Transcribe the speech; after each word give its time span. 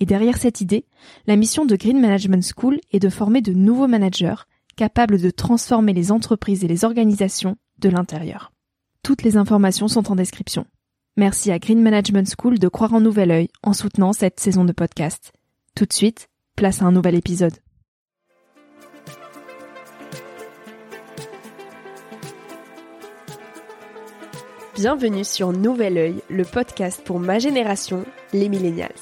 et 0.00 0.06
derrière 0.06 0.38
cette 0.38 0.62
idée, 0.62 0.86
la 1.26 1.36
mission 1.36 1.66
de 1.66 1.76
Green 1.76 2.00
Management 2.00 2.42
School 2.56 2.80
est 2.90 2.98
de 2.98 3.10
former 3.10 3.42
de 3.42 3.52
nouveaux 3.52 3.86
managers 3.86 4.46
capables 4.76 5.20
de 5.20 5.30
transformer 5.30 5.92
les 5.92 6.10
entreprises 6.10 6.64
et 6.64 6.68
les 6.68 6.84
organisations 6.86 7.56
de 7.78 7.90
l'intérieur. 7.90 8.50
Toutes 9.02 9.22
les 9.22 9.36
informations 9.36 9.88
sont 9.88 10.10
en 10.10 10.16
description. 10.16 10.66
Merci 11.18 11.52
à 11.52 11.58
Green 11.58 11.82
Management 11.82 12.32
School 12.38 12.58
de 12.58 12.68
croire 12.68 12.94
en 12.94 13.00
nouvel 13.00 13.30
œil 13.30 13.48
en 13.62 13.74
soutenant 13.74 14.14
cette 14.14 14.40
saison 14.40 14.64
de 14.64 14.72
podcast. 14.72 15.32
Tout 15.76 15.84
de 15.84 15.92
suite, 15.92 16.28
place 16.56 16.80
à 16.80 16.86
un 16.86 16.92
nouvel 16.92 17.14
épisode. 17.14 17.54
Bienvenue 24.76 25.24
sur 25.24 25.52
Nouvel 25.52 25.98
Oeil, 25.98 26.22
le 26.30 26.44
podcast 26.44 27.02
pour 27.04 27.20
ma 27.20 27.38
génération, 27.38 28.06
les 28.32 28.48
millennials. 28.48 28.94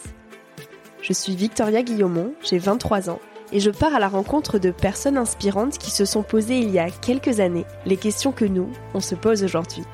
Je 1.08 1.14
suis 1.14 1.34
Victoria 1.34 1.82
Guillaumont, 1.82 2.34
j'ai 2.42 2.58
23 2.58 3.08
ans 3.08 3.20
et 3.50 3.60
je 3.60 3.70
pars 3.70 3.94
à 3.94 3.98
la 3.98 4.08
rencontre 4.08 4.58
de 4.58 4.70
personnes 4.70 5.16
inspirantes 5.16 5.78
qui 5.78 5.90
se 5.90 6.04
sont 6.04 6.22
posées 6.22 6.58
il 6.58 6.68
y 6.68 6.78
a 6.78 6.90
quelques 6.90 7.40
années 7.40 7.64
les 7.86 7.96
questions 7.96 8.30
que 8.30 8.44
nous, 8.44 8.68
on 8.92 9.00
se 9.00 9.14
pose 9.14 9.42
aujourd'hui. 9.42 9.84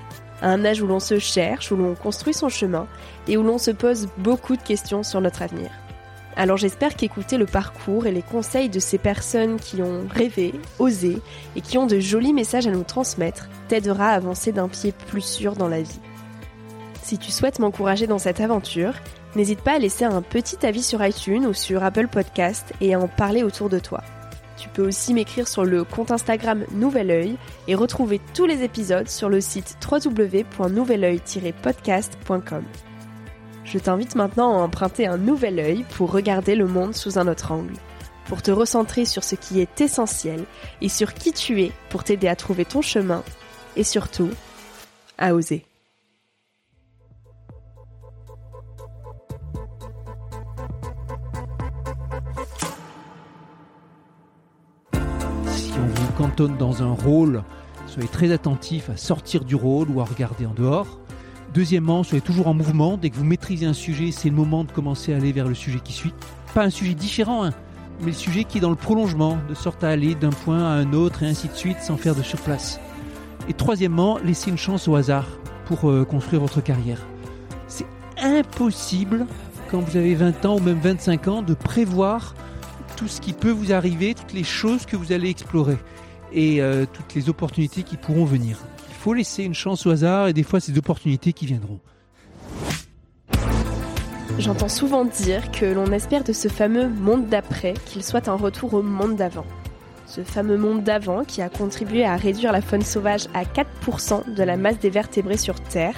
À 0.42 0.48
un 0.48 0.64
âge 0.64 0.82
où 0.82 0.88
l'on 0.88 0.98
se 0.98 1.20
cherche, 1.20 1.70
où 1.70 1.76
l'on 1.76 1.94
construit 1.94 2.34
son 2.34 2.48
chemin 2.48 2.88
et 3.28 3.36
où 3.36 3.44
l'on 3.44 3.58
se 3.58 3.70
pose 3.70 4.08
beaucoup 4.18 4.56
de 4.56 4.62
questions 4.62 5.04
sur 5.04 5.20
notre 5.20 5.42
avenir. 5.42 5.70
Alors 6.34 6.56
j'espère 6.56 6.96
qu'écouter 6.96 7.38
le 7.38 7.46
parcours 7.46 8.08
et 8.08 8.12
les 8.12 8.22
conseils 8.22 8.68
de 8.68 8.80
ces 8.80 8.98
personnes 8.98 9.60
qui 9.60 9.82
ont 9.82 10.08
rêvé, 10.12 10.52
osé 10.80 11.18
et 11.54 11.60
qui 11.60 11.78
ont 11.78 11.86
de 11.86 12.00
jolis 12.00 12.32
messages 12.32 12.66
à 12.66 12.72
nous 12.72 12.82
transmettre 12.82 13.48
t'aidera 13.68 14.08
à 14.08 14.16
avancer 14.16 14.50
d'un 14.50 14.66
pied 14.66 14.92
plus 15.06 15.24
sûr 15.24 15.54
dans 15.54 15.68
la 15.68 15.80
vie. 15.80 16.00
Si 17.04 17.18
tu 17.18 17.30
souhaites 17.30 17.60
m'encourager 17.60 18.08
dans 18.08 18.18
cette 18.18 18.40
aventure, 18.40 18.94
N'hésite 19.36 19.60
pas 19.60 19.72
à 19.72 19.78
laisser 19.78 20.04
un 20.04 20.22
petit 20.22 20.64
avis 20.64 20.82
sur 20.82 21.04
iTunes 21.04 21.44
ou 21.46 21.54
sur 21.54 21.82
Apple 21.82 22.08
Podcast 22.08 22.72
et 22.80 22.94
à 22.94 23.00
en 23.00 23.08
parler 23.08 23.42
autour 23.42 23.68
de 23.68 23.80
toi. 23.80 24.00
Tu 24.56 24.68
peux 24.68 24.86
aussi 24.86 25.12
m'écrire 25.12 25.48
sur 25.48 25.64
le 25.64 25.82
compte 25.82 26.12
Instagram 26.12 26.64
Nouvel 26.72 27.10
Oeil 27.10 27.36
et 27.66 27.74
retrouver 27.74 28.20
tous 28.34 28.46
les 28.46 28.62
épisodes 28.62 29.08
sur 29.08 29.28
le 29.28 29.41
site 29.41 29.76
www.nouveloeil-podcast.com. 29.91 32.62
Je 33.64 33.78
t'invite 33.78 34.14
maintenant 34.14 34.56
à 34.56 34.60
emprunter 34.62 35.08
un 35.08 35.18
nouvel 35.18 35.58
œil 35.58 35.84
pour 35.96 36.12
regarder 36.12 36.54
le 36.54 36.66
monde 36.66 36.94
sous 36.94 37.19
un 37.19 37.26
autre 37.26 37.50
angle, 37.50 37.75
pour 38.26 38.42
te 38.42 38.53
recentrer 38.53 39.04
sur 39.04 39.25
ce 39.25 39.34
qui 39.34 39.60
est 39.60 39.80
essentiel 39.80 40.44
et 40.80 40.88
sur 40.88 41.12
qui 41.14 41.32
tu 41.32 41.60
es 41.62 41.72
pour 41.91 42.04
t'aider 42.04 42.28
à 42.28 42.36
trouver 42.36 42.64
ton 42.64 42.82
chemin 42.82 43.25
et 43.76 43.82
surtout 43.82 44.30
à 45.19 45.34
oser. 45.34 45.66
Dans 56.43 56.83
un 56.83 56.93
rôle, 56.93 57.43
soyez 57.87 58.09
très 58.09 58.33
attentif 58.33 58.91
à 58.91 58.97
sortir 58.97 59.45
du 59.45 59.55
rôle 59.55 59.89
ou 59.91 60.00
à 60.00 60.05
regarder 60.05 60.47
en 60.47 60.55
dehors. 60.55 60.99
Deuxièmement, 61.53 62.03
soyez 62.03 62.21
toujours 62.21 62.49
en 62.49 62.55
mouvement. 62.55 62.97
Dès 62.97 63.11
que 63.11 63.17
vous 63.17 63.25
maîtrisez 63.25 63.67
un 63.67 63.72
sujet, 63.72 64.11
c'est 64.11 64.28
le 64.28 64.34
moment 64.34 64.65
de 64.65 64.72
commencer 64.72 65.15
à 65.15 65.17
aller 65.17 65.33
vers 65.33 65.47
le 65.47 65.55
sujet 65.55 65.78
qui 65.78 65.93
suit. 65.93 66.12
Pas 66.53 66.65
un 66.65 66.71
sujet 66.71 66.95
différent, 66.95 67.45
hein, 67.45 67.53
mais 68.00 68.06
le 68.06 68.12
sujet 68.12 68.45
qui 68.45 68.59
est 68.59 68.61
dans 68.61 68.71
le 68.71 68.77
prolongement, 68.77 69.39
de 69.49 69.55
sorte 69.55 69.84
à 69.84 69.89
aller 69.91 70.15
d'un 70.15 70.31
point 70.31 70.59
à 70.59 70.72
un 70.72 70.93
autre 70.93 71.22
et 71.22 71.27
ainsi 71.27 71.49
de 71.49 71.55
suite 71.55 71.81
sans 71.81 71.97
faire 71.97 72.15
de 72.15 72.22
surplace. 72.22 72.81
Et 73.49 73.53
troisièmement, 73.53 74.19
laissez 74.19 74.51
une 74.51 74.59
chance 74.59 74.89
au 74.89 74.97
hasard 74.97 75.27
pour 75.66 75.89
euh, 75.89 76.05
construire 76.05 76.41
votre 76.41 76.61
carrière. 76.61 77.01
C'est 77.69 77.87
impossible 78.21 79.27
quand 79.71 79.81
vous 79.81 79.97
avez 79.97 80.15
20 80.15 80.45
ans 80.47 80.56
ou 80.56 80.61
même 80.61 80.81
25 80.81 81.28
ans 81.28 81.43
de 81.43 81.55
prévoir 81.55 82.34
tout 82.97 83.09
ce 83.09 83.21
qui 83.21 83.33
peut 83.33 83.51
vous 83.51 83.72
arriver, 83.72 84.15
toutes 84.15 84.33
les 84.33 84.45
choses 84.45 84.87
que 84.87 84.97
vous 84.97 85.12
allez 85.12 85.28
explorer 85.28 85.77
et 86.34 86.61
euh, 86.61 86.84
toutes 86.93 87.15
les 87.15 87.28
opportunités 87.28 87.83
qui 87.83 87.97
pourront 87.97 88.25
venir. 88.25 88.59
Il 88.91 88.95
faut 88.95 89.15
laisser 89.15 89.45
une 89.45 89.55
chance 89.55 89.87
au 89.87 89.91
hasard 89.91 90.28
et 90.28 90.33
des 90.33 90.43
fois 90.43 90.61
ces 90.61 90.77
opportunités 90.77 91.33
qui 91.33 91.47
viendront. 91.47 91.81
J'entends 94.39 94.69
souvent 94.69 95.05
dire 95.05 95.53
que 95.53 95.65
l'on 95.65 95.93
espère 95.93 96.25
de 96.25 96.33
ce 96.33 96.49
fameux 96.49 96.89
monde 96.89 97.28
d'après 97.28 97.75
qu'il 97.87 98.03
soit 98.03 98.28
un 98.28 98.34
retour 98.34 98.75
au 98.75 98.83
monde 98.83 99.15
d'avant. 99.15 99.47
Ce 100.06 100.22
fameux 100.22 100.59
monde 100.59 100.83
d'avant 100.83 101.25
qui 101.25 101.41
a 101.41 101.49
contribué 101.49 102.05
à 102.05 102.17
réduire 102.17 102.53
la 102.53 102.61
faune 102.61 102.83
sauvage 102.83 103.27
à 103.33 103.45
4% 103.45 104.34
de 104.34 104.43
la 104.43 104.56
masse 104.56 104.78
des 104.81 104.91
vertébrés 104.91 105.37
sur 105.37 105.61
Terre 105.61 105.95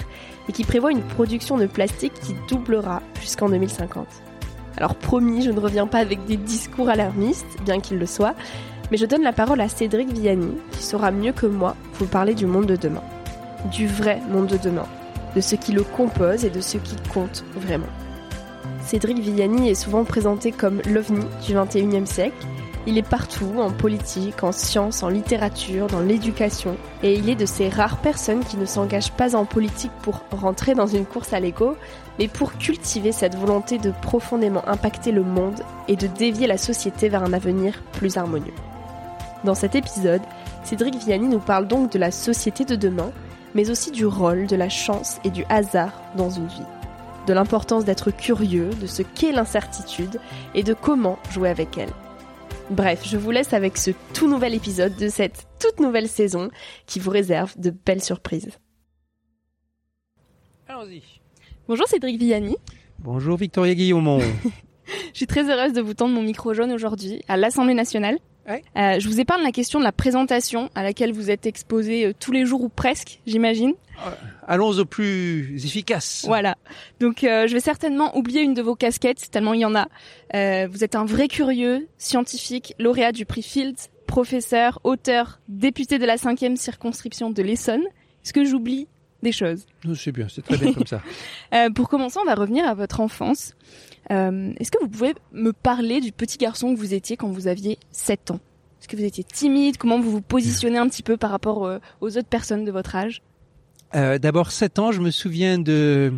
et 0.47 0.51
qui 0.51 0.63
prévoit 0.63 0.91
une 0.91 1.01
production 1.01 1.57
de 1.57 1.65
plastique 1.65 2.13
qui 2.13 2.35
doublera 2.47 3.01
jusqu'en 3.19 3.49
2050. 3.49 4.07
Alors 4.77 4.95
promis, 4.95 5.41
je 5.41 5.49
ne 5.49 5.59
reviens 5.59 5.87
pas 5.87 5.97
avec 5.97 6.23
des 6.25 6.37
discours 6.37 6.89
alarmistes, 6.89 7.57
bien 7.65 7.79
qu'il 7.79 7.97
le 7.97 8.05
soit, 8.05 8.35
mais 8.91 8.97
je 8.97 9.05
donne 9.05 9.23
la 9.23 9.33
parole 9.33 9.61
à 9.61 9.69
Cédric 9.69 10.11
Vianney, 10.11 10.57
qui 10.71 10.83
saura 10.83 11.11
mieux 11.11 11.33
que 11.33 11.45
moi 11.45 11.75
vous 11.95 12.05
parler 12.05 12.33
du 12.33 12.45
monde 12.45 12.65
de 12.65 12.75
demain. 12.75 13.03
Du 13.71 13.87
vrai 13.87 14.21
monde 14.29 14.47
de 14.47 14.57
demain, 14.57 14.87
de 15.35 15.41
ce 15.41 15.55
qui 15.55 15.71
le 15.71 15.83
compose 15.83 16.45
et 16.45 16.49
de 16.49 16.61
ce 16.61 16.77
qui 16.77 16.95
compte 17.13 17.43
vraiment. 17.55 17.87
Cédric 18.81 19.19
Villani 19.19 19.69
est 19.69 19.75
souvent 19.75 20.05
présenté 20.05 20.51
comme 20.51 20.81
l'ovni 20.89 21.25
du 21.45 21.53
21e 21.53 22.05
siècle. 22.05 22.47
Il 22.85 22.97
est 22.97 23.07
partout, 23.07 23.51
en 23.57 23.69
politique, 23.69 24.45
en 24.45 24.53
sciences, 24.53 25.03
en 25.03 25.09
littérature, 25.09 25.87
dans 25.87 25.99
l'éducation, 25.99 26.77
et 27.03 27.15
il 27.15 27.29
est 27.29 27.35
de 27.35 27.45
ces 27.45 27.67
rares 27.67 27.97
personnes 27.97 28.45
qui 28.45 28.55
ne 28.55 28.65
s'engagent 28.65 29.11
pas 29.11 29.35
en 29.35 29.43
politique 29.43 29.91
pour 30.03 30.21
rentrer 30.31 30.73
dans 30.73 30.87
une 30.87 31.05
course 31.05 31.33
à 31.33 31.41
l'ego, 31.41 31.75
mais 32.17 32.29
pour 32.29 32.57
cultiver 32.57 33.11
cette 33.11 33.35
volonté 33.35 33.77
de 33.77 33.91
profondément 34.01 34.65
impacter 34.69 35.11
le 35.11 35.23
monde 35.23 35.59
et 35.89 35.97
de 35.97 36.07
dévier 36.07 36.47
la 36.47 36.57
société 36.57 37.09
vers 37.09 37.23
un 37.23 37.33
avenir 37.33 37.83
plus 37.91 38.15
harmonieux. 38.15 38.53
Dans 39.43 39.55
cet 39.55 39.75
épisode, 39.75 40.21
Cédric 40.63 40.95
Vianney 40.95 41.27
nous 41.27 41.39
parle 41.39 41.67
donc 41.67 41.91
de 41.91 41.99
la 41.99 42.11
société 42.11 42.65
de 42.65 42.75
demain, 42.75 43.11
mais 43.53 43.69
aussi 43.69 43.91
du 43.91 44.05
rôle 44.05 44.47
de 44.47 44.55
la 44.55 44.69
chance 44.69 45.19
et 45.23 45.29
du 45.29 45.45
hasard 45.49 46.01
dans 46.15 46.29
une 46.29 46.47
vie, 46.47 46.65
de 47.27 47.33
l'importance 47.33 47.85
d'être 47.85 48.11
curieux, 48.11 48.69
de 48.81 48.87
ce 48.87 49.03
qu'est 49.03 49.31
l'incertitude 49.31 50.19
et 50.55 50.63
de 50.63 50.73
comment 50.73 51.19
jouer 51.31 51.49
avec 51.49 51.77
elle. 51.77 51.91
Bref, 52.69 53.03
je 53.05 53.17
vous 53.17 53.31
laisse 53.31 53.53
avec 53.53 53.77
ce 53.77 53.91
tout 54.13 54.27
nouvel 54.27 54.53
épisode 54.53 54.95
de 54.95 55.07
cette 55.07 55.47
toute 55.59 55.79
nouvelle 55.79 56.09
saison 56.09 56.49
qui 56.85 56.99
vous 56.99 57.11
réserve 57.11 57.57
de 57.57 57.69
belles 57.69 58.03
surprises. 58.03 58.49
Allons-y. 60.67 61.01
Bonjour 61.67 61.87
Cédric 61.87 62.19
Villani. 62.19 62.57
Bonjour 62.99 63.37
Victoria 63.37 63.73
Guillaumont. 63.73 64.19
je 65.13 65.17
suis 65.17 65.27
très 65.27 65.49
heureuse 65.49 65.73
de 65.73 65.81
vous 65.81 65.93
tendre 65.93 66.13
mon 66.13 66.23
micro 66.23 66.53
jaune 66.53 66.71
aujourd'hui 66.71 67.21
à 67.27 67.37
l'Assemblée 67.37 67.73
nationale. 67.73 68.17
Euh, 68.49 68.99
je 68.99 69.07
vous 69.07 69.19
épargne 69.19 69.43
la 69.43 69.51
question 69.51 69.79
de 69.79 69.83
la 69.83 69.91
présentation 69.91 70.69
à 70.73 70.83
laquelle 70.83 71.11
vous 71.11 71.29
êtes 71.29 71.45
exposé 71.45 72.05
euh, 72.05 72.13
tous 72.17 72.31
les 72.31 72.45
jours 72.45 72.61
ou 72.61 72.69
presque, 72.69 73.19
j'imagine. 73.27 73.73
Euh, 74.05 74.11
allons 74.47 74.77
au 74.77 74.85
plus 74.85 75.65
efficace. 75.65 76.23
Voilà. 76.25 76.55
Donc 76.99 77.19
je 77.21 77.51
vais 77.51 77.59
certainement 77.59 78.15
oublier 78.17 78.41
une 78.41 78.53
de 78.53 78.61
vos 78.61 78.75
casquettes, 78.75 79.29
tellement 79.31 79.53
il 79.53 79.61
y 79.61 79.65
en 79.65 79.75
a. 79.75 79.87
vous 80.67 80.83
êtes 80.83 80.95
un 80.95 81.05
vrai 81.05 81.27
curieux, 81.27 81.87
scientifique, 81.97 82.73
lauréat 82.79 83.11
du 83.11 83.25
prix 83.25 83.41
Fields, 83.41 83.89
professeur, 84.05 84.79
auteur, 84.83 85.39
député 85.49 85.99
de 85.99 86.05
la 86.05 86.17
cinquième 86.17 86.55
circonscription 86.55 87.31
de 87.31 87.41
l'Essonne. 87.41 87.83
Est-ce 88.23 88.33
que 88.33 88.45
j'oublie 88.45 88.87
des 89.23 89.31
choses? 89.31 89.65
C'est 89.95 90.11
bien, 90.11 90.27
c'est 90.29 90.43
très 90.43 90.57
bien 90.57 90.73
comme 90.73 90.85
ça. 90.85 91.01
pour 91.75 91.89
commencer, 91.89 92.19
on 92.21 92.25
va 92.25 92.35
revenir 92.35 92.67
à 92.67 92.75
votre 92.75 93.01
enfance. 93.01 93.55
Euh, 94.11 94.53
est-ce 94.57 94.71
que 94.71 94.79
vous 94.81 94.89
pouvez 94.89 95.13
me 95.33 95.51
parler 95.51 95.99
du 95.99 96.11
petit 96.11 96.37
garçon 96.37 96.73
que 96.73 96.79
vous 96.79 96.93
étiez 96.93 97.17
quand 97.17 97.29
vous 97.29 97.47
aviez 97.47 97.77
7 97.91 98.31
ans? 98.31 98.39
Est-ce 98.79 98.87
que 98.87 98.95
vous 98.95 99.03
étiez 99.03 99.23
timide? 99.23 99.77
Comment 99.77 99.99
vous 99.99 100.11
vous 100.11 100.21
positionnez 100.21 100.77
un 100.77 100.87
petit 100.87 101.03
peu 101.03 101.17
par 101.17 101.31
rapport 101.31 101.65
euh, 101.65 101.79
aux 102.01 102.17
autres 102.17 102.27
personnes 102.27 102.63
de 102.63 102.71
votre 102.71 102.95
âge? 102.95 103.21
Euh, 103.95 104.17
D'abord, 104.17 104.51
7 104.51 104.79
ans, 104.79 104.91
je 104.91 105.01
me 105.01 105.11
souviens 105.11 105.57
de, 105.57 106.13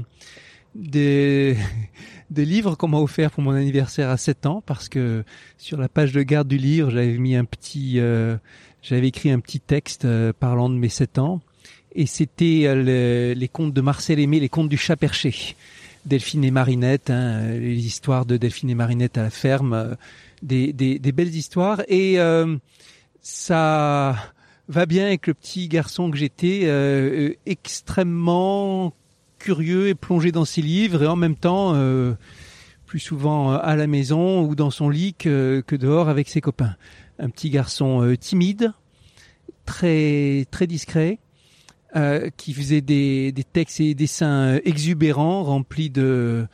de, 0.76 1.56
des 2.30 2.46
livres 2.46 2.76
qu'on 2.76 2.88
m'a 2.88 3.00
offert 3.00 3.32
pour 3.32 3.44
mon 3.44 3.52
anniversaire 3.52 4.10
à 4.10 4.18
7 4.18 4.46
ans, 4.46 4.64
parce 4.66 4.90
que 4.90 5.24
sur 5.58 5.78
la 5.78 5.90
page 5.90 6.12
de 6.12 6.22
garde 6.22 6.48
du 6.48 6.58
livre, 6.58 6.90
j'avais 6.90 7.18
mis 7.18 7.36
un 7.36 7.46
petit, 7.46 8.00
euh, 8.00 8.38
j'avais 8.82 9.08
écrit 9.08 9.32
un 9.32 9.40
petit 9.40 9.60
texte 9.60 10.06
euh, 10.06 10.34
parlant 10.38 10.70
de 10.70 10.76
mes 10.76 10.90
7 10.90 11.20
ans, 11.20 11.42
et 11.96 12.06
c'était 12.06 12.64
euh, 12.66 13.34
les 13.34 13.48
contes 13.48 13.74
de 13.74 13.82
Marcel 13.82 14.20
Aimé, 14.20 14.40
les 14.40 14.50
contes 14.50 14.70
du 14.70 14.78
chat 14.78 14.96
perché. 14.96 15.56
Delphine 16.06 16.44
et 16.44 16.52
Marinette, 16.52 17.10
hein, 17.10 17.52
les 17.52 17.86
histoires 17.86 18.26
de 18.26 18.38
Delphine 18.38 18.70
et 18.70 18.76
Marinette 18.76 19.18
à 19.18 19.24
la 19.24 19.30
ferme, 19.30 19.98
des, 20.42 20.74
des, 20.74 21.00
des, 21.00 21.12
belles 21.12 21.36
histoires, 21.36 21.82
et 21.88 22.18
ça 23.22 24.16
va 24.68 24.86
bien 24.86 25.06
avec 25.06 25.28
le 25.28 25.34
petit 25.34 25.68
garçon 25.68 26.10
que 26.10 26.18
j'étais, 26.18 26.70
extrêmement 27.46 28.94
curieux 29.40 29.88
et 29.88 29.96
plongé 29.96 30.32
dans 30.32 30.46
ses 30.46 30.62
livres 30.62 31.02
et 31.02 31.08
en 31.08 31.16
même 31.16 31.36
temps 31.36 31.74
euh, 31.74 32.14
plus 32.86 33.00
souvent 33.00 33.54
euh, 33.54 33.58
à 33.62 33.76
la 33.76 33.88
maison 33.88 34.44
ou 34.44 34.54
dans 34.54 34.70
son 34.70 34.90
lit 34.90 35.16
que, 35.16 35.64
que 35.66 35.76
dehors 35.76 36.10
avec 36.10 36.30
ses 36.30 36.42
copains. 36.42 36.76
Un 37.18 37.30
petit 37.30 37.50
garçon 37.50 38.04
euh, 38.04 38.16
timide, 38.16 38.74
très 39.66 40.46
très 40.52 40.68
discret, 40.68 41.20
euh, 41.96 42.30
qui 42.38 42.54
faisait 42.54 42.82
des, 42.82 43.32
des 43.32 43.44
textes 43.44 43.80
et 43.80 43.90
des 43.90 43.96
dessins 43.96 44.60
exubérants, 44.64 45.44
remplis 45.44 45.90
de 45.90 46.48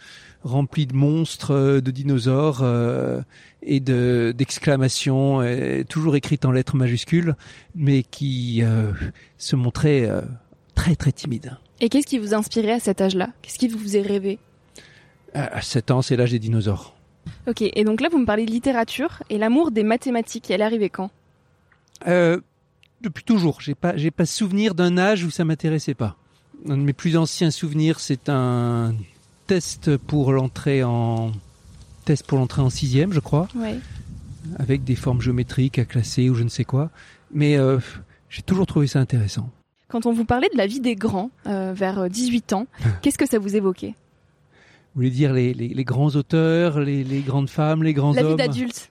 remplis 0.43 0.85
de 0.85 0.95
monstres, 0.95 1.79
de 1.79 1.91
dinosaures 1.91 2.63
et 3.63 3.79
de 3.79 4.31
d'exclamations, 4.37 5.41
toujours 5.89 6.15
écrites 6.15 6.45
en 6.45 6.51
lettres 6.51 6.75
majuscules, 6.75 7.35
mais 7.73 8.03
qui 8.03 8.63
se 9.39 9.55
montrait 9.55 10.07
très 10.75 10.95
très 10.95 11.11
timide. 11.11 11.57
Et 11.81 11.89
qu'est-ce 11.89 12.07
qui 12.07 12.19
vous 12.19 12.33
inspirait 12.33 12.73
à 12.73 12.79
cet 12.79 13.01
âge-là? 13.01 13.29
Qu'est-ce 13.41 13.57
qui 13.57 13.67
vous 13.67 13.79
faisait 13.79 14.01
rêver 14.01 14.39
À 15.33 15.61
7 15.61 15.91
ans, 15.91 16.01
c'est 16.01 16.15
l'âge 16.15 16.31
des 16.31 16.39
dinosaures. 16.39 16.95
Ok, 17.47 17.61
et 17.61 17.83
donc 17.83 18.01
là, 18.01 18.09
vous 18.09 18.19
me 18.19 18.25
parlez 18.25 18.45
de 18.45 18.51
littérature 18.51 19.23
et 19.29 19.37
l'amour 19.37 19.71
des 19.71 19.83
mathématiques. 19.83 20.49
Elle 20.51 20.61
est 20.61 20.65
arrivée 20.65 20.89
quand? 20.89 21.09
Euh, 22.07 22.39
Depuis 23.05 23.23
toujours. 23.23 23.61
J'ai 23.61 23.75
pas, 23.75 23.95
j'ai 23.95 24.09
pas 24.09 24.25
souvenir 24.25 24.73
d'un 24.73 24.97
âge 24.97 25.23
où 25.23 25.29
ça 25.29 25.45
m'intéressait 25.45 25.93
pas. 25.93 26.17
Un 26.67 26.75
de 26.77 26.81
mes 26.81 26.93
plus 26.93 27.17
anciens 27.17 27.51
souvenirs, 27.51 27.99
c'est 27.99 28.29
un 28.29 28.95
test 29.45 29.95
pour 29.95 30.33
l'entrée 30.33 30.83
en 30.83 31.31
test 32.05 32.25
pour 32.25 32.39
l'entrée 32.39 32.63
en 32.63 32.71
sixième, 32.71 33.13
je 33.13 33.19
crois, 33.19 33.47
ouais. 33.55 33.77
avec 34.57 34.83
des 34.83 34.95
formes 34.95 35.21
géométriques 35.21 35.77
à 35.77 35.85
classer 35.85 36.31
ou 36.31 36.35
je 36.35 36.41
ne 36.41 36.49
sais 36.49 36.63
quoi. 36.63 36.89
Mais 37.31 37.57
euh, 37.57 37.77
j'ai 38.29 38.41
toujours 38.41 38.65
trouvé 38.65 38.87
ça 38.87 38.99
intéressant. 38.99 39.51
Quand 39.87 40.07
on 40.07 40.11
vous 40.13 40.25
parlait 40.25 40.49
de 40.51 40.57
la 40.57 40.65
vie 40.65 40.79
des 40.79 40.95
grands 40.95 41.29
euh, 41.45 41.73
vers 41.75 42.09
18 42.09 42.53
ans, 42.53 42.65
qu'est-ce 43.03 43.19
que 43.19 43.27
ça 43.27 43.37
vous 43.37 43.55
évoquait? 43.55 43.93
Vous 44.95 45.01
voulez 45.01 45.11
dire 45.11 45.31
les, 45.31 45.53
les, 45.53 45.67
les 45.67 45.83
grands 45.83 46.09
auteurs, 46.15 46.79
les, 46.79 47.03
les, 47.03 47.21
grandes 47.21 47.49
femmes, 47.49 47.83
les 47.83 47.93
grands 47.93 48.13
la 48.13 48.23
hommes? 48.23 48.31
vie 48.31 48.35
d'adulte. 48.35 48.89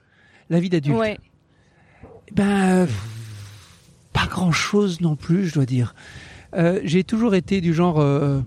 La 0.50 0.60
vie 0.60 0.68
d'adulte. 0.70 0.98
Ouais. 0.98 1.18
Ben, 2.32 2.86
pas 4.14 4.26
grand-chose 4.26 5.02
non 5.02 5.16
plus, 5.16 5.48
je 5.48 5.54
dois 5.54 5.66
dire. 5.66 5.94
Euh, 6.54 6.80
J'ai 6.84 7.04
toujours 7.04 7.34
été 7.34 7.60
du 7.60 7.74
genre, 7.74 8.00
euh, 8.00 8.40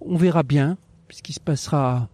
on 0.00 0.16
verra 0.16 0.42
bien 0.42 0.78
ce 1.10 1.20
qui 1.20 1.34
se 1.34 1.40
passera 1.40 2.08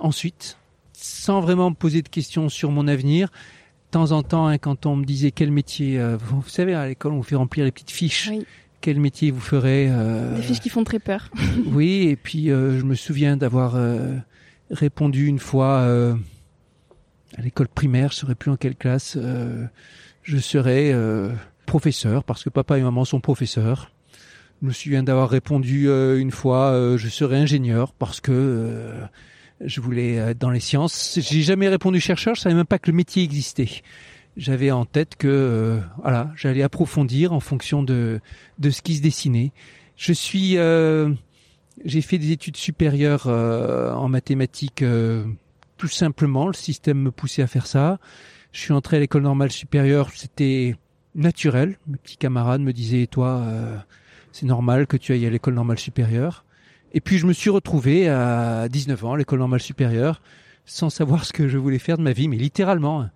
ensuite, 0.00 0.58
sans 0.92 1.40
vraiment 1.40 1.70
me 1.70 1.74
poser 1.76 2.02
de 2.02 2.08
questions 2.08 2.48
sur 2.48 2.72
mon 2.72 2.88
avenir. 2.88 3.28
De 3.28 3.92
temps 3.92 4.10
en 4.12 4.22
temps, 4.22 4.48
hein, 4.48 4.58
quand 4.58 4.86
on 4.86 4.96
me 4.96 5.04
disait 5.04 5.30
quel 5.30 5.52
métier, 5.52 6.00
euh, 6.00 6.16
vous 6.16 6.42
savez, 6.48 6.74
à 6.74 6.88
l'école, 6.88 7.12
on 7.12 7.18
vous 7.18 7.22
fait 7.22 7.36
remplir 7.36 7.64
les 7.64 7.70
petites 7.70 7.90
fiches. 7.92 8.28
Oui. 8.32 8.44
Quel 8.80 9.00
métier 9.00 9.30
vous 9.30 9.40
ferez 9.40 9.88
euh, 9.90 10.36
Des 10.36 10.42
fiches 10.42 10.60
qui 10.60 10.68
font 10.68 10.84
très 10.84 10.98
peur. 11.00 11.30
Oui, 11.66 12.08
et 12.08 12.16
puis 12.16 12.50
euh, 12.50 12.78
je 12.78 12.84
me 12.84 12.94
souviens 12.94 13.36
d'avoir 13.36 13.74
euh, 13.74 14.16
répondu 14.70 15.26
une 15.26 15.40
fois 15.40 15.80
euh, 15.80 16.14
à 17.36 17.42
l'école 17.42 17.68
primaire, 17.68 18.10
je 18.10 18.16
ne 18.16 18.20
saurais 18.20 18.34
plus 18.36 18.50
en 18.50 18.56
quelle 18.56 18.76
classe, 18.76 19.16
euh, 19.20 19.66
je 20.22 20.38
serais 20.38 20.92
euh, 20.92 21.30
professeur, 21.68 22.24
parce 22.24 22.42
que 22.42 22.48
papa 22.48 22.78
et 22.78 22.82
maman 22.82 23.04
sont 23.04 23.20
professeurs. 23.20 23.92
Je 24.60 24.66
me 24.66 24.72
souviens 24.72 25.04
d'avoir 25.04 25.28
répondu 25.28 25.88
euh, 25.88 26.18
une 26.18 26.32
fois, 26.32 26.72
euh, 26.72 26.98
je 26.98 27.08
serais 27.08 27.36
ingénieur, 27.36 27.92
parce 27.92 28.20
que 28.20 28.32
euh, 28.32 29.04
je 29.60 29.80
voulais 29.80 30.14
être 30.14 30.38
dans 30.38 30.50
les 30.50 30.58
sciences. 30.58 31.20
J'ai 31.20 31.42
jamais 31.42 31.68
répondu 31.68 32.00
chercheur, 32.00 32.34
je 32.34 32.40
savais 32.40 32.56
même 32.56 32.66
pas 32.66 32.80
que 32.80 32.90
le 32.90 32.96
métier 32.96 33.22
existait 33.22 33.82
j'avais 34.36 34.70
en 34.70 34.84
tête 34.84 35.16
que 35.16 35.80
voilà, 36.00 36.30
j'allais 36.36 36.62
approfondir 36.62 37.32
en 37.32 37.40
fonction 37.40 37.82
de 37.82 38.20
de 38.60 38.70
ce 38.70 38.82
qui 38.82 38.94
se 38.94 39.02
dessinait. 39.02 39.50
Je 39.96 40.12
suis, 40.12 40.52
j'ai 41.84 42.02
fait 42.02 42.18
des 42.18 42.30
études 42.30 42.56
supérieures 42.56 43.26
en 43.26 44.08
mathématiques 44.08 44.84
tout 45.76 45.88
simplement. 45.88 46.46
Le 46.46 46.52
système 46.52 46.98
me 46.98 47.10
poussait 47.10 47.42
à 47.42 47.48
faire 47.48 47.66
ça. 47.66 47.98
Je 48.52 48.60
suis 48.60 48.72
entré 48.72 48.98
à 48.98 49.00
l'école 49.00 49.22
normale 49.22 49.50
supérieure, 49.50 50.10
c'était 50.14 50.76
naturel. 51.18 51.78
Mes 51.86 51.98
petits 51.98 52.16
camarades 52.16 52.62
me 52.62 52.72
disaient, 52.72 53.06
toi, 53.06 53.42
euh, 53.44 53.76
c'est 54.32 54.46
normal 54.46 54.86
que 54.86 54.96
tu 54.96 55.12
ailles 55.12 55.26
à 55.26 55.30
l'école 55.30 55.54
normale 55.54 55.78
supérieure. 55.78 56.44
Et 56.94 57.00
puis 57.00 57.18
je 57.18 57.26
me 57.26 57.32
suis 57.34 57.50
retrouvé 57.50 58.08
à 58.08 58.68
19 58.68 59.04
ans 59.04 59.12
à 59.12 59.18
l'école 59.18 59.40
normale 59.40 59.60
supérieure 59.60 60.22
sans 60.64 60.90
savoir 60.90 61.24
ce 61.24 61.32
que 61.32 61.48
je 61.48 61.58
voulais 61.58 61.78
faire 61.78 61.98
de 61.98 62.02
ma 62.02 62.12
vie, 62.12 62.28
mais 62.28 62.36
littéralement. 62.36 63.08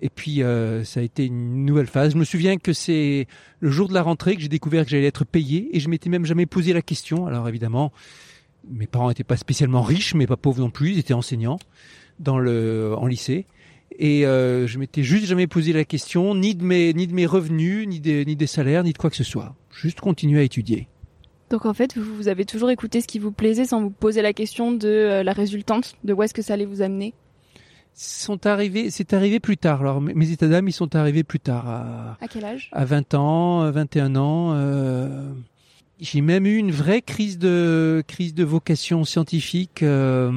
Et 0.00 0.08
puis 0.08 0.42
euh, 0.42 0.84
ça 0.84 1.00
a 1.00 1.02
été 1.02 1.26
une 1.26 1.64
nouvelle 1.64 1.86
phase. 1.86 2.12
Je 2.12 2.18
me 2.18 2.24
souviens 2.24 2.56
que 2.56 2.72
c'est 2.72 3.26
le 3.60 3.70
jour 3.70 3.88
de 3.88 3.94
la 3.94 4.02
rentrée 4.02 4.34
que 4.34 4.42
j'ai 4.42 4.48
découvert 4.48 4.84
que 4.84 4.90
j'allais 4.90 5.06
être 5.06 5.24
payé 5.24 5.74
et 5.76 5.80
je 5.80 5.88
m'étais 5.88 6.10
même 6.10 6.26
jamais 6.26 6.46
posé 6.46 6.72
la 6.72 6.82
question. 6.82 7.26
Alors 7.26 7.48
évidemment, 7.48 7.92
mes 8.68 8.86
parents 8.86 9.08
n'étaient 9.08 9.24
pas 9.24 9.36
spécialement 9.36 9.82
riches, 9.82 10.14
mais 10.14 10.26
pas 10.26 10.36
pauvres 10.36 10.60
non 10.60 10.70
plus. 10.70 10.92
Ils 10.92 10.98
étaient 10.98 11.14
enseignants 11.14 11.58
dans 12.18 12.38
le 12.38 12.94
en 12.96 13.06
lycée. 13.06 13.46
Et 13.98 14.26
euh, 14.26 14.66
je 14.66 14.78
m'étais 14.78 15.02
juste 15.04 15.26
jamais 15.26 15.46
posé 15.46 15.72
la 15.72 15.84
question 15.84 16.34
ni 16.34 16.54
de 16.54 16.64
mes 16.64 16.92
ni 16.94 17.06
de 17.06 17.14
mes 17.14 17.26
revenus, 17.26 17.86
ni 17.86 18.00
des 18.00 18.24
ni 18.24 18.34
des 18.36 18.46
salaires, 18.46 18.82
ni 18.84 18.92
de 18.92 18.98
quoi 18.98 19.08
que 19.10 19.16
ce 19.16 19.24
soit. 19.24 19.54
Juste 19.72 20.00
continuer 20.00 20.40
à 20.40 20.42
étudier. 20.42 20.88
Donc 21.50 21.66
en 21.66 21.74
fait, 21.74 21.96
vous, 21.96 22.16
vous 22.16 22.28
avez 22.28 22.44
toujours 22.44 22.70
écouté 22.70 23.00
ce 23.00 23.06
qui 23.06 23.18
vous 23.20 23.30
plaisait 23.30 23.66
sans 23.66 23.80
vous 23.82 23.90
poser 23.90 24.22
la 24.22 24.32
question 24.32 24.72
de 24.72 24.88
euh, 24.88 25.22
la 25.22 25.32
résultante, 25.32 25.94
de 26.02 26.12
où 26.12 26.22
est-ce 26.22 26.34
que 26.34 26.42
ça 26.42 26.54
allait 26.54 26.64
vous 26.64 26.82
amener? 26.82 27.14
Sont 27.96 28.44
arrivés, 28.46 28.90
c'est 28.90 29.12
arrivé 29.12 29.38
plus 29.38 29.56
tard. 29.56 29.80
Alors 29.82 30.00
mes 30.00 30.30
états 30.32 30.48
d'âme, 30.48 30.66
ils 30.66 30.72
sont 30.72 30.96
arrivés 30.96 31.22
plus 31.22 31.38
tard, 31.38 31.68
à, 31.68 32.18
À 32.20 32.26
quel 32.26 32.44
âge? 32.44 32.68
à 32.72 32.84
20 32.84 33.14
ans, 33.14 33.62
euh, 33.62 33.70
21 33.70 34.16
ans. 34.16 34.52
euh, 34.54 35.30
j'ai 36.00 36.20
même 36.20 36.44
eu 36.44 36.56
une 36.56 36.72
vraie 36.72 37.02
crise 37.02 37.38
de 37.38 38.02
crise 38.08 38.34
de 38.34 38.42
vocation 38.42 39.04
scientifique 39.04 39.84
euh, 39.84 40.32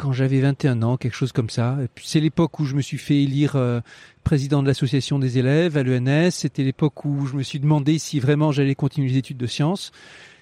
quand 0.00 0.12
j'avais 0.12 0.40
21 0.40 0.82
ans, 0.82 0.96
quelque 0.96 1.16
chose 1.16 1.32
comme 1.32 1.50
ça. 1.50 1.76
C'est 2.02 2.20
l'époque 2.20 2.60
où 2.60 2.64
je 2.64 2.74
me 2.74 2.80
suis 2.80 2.98
fait 2.98 3.22
élire 3.22 3.56
euh, 3.56 3.80
président 4.22 4.62
de 4.62 4.68
l'association 4.68 5.18
des 5.18 5.38
élèves 5.38 5.76
à 5.76 5.82
l'ENS. 5.82 6.30
C'était 6.30 6.62
l'époque 6.62 7.04
où 7.04 7.26
je 7.26 7.34
me 7.34 7.42
suis 7.42 7.58
demandé 7.58 7.98
si 7.98 8.20
vraiment 8.20 8.52
j'allais 8.52 8.74
continuer 8.74 9.08
les 9.08 9.16
études 9.16 9.38
de 9.38 9.46
sciences. 9.46 9.90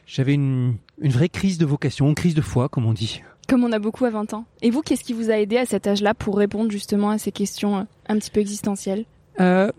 J'avais 0.07 0.35
une, 0.35 0.77
une 1.01 1.11
vraie 1.11 1.29
crise 1.31 1.59
de 1.59 1.67
vocation, 1.67 2.09
une 2.09 2.15
crise 2.15 2.35
de 2.35 2.43
foi, 2.43 2.69
comme 2.69 2.87
on 2.87 2.93
dit. 2.93 3.23
Comme 3.49 3.65
on 3.65 3.73
a 3.73 3.79
beaucoup 3.79 4.05
à 4.05 4.11
20 4.11 4.35
ans. 4.35 4.45
Et 4.61 4.71
vous, 4.71 4.83
qu'est-ce 4.83 5.05
qui 5.05 5.13
vous 5.13 5.31
a 5.31 5.39
aidé 5.39 5.57
à 5.57 5.67
cet 5.67 5.87
âge-là 5.87 6.15
pour 6.15 6.37
répondre 6.37 6.71
justement 6.71 7.11
à 7.11 7.19
ces 7.19 7.33
questions 7.33 7.79
euh, 7.79 7.83
un 8.09 8.19
petit 8.19 8.31
peu 8.31 8.41
existentielles? 8.41 9.05
Euh, 9.41 9.71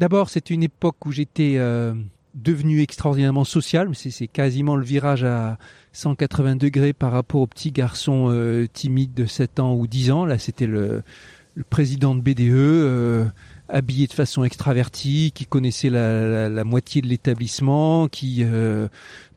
D'abord, 0.00 0.30
c'était 0.30 0.54
une 0.54 0.62
époque 0.62 1.04
où 1.04 1.12
j'étais 1.12 1.56
euh, 1.58 1.92
devenu 2.34 2.80
extraordinairement 2.80 3.44
social. 3.44 3.88
C'est 3.94 4.26
quasiment 4.28 4.76
le 4.76 4.84
virage 4.84 5.24
à 5.24 5.58
180 5.92 6.56
degrés 6.56 6.92
par 6.92 7.12
rapport 7.12 7.40
au 7.40 7.46
petit 7.46 7.72
garçon 7.72 8.28
euh, 8.30 8.66
timide 8.72 9.14
de 9.14 9.26
7 9.26 9.60
ans 9.60 9.74
ou 9.74 9.86
10 9.86 10.10
ans. 10.12 10.24
Là, 10.24 10.38
c'était 10.38 10.66
le, 10.66 11.02
le 11.54 11.64
président 11.64 12.14
de 12.14 12.20
BDE, 12.20 12.50
euh, 12.50 13.24
habillé 13.68 14.06
de 14.06 14.12
façon 14.12 14.44
extravertie, 14.44 15.32
qui 15.34 15.46
connaissait 15.46 15.90
la, 15.90 16.22
la- 16.28 16.48
la 16.48 16.64
moitié 16.64 17.02
de 17.02 17.08
l'établissement, 17.08 18.08
qui 18.08 18.38
euh, 18.44 18.88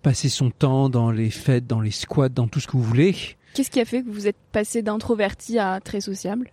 passait 0.01 0.29
son 0.29 0.51
temps 0.51 0.89
dans 0.89 1.12
les 1.12 1.29
fêtes, 1.29 1.65
dans 1.67 1.81
les 1.81 1.91
squats, 1.91 2.29
dans 2.29 2.47
tout 2.47 2.59
ce 2.59 2.67
que 2.67 2.73
vous 2.73 2.83
voulez. 2.83 3.15
Qu'est-ce 3.53 3.69
qui 3.71 3.79
a 3.79 3.85
fait 3.85 4.01
que 4.03 4.09
vous 4.09 4.27
êtes 4.27 4.38
passé 4.51 4.81
d'introverti 4.81 5.59
à 5.59 5.79
très 5.79 6.01
sociable? 6.01 6.50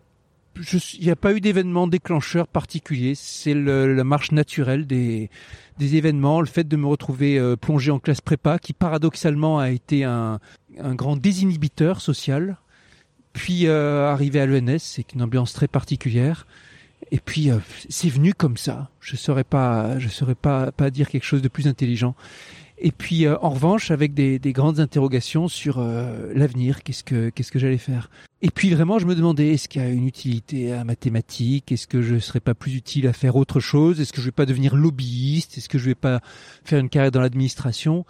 Il 0.57 1.04
n'y 1.04 1.11
a 1.11 1.16
pas 1.16 1.33
eu 1.33 1.40
d'événement 1.40 1.87
déclencheur 1.87 2.47
particulier. 2.47 3.14
C'est 3.14 3.54
la 3.54 4.04
marche 4.04 4.33
naturelle 4.33 4.87
des, 4.87 5.30
des 5.78 5.97
événements, 5.97 6.40
le 6.40 6.47
fait 6.47 6.66
de 6.66 6.76
me 6.76 6.87
retrouver 6.87 7.38
euh, 7.38 7.57
plongé 7.57 7.90
en 7.90 7.99
classe 7.99 8.21
prépa, 8.21 8.59
qui 8.59 8.73
paradoxalement 8.73 9.59
a 9.59 9.71
été 9.71 10.04
un, 10.04 10.38
un 10.78 10.95
grand 10.95 11.16
désinhibiteur 11.16 12.00
social. 12.00 12.57
Puis 13.33 13.66
euh, 13.66 14.11
arrivé 14.11 14.40
à 14.40 14.47
l'ENS, 14.47 14.78
c'est 14.78 15.12
une 15.12 15.23
ambiance 15.23 15.52
très 15.52 15.69
particulière. 15.69 16.47
Et 17.12 17.19
puis 17.19 17.50
euh, 17.50 17.59
c'est 17.88 18.09
venu 18.09 18.35
comme 18.35 18.57
ça. 18.57 18.90
Je 19.00 19.16
saurais 19.16 19.45
pas, 19.45 19.99
je 19.99 20.09
saurais 20.09 20.35
pas 20.35 20.71
pas 20.73 20.90
dire 20.90 21.09
quelque 21.09 21.25
chose 21.25 21.42
de 21.42 21.49
plus 21.49 21.66
intelligent. 21.66 22.14
Et 22.82 22.92
puis 22.92 23.26
euh, 23.26 23.37
en 23.42 23.50
revanche, 23.50 23.90
avec 23.90 24.14
des, 24.14 24.38
des 24.38 24.52
grandes 24.52 24.80
interrogations 24.80 25.49
sur 25.49 25.78
euh, 25.78 26.32
l'avenir, 26.34 26.82
qu'est-ce 26.82 27.04
que 27.04 27.28
qu'est-ce 27.28 27.52
que 27.52 27.58
j'allais 27.58 27.78
faire. 27.78 28.10
Et 28.40 28.50
puis 28.50 28.70
vraiment, 28.70 28.99
je 28.99 29.04
me 29.04 29.14
demandais, 29.14 29.49
est-ce 29.49 29.68
qu'il 29.68 29.82
y 29.82 29.84
a 29.84 29.88
une 29.88 30.06
utilité 30.06 30.72
à 30.72 30.82
mathématiques 30.82 31.70
Est-ce 31.72 31.87
que 31.87 32.00
je 32.00 32.18
serais 32.18 32.40
pas 32.40 32.54
plus 32.54 32.75
utile 32.75 33.06
à 33.06 33.12
faire 33.12 33.37
autre 33.37 33.60
chose? 33.60 34.00
Est-ce 34.00 34.14
que 34.14 34.22
je 34.22 34.26
vais 34.26 34.32
pas 34.32 34.46
devenir 34.46 34.75
lobbyiste? 34.76 35.58
Est-ce 35.58 35.68
que 35.68 35.76
je 35.76 35.84
vais 35.84 35.94
pas 35.94 36.20
faire 36.64 36.80
une 36.80 36.88
carrière 36.88 37.10
dans 37.10 37.20
l'administration? 37.20 38.06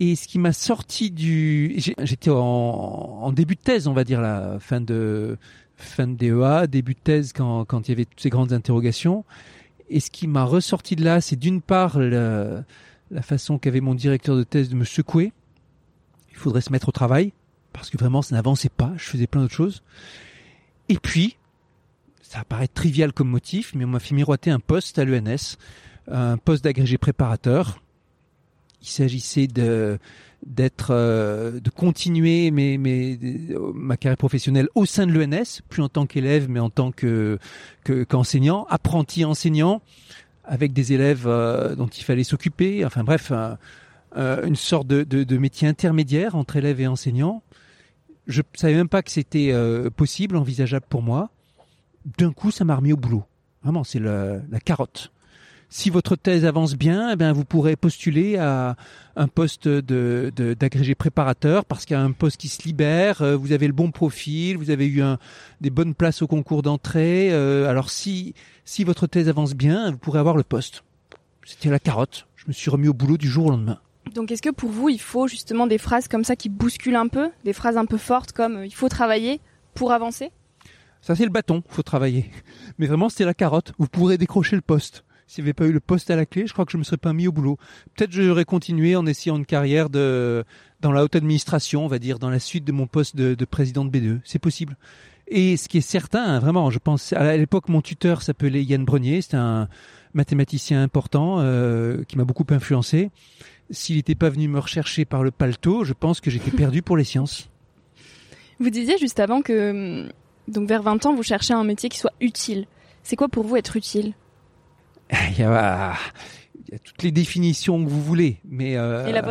Et 0.00 0.16
ce 0.16 0.26
qui 0.26 0.38
m'a 0.38 0.52
sorti 0.52 1.10
du... 1.10 1.76
J'étais 1.98 2.30
en, 2.30 3.30
début 3.32 3.56
de 3.56 3.60
thèse, 3.60 3.88
on 3.88 3.92
va 3.92 4.04
dire, 4.04 4.22
la 4.22 4.58
fin 4.58 4.80
de, 4.80 5.36
fin 5.76 6.06
de 6.06 6.14
DEA, 6.14 6.66
début 6.66 6.94
de 6.94 7.00
thèse 7.00 7.34
quand, 7.34 7.66
quand 7.66 7.88
il 7.88 7.90
y 7.90 7.94
avait 7.94 8.04
toutes 8.06 8.20
ces 8.20 8.30
grandes 8.30 8.54
interrogations. 8.54 9.24
Et 9.90 10.00
ce 10.00 10.10
qui 10.10 10.28
m'a 10.28 10.44
ressorti 10.44 10.96
de 10.96 11.04
là, 11.04 11.20
c'est 11.20 11.36
d'une 11.36 11.60
part 11.60 11.98
la, 11.98 12.64
la 13.10 13.22
façon 13.22 13.58
qu'avait 13.58 13.80
mon 13.80 13.94
directeur 13.94 14.36
de 14.36 14.42
thèse 14.42 14.68
de 14.68 14.74
me 14.74 14.84
secouer. 14.84 15.32
Il 16.30 16.36
faudrait 16.36 16.60
se 16.60 16.70
mettre 16.70 16.88
au 16.88 16.92
travail 16.92 17.32
parce 17.72 17.90
que 17.90 17.98
vraiment 17.98 18.22
ça 18.22 18.34
n'avançait 18.34 18.68
pas, 18.68 18.92
je 18.96 19.04
faisais 19.04 19.26
plein 19.26 19.42
d'autres 19.42 19.54
choses. 19.54 19.82
Et 20.88 20.98
puis, 20.98 21.36
ça 22.22 22.44
paraît 22.44 22.68
trivial 22.68 23.12
comme 23.12 23.28
motif, 23.28 23.74
mais 23.74 23.84
on 23.84 23.88
m'a 23.88 24.00
fait 24.00 24.14
miroiter 24.14 24.50
un 24.50 24.60
poste 24.60 24.98
à 24.98 25.04
l'ENS, 25.04 25.56
un 26.10 26.36
poste 26.38 26.64
d'agrégé 26.64 26.98
préparateur. 26.98 27.80
Il 28.82 28.88
s'agissait 28.88 29.46
de 29.46 29.98
d'être 30.46 30.90
euh, 30.92 31.58
de 31.58 31.68
continuer 31.68 32.52
ma 32.52 33.96
carrière 33.96 34.16
professionnelle 34.16 34.68
au 34.76 34.86
sein 34.86 35.06
de 35.06 35.12
l'ENS, 35.12 35.62
plus 35.68 35.82
en 35.82 35.88
tant 35.88 36.06
qu'élève, 36.06 36.48
mais 36.48 36.60
en 36.60 36.70
tant 36.70 36.92
que 36.92 37.38
qu'enseignant, 38.08 38.66
apprenti 38.70 39.24
enseignant, 39.24 39.82
avec 40.48 40.72
des 40.72 40.92
élèves 40.92 41.26
euh, 41.26 41.76
dont 41.76 41.86
il 41.86 42.02
fallait 42.02 42.24
s'occuper. 42.24 42.84
Enfin 42.84 43.04
bref, 43.04 43.32
une 44.16 44.56
sorte 44.56 44.88
de, 44.88 45.36
métier 45.36 45.68
intermédiaire 45.68 46.34
entre 46.34 46.56
élèves 46.56 46.80
et 46.80 46.86
enseignants. 46.86 47.42
Je 48.28 48.42
savais 48.54 48.74
même 48.74 48.90
pas 48.90 49.02
que 49.02 49.10
c'était 49.10 49.52
euh, 49.52 49.88
possible, 49.88 50.36
envisageable 50.36 50.84
pour 50.88 51.02
moi. 51.02 51.30
D'un 52.18 52.32
coup, 52.32 52.50
ça 52.50 52.64
m'a 52.64 52.76
remis 52.76 52.92
au 52.92 52.96
boulot. 52.96 53.24
Vraiment, 53.62 53.84
c'est 53.84 53.98
la, 53.98 54.40
carotte. 54.64 55.10
Si 55.70 55.90
votre 55.90 56.16
thèse 56.16 56.46
avance 56.46 56.76
bien, 56.76 57.12
eh 57.12 57.16
bien, 57.16 57.32
vous 57.32 57.44
pourrez 57.44 57.76
postuler 57.76 58.38
à 58.38 58.76
un 59.16 59.28
poste 59.28 59.68
de, 59.68 60.32
d'agrégé 60.58 60.94
préparateur 60.94 61.66
parce 61.66 61.84
qu'il 61.84 61.94
y 61.94 61.98
a 61.98 62.02
un 62.02 62.12
poste 62.12 62.38
qui 62.38 62.48
se 62.48 62.62
libère. 62.62 63.20
Euh, 63.20 63.36
vous 63.36 63.52
avez 63.52 63.66
le 63.66 63.74
bon 63.74 63.90
profil, 63.90 64.56
vous 64.56 64.70
avez 64.70 64.86
eu 64.86 65.02
un, 65.02 65.18
des 65.60 65.70
bonnes 65.70 65.94
places 65.94 66.22
au 66.22 66.26
concours 66.26 66.62
d'entrée. 66.62 67.28
Euh, 67.32 67.68
alors, 67.68 67.90
si 67.90 68.34
si 68.64 68.84
votre 68.84 69.06
thèse 69.06 69.28
avance 69.28 69.54
bien, 69.54 69.90
vous 69.90 69.98
pourrez 69.98 70.18
avoir 70.18 70.36
le 70.36 70.42
poste. 70.42 70.84
C'était 71.44 71.70
la 71.70 71.78
carotte. 71.78 72.26
Je 72.36 72.44
me 72.48 72.52
suis 72.52 72.70
remis 72.70 72.88
au 72.88 72.94
boulot 72.94 73.16
du 73.16 73.28
jour 73.28 73.46
au 73.46 73.50
lendemain. 73.50 73.78
Donc 74.14 74.30
est-ce 74.30 74.42
que 74.42 74.50
pour 74.50 74.70
vous, 74.70 74.88
il 74.88 75.00
faut 75.00 75.26
justement 75.26 75.66
des 75.66 75.78
phrases 75.78 76.08
comme 76.08 76.24
ça 76.24 76.36
qui 76.36 76.48
bousculent 76.48 76.96
un 76.96 77.08
peu, 77.08 77.30
des 77.44 77.52
phrases 77.52 77.76
un 77.76 77.86
peu 77.86 77.98
fortes 77.98 78.32
comme 78.32 78.56
euh, 78.56 78.66
il 78.66 78.74
faut 78.74 78.88
travailler 78.88 79.40
pour 79.74 79.92
avancer? 79.92 80.30
Ça 81.02 81.14
c'est 81.14 81.24
le 81.24 81.30
bâton, 81.30 81.62
il 81.68 81.74
faut 81.74 81.82
travailler. 81.82 82.30
Mais 82.78 82.86
vraiment 82.86 83.08
c'était 83.08 83.24
la 83.24 83.34
carotte, 83.34 83.72
vous 83.78 83.86
pourrez 83.86 84.18
décrocher 84.18 84.56
le 84.56 84.62
poste. 84.62 85.04
S'il 85.28 85.44
n'y 85.44 85.48
avait 85.48 85.54
pas 85.54 85.66
eu 85.66 85.72
le 85.72 85.78
poste 85.78 86.10
à 86.10 86.16
la 86.16 86.26
clé, 86.26 86.48
je 86.48 86.52
crois 86.52 86.64
que 86.64 86.72
je 86.72 86.76
me 86.76 86.82
serais 86.82 86.96
pas 86.96 87.12
mis 87.12 87.28
au 87.28 87.32
boulot. 87.32 87.56
Peut-être 87.94 88.10
j'aurais 88.10 88.44
continué 88.44 88.96
en 88.96 89.06
essayant 89.06 89.36
une 89.36 89.46
carrière 89.46 89.90
de 89.90 90.44
dans 90.80 90.90
la 90.90 91.04
haute 91.04 91.14
administration, 91.14 91.84
on 91.84 91.88
va 91.88 92.00
dire, 92.00 92.18
dans 92.18 92.30
la 92.30 92.40
suite 92.40 92.64
de 92.64 92.72
mon 92.72 92.86
poste 92.86 93.14
de, 93.14 93.44
président 93.44 93.84
de 93.84 93.90
B2. 93.90 94.20
C'est 94.24 94.38
possible. 94.40 94.76
Et 95.28 95.56
ce 95.56 95.68
qui 95.68 95.78
est 95.78 95.82
certain, 95.82 96.24
hein, 96.24 96.38
vraiment, 96.38 96.70
je 96.70 96.78
pense, 96.78 97.12
à 97.12 97.36
l'époque, 97.36 97.68
mon 97.68 97.82
tuteur 97.82 98.22
s'appelait 98.22 98.64
Yann 98.64 98.84
Brenier, 98.84 99.20
c'était 99.20 99.36
un 99.36 99.68
mathématicien 100.14 100.82
important 100.82 101.40
euh, 101.40 102.02
qui 102.08 102.16
m'a 102.16 102.24
beaucoup 102.24 102.46
influencé 102.50 103.10
s'il 103.70 103.96
n'était 103.96 104.14
pas 104.14 104.30
venu 104.30 104.48
me 104.48 104.58
rechercher 104.58 105.04
par 105.04 105.22
le 105.22 105.30
paletot, 105.30 105.84
je 105.84 105.92
pense 105.92 106.20
que 106.20 106.30
j'étais 106.30 106.50
perdu 106.50 106.82
pour 106.82 106.96
les 106.96 107.04
sciences. 107.04 107.48
Vous 108.60 108.70
disiez 108.70 108.98
juste 108.98 109.20
avant 109.20 109.42
que, 109.42 110.04
hum, 110.04 110.12
donc 110.48 110.68
vers 110.68 110.82
20 110.82 111.06
ans, 111.06 111.14
vous 111.14 111.22
cherchez 111.22 111.54
un 111.54 111.64
métier 111.64 111.88
qui 111.88 111.98
soit 111.98 112.12
utile. 112.20 112.66
C'est 113.02 113.16
quoi 113.16 113.28
pour 113.28 113.44
vous 113.44 113.56
être 113.56 113.76
utile? 113.76 114.14
il 115.30 115.38
y, 115.38 115.42
a, 115.42 115.96
toutes 116.84 117.02
les 117.02 117.12
définitions 117.12 117.82
que 117.82 117.88
vous 117.88 118.02
voulez, 118.02 118.40
mais 118.44 118.76
euh, 118.76 119.06
Et 119.06 119.12
la 119.12 119.22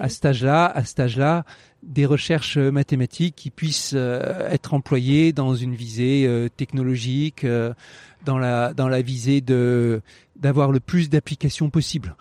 à 0.00 0.08
cet 0.08 0.24
âge-là, 0.26 0.66
à 0.66 0.84
cet 0.84 1.00
âge-là, 1.00 1.44
des 1.82 2.04
recherches 2.04 2.58
mathématiques 2.58 3.34
qui 3.34 3.50
puissent 3.50 3.94
euh, 3.94 4.48
être 4.50 4.74
employées 4.74 5.32
dans 5.32 5.54
une 5.54 5.74
visée 5.74 6.26
euh, 6.26 6.48
technologique, 6.48 7.46
dans 8.24 8.38
la 8.38 8.74
dans 8.74 8.88
la 8.88 9.00
visée 9.00 9.40
de 9.40 10.02
d'avoir 10.36 10.70
le 10.70 10.80
plus 10.80 11.08
d'applications 11.08 11.70
possible. 11.70 12.14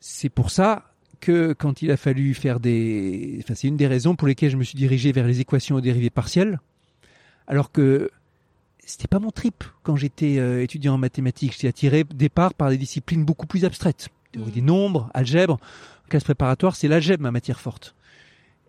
C'est 0.00 0.28
pour 0.28 0.50
ça 0.50 0.84
que 1.20 1.52
quand 1.52 1.82
il 1.82 1.90
a 1.90 1.96
fallu 1.96 2.34
faire 2.34 2.60
des... 2.60 3.38
Enfin, 3.42 3.54
c'est 3.54 3.68
une 3.68 3.76
des 3.76 3.86
raisons 3.86 4.16
pour 4.16 4.28
lesquelles 4.28 4.50
je 4.50 4.56
me 4.56 4.64
suis 4.64 4.76
dirigé 4.76 5.12
vers 5.12 5.26
les 5.26 5.40
équations 5.40 5.76
aux 5.76 5.80
dérivées 5.80 6.10
partielles, 6.10 6.60
alors 7.46 7.72
que 7.72 8.10
c'était 8.86 9.08
pas 9.08 9.18
mon 9.18 9.32
trip 9.32 9.64
quand 9.82 9.96
j'étais 9.96 10.38
euh, 10.38 10.62
étudiant 10.62 10.94
en 10.94 10.98
mathématiques. 10.98 11.52
J'étais 11.52 11.68
attiré 11.68 12.04
départ 12.04 12.54
par 12.54 12.70
des 12.70 12.78
disciplines 12.78 13.24
beaucoup 13.24 13.46
plus 13.46 13.64
abstraites. 13.64 14.08
Théorie 14.32 14.52
des 14.52 14.62
mmh. 14.62 14.66
nombres, 14.66 15.10
algèbre. 15.12 15.54
En 15.54 16.08
classe 16.08 16.24
préparatoire, 16.24 16.76
c'est 16.76 16.88
l'algèbre 16.88 17.22
ma 17.22 17.32
matière 17.32 17.60
forte. 17.60 17.94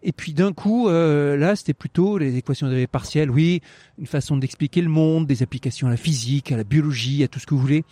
Et 0.03 0.12
puis 0.12 0.33
d'un 0.33 0.53
coup, 0.53 0.89
euh, 0.89 1.38
là, 1.38 1.55
c'était 1.55 1.74
plutôt 1.74 2.17
les 2.17 2.36
équations 2.36 2.67
dérivées 2.67 2.88
partielles, 2.88 3.29
oui, 3.29 3.62
une 4.00 4.05
façon 4.05 4.38
d'expliquer 4.38 4.81
le 4.81 4.89
monde, 4.89 5.27
des 5.27 5.43
applications 5.43 5.88
à 5.88 5.91
la 5.91 5.97
physique, 5.97 6.51
à 6.51 6.57
la 6.57 6.63
biologie, 6.63 7.24
à 7.24 7.27
tout 7.27 7.39
ce 7.39 7.45
que 7.45 7.53
vous 7.53 7.62
voulez. 7.62 7.83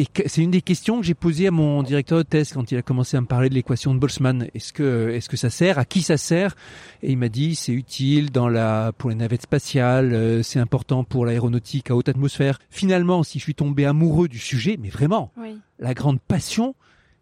Et 0.00 0.06
c'est 0.24 0.40
une 0.40 0.50
des 0.50 0.62
questions 0.62 0.98
que 0.98 1.04
j'ai 1.04 1.12
posées 1.12 1.48
à 1.48 1.50
mon 1.50 1.82
directeur 1.82 2.16
de 2.16 2.22
thèse 2.22 2.54
quand 2.54 2.72
il 2.72 2.78
a 2.78 2.80
commencé 2.80 3.18
à 3.18 3.20
me 3.20 3.26
parler 3.26 3.50
de 3.50 3.54
l'équation 3.54 3.94
de 3.94 3.98
Boltzmann. 3.98 4.48
Est-ce 4.54 4.72
que, 4.72 5.10
est-ce 5.10 5.28
que 5.28 5.36
ça 5.36 5.50
sert? 5.50 5.78
À 5.78 5.84
qui 5.84 6.00
ça 6.00 6.16
sert? 6.16 6.56
Et 7.02 7.12
il 7.12 7.18
m'a 7.18 7.28
dit 7.28 7.54
c'est 7.54 7.74
utile 7.74 8.30
dans 8.30 8.48
la, 8.48 8.92
pour 8.96 9.10
les 9.10 9.14
navettes 9.14 9.42
spatiales, 9.42 10.14
euh, 10.14 10.42
c'est 10.42 10.58
important 10.58 11.04
pour 11.04 11.26
l'aéronautique 11.26 11.90
à 11.90 11.96
haute 11.96 12.08
atmosphère. 12.08 12.58
Finalement, 12.70 13.22
si 13.24 13.38
je 13.38 13.44
suis 13.44 13.54
tombé 13.54 13.84
amoureux 13.84 14.26
du 14.26 14.38
sujet, 14.38 14.78
mais 14.80 14.88
vraiment, 14.88 15.32
la 15.78 15.92
grande 15.92 16.18
passion, 16.18 16.74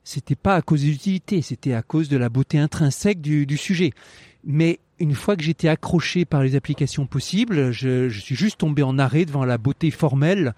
c'était 0.05 0.37
pas 0.37 0.55
à 0.55 0.63
cause 0.63 0.83
des 0.83 0.91
utilités, 0.91 1.43
c'était 1.43 1.73
à 1.73 1.83
cause 1.83 2.09
de 2.09 2.17
la 2.17 2.29
beauté 2.29 2.61
intrinsèque 2.61 3.21
du, 3.21 3.45
du 3.45 3.57
sujet. 3.57 3.91
Mais 4.45 4.79
une 5.01 5.17
fois 5.17 5.35
que 5.35 5.43
j'étais 5.43 5.67
accroché 5.67 6.25
par 6.25 6.45
les 6.45 6.55
applications 6.55 7.07
possibles, 7.07 7.73
je, 7.73 8.09
je 8.09 8.21
suis 8.21 8.37
juste 8.37 8.59
tombé 8.59 8.85
en 8.85 9.01
arrêt 9.01 9.25
devant 9.25 9.45
la 9.45 9.59
beauté 9.59 9.91
formelle, 9.91 10.55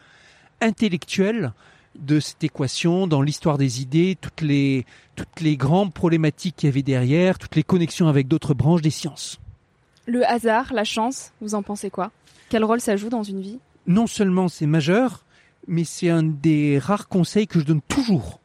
intellectuelle 0.61 1.55
de 1.99 2.21
cette 2.21 2.43
équation 2.45 3.07
dans 3.07 3.23
l'histoire 3.23 3.59
des 3.59 3.83
idées, 3.83 4.17
toutes 4.21 4.41
les, 4.43 4.87
toutes 5.17 5.41
les 5.41 5.57
grandes 5.57 5.93
problématiques 5.93 6.57
qu'il 6.57 6.69
y 6.69 6.73
avait 6.73 6.83
derrière, 6.83 7.39
toutes 7.39 7.57
les 7.57 7.63
connexions 7.63 8.09
avec 8.09 8.29
d'autres 8.29 8.55
branches 8.55 8.83
des 8.83 8.91
sciences. 8.91 9.41
Le 10.07 10.25
hasard, 10.29 10.73
la 10.73 10.85
chance, 10.85 11.33
vous 11.41 11.55
en 11.55 11.63
pensez 11.63 11.91
quoi? 11.91 12.11
Quel 12.49 12.65
rôle 12.65 12.81
ça 12.81 12.97
joue 12.97 13.09
dans 13.09 13.23
une 13.23 13.41
vie? 13.41 13.59
Non 13.87 14.07
seulement 14.07 14.49
c'est 14.49 14.67
majeur, 14.67 15.25
mais 15.67 15.85
c'est 15.85 16.11
un 16.11 16.23
des 16.23 16.79
rares 16.79 17.09
conseils 17.09 17.47
que 17.47 17.61
je 17.61 17.65
donne 17.65 17.83
toujours 17.83 18.41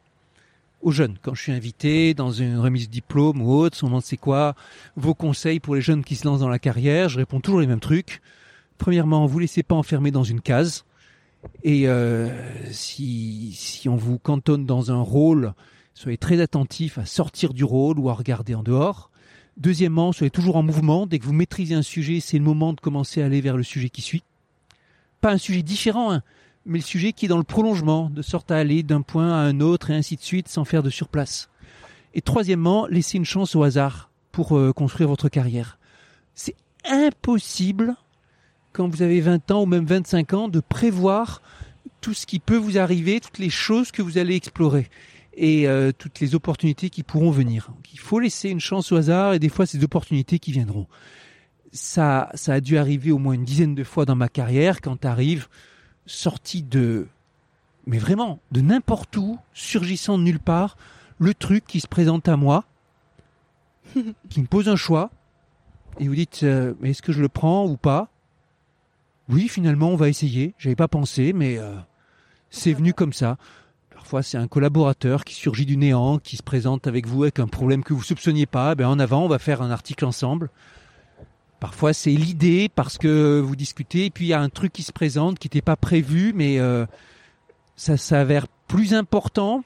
aux 0.82 0.92
jeunes. 0.92 1.16
Quand 1.22 1.34
je 1.34 1.42
suis 1.42 1.52
invité 1.52 2.14
dans 2.14 2.30
une 2.30 2.58
remise 2.58 2.88
de 2.88 2.92
diplôme 2.92 3.42
ou 3.42 3.52
autre, 3.52 3.78
on 3.82 3.86
demande 3.86 4.02
c'est 4.02 4.16
quoi 4.16 4.54
vos 4.96 5.14
conseils 5.14 5.60
pour 5.60 5.74
les 5.74 5.80
jeunes 5.80 6.04
qui 6.04 6.14
se 6.14 6.26
lancent 6.26 6.40
dans 6.40 6.48
la 6.48 6.58
carrière, 6.58 7.08
je 7.08 7.18
réponds 7.18 7.40
toujours 7.40 7.60
les 7.60 7.66
mêmes 7.66 7.80
trucs. 7.80 8.20
Premièrement, 8.78 9.26
vous 9.26 9.38
laissez 9.38 9.62
pas 9.62 9.74
enfermer 9.74 10.10
dans 10.10 10.22
une 10.22 10.40
case. 10.40 10.84
Et 11.62 11.88
euh, 11.88 12.28
si, 12.70 13.86
on 13.88 13.96
vous 13.96 14.18
cantonne 14.18 14.66
dans 14.66 14.90
un 14.90 15.00
rôle, 15.00 15.54
soyez 15.94 16.18
très 16.18 16.40
attentif 16.40 16.98
à 16.98 17.06
sortir 17.06 17.54
du 17.54 17.64
rôle 17.64 17.98
ou 17.98 18.10
à 18.10 18.14
regarder 18.14 18.54
en 18.54 18.62
dehors. 18.62 19.10
Deuxièmement, 19.56 20.12
soyez 20.12 20.30
toujours 20.30 20.56
en 20.56 20.62
mouvement. 20.62 21.06
Dès 21.06 21.18
que 21.18 21.24
vous 21.24 21.32
maîtrisez 21.32 21.74
un 21.74 21.82
sujet, 21.82 22.20
c'est 22.20 22.38
le 22.38 22.44
moment 22.44 22.72
de 22.72 22.80
commencer 22.80 23.22
à 23.22 23.26
aller 23.26 23.40
vers 23.40 23.56
le 23.56 23.62
sujet 23.62 23.88
qui 23.88 24.02
suit. 24.02 24.22
Pas 25.20 25.32
un 25.32 25.38
sujet 25.38 25.62
différent, 25.62 26.12
hein, 26.12 26.22
mais 26.66 26.78
le 26.78 26.84
sujet 26.84 27.12
qui 27.12 27.24
est 27.24 27.28
dans 27.28 27.38
le 27.38 27.44
prolongement, 27.44 28.10
de 28.10 28.22
sorte 28.22 28.50
à 28.50 28.58
aller 28.58 28.82
d'un 28.82 29.02
point 29.02 29.32
à 29.32 29.36
un 29.36 29.60
autre 29.60 29.90
et 29.90 29.94
ainsi 29.94 30.16
de 30.16 30.22
suite 30.22 30.48
sans 30.48 30.64
faire 30.64 30.82
de 30.82 30.90
surplace. 30.90 31.48
Et 32.14 32.20
troisièmement, 32.20 32.86
laissez 32.86 33.18
une 33.18 33.24
chance 33.24 33.54
au 33.54 33.62
hasard 33.62 34.10
pour 34.32 34.56
euh, 34.56 34.72
construire 34.72 35.08
votre 35.08 35.28
carrière. 35.28 35.78
C'est 36.34 36.56
impossible 36.84 37.96
quand 38.76 38.88
vous 38.88 39.00
avez 39.00 39.22
20 39.22 39.50
ans 39.52 39.62
ou 39.62 39.66
même 39.66 39.86
25 39.86 40.34
ans, 40.34 40.48
de 40.48 40.60
prévoir 40.60 41.40
tout 42.02 42.12
ce 42.12 42.26
qui 42.26 42.38
peut 42.38 42.58
vous 42.58 42.76
arriver, 42.76 43.20
toutes 43.20 43.38
les 43.38 43.48
choses 43.48 43.90
que 43.90 44.02
vous 44.02 44.18
allez 44.18 44.36
explorer 44.36 44.88
et 45.34 45.66
euh, 45.66 45.92
toutes 45.96 46.20
les 46.20 46.34
opportunités 46.34 46.90
qui 46.90 47.02
pourront 47.02 47.30
venir. 47.30 47.70
il 47.92 47.98
faut 47.98 48.20
laisser 48.20 48.50
une 48.50 48.60
chance 48.60 48.92
au 48.92 48.96
hasard 48.96 49.32
et 49.32 49.38
des 49.38 49.48
fois 49.48 49.64
ces 49.64 49.82
opportunités 49.82 50.38
qui 50.38 50.52
viendront. 50.52 50.86
Ça, 51.72 52.30
ça 52.34 52.54
a 52.54 52.60
dû 52.60 52.76
arriver 52.76 53.10
au 53.12 53.18
moins 53.18 53.32
une 53.32 53.44
dizaine 53.44 53.74
de 53.74 53.84
fois 53.84 54.04
dans 54.04 54.14
ma 54.14 54.28
carrière 54.28 54.82
quand 54.82 55.04
arrive 55.06 55.48
sorti 56.04 56.62
de, 56.62 57.06
mais 57.86 57.98
vraiment 57.98 58.40
de 58.52 58.60
n'importe 58.60 59.16
où, 59.16 59.38
surgissant 59.54 60.18
de 60.18 60.22
nulle 60.22 60.38
part, 60.38 60.76
le 61.18 61.32
truc 61.32 61.64
qui 61.66 61.80
se 61.80 61.88
présente 61.88 62.28
à 62.28 62.36
moi, 62.36 62.64
qui 64.28 64.42
me 64.42 64.46
pose 64.46 64.68
un 64.68 64.76
choix 64.76 65.10
et 65.98 66.08
vous 66.08 66.14
dites 66.14 66.40
euh, 66.42 66.74
est-ce 66.82 67.00
que 67.00 67.12
je 67.12 67.22
le 67.22 67.28
prends 67.28 67.66
ou 67.66 67.78
pas? 67.78 68.10
Oui, 69.28 69.48
finalement, 69.48 69.90
on 69.90 69.96
va 69.96 70.08
essayer. 70.08 70.54
J'avais 70.58 70.76
pas 70.76 70.88
pensé, 70.88 71.32
mais 71.32 71.58
euh, 71.58 71.74
c'est 72.50 72.72
venu 72.72 72.94
comme 72.94 73.12
ça. 73.12 73.36
Parfois, 73.90 74.22
c'est 74.22 74.38
un 74.38 74.46
collaborateur 74.46 75.24
qui 75.24 75.34
surgit 75.34 75.66
du 75.66 75.76
néant, 75.76 76.18
qui 76.18 76.36
se 76.36 76.42
présente 76.42 76.86
avec 76.86 77.06
vous 77.06 77.24
avec 77.24 77.40
un 77.40 77.48
problème 77.48 77.82
que 77.82 77.92
vous 77.92 78.02
soupçonniez 78.02 78.46
pas. 78.46 78.74
Ben, 78.74 78.86
en 78.86 78.98
avant, 78.98 79.24
on 79.24 79.28
va 79.28 79.38
faire 79.38 79.62
un 79.62 79.70
article 79.70 80.04
ensemble. 80.04 80.50
Parfois, 81.58 81.92
c'est 81.92 82.12
l'idée 82.12 82.68
parce 82.72 82.98
que 82.98 83.40
vous 83.40 83.56
discutez, 83.56 84.06
et 84.06 84.10
puis 84.10 84.26
il 84.26 84.28
y 84.28 84.32
a 84.32 84.40
un 84.40 84.48
truc 84.50 84.72
qui 84.72 84.82
se 84.82 84.92
présente 84.92 85.38
qui 85.38 85.46
n'était 85.46 85.62
pas 85.62 85.76
prévu, 85.76 86.32
mais 86.34 86.60
euh, 86.60 86.86
ça 87.74 87.96
s'avère 87.96 88.46
plus 88.68 88.94
important, 88.94 89.64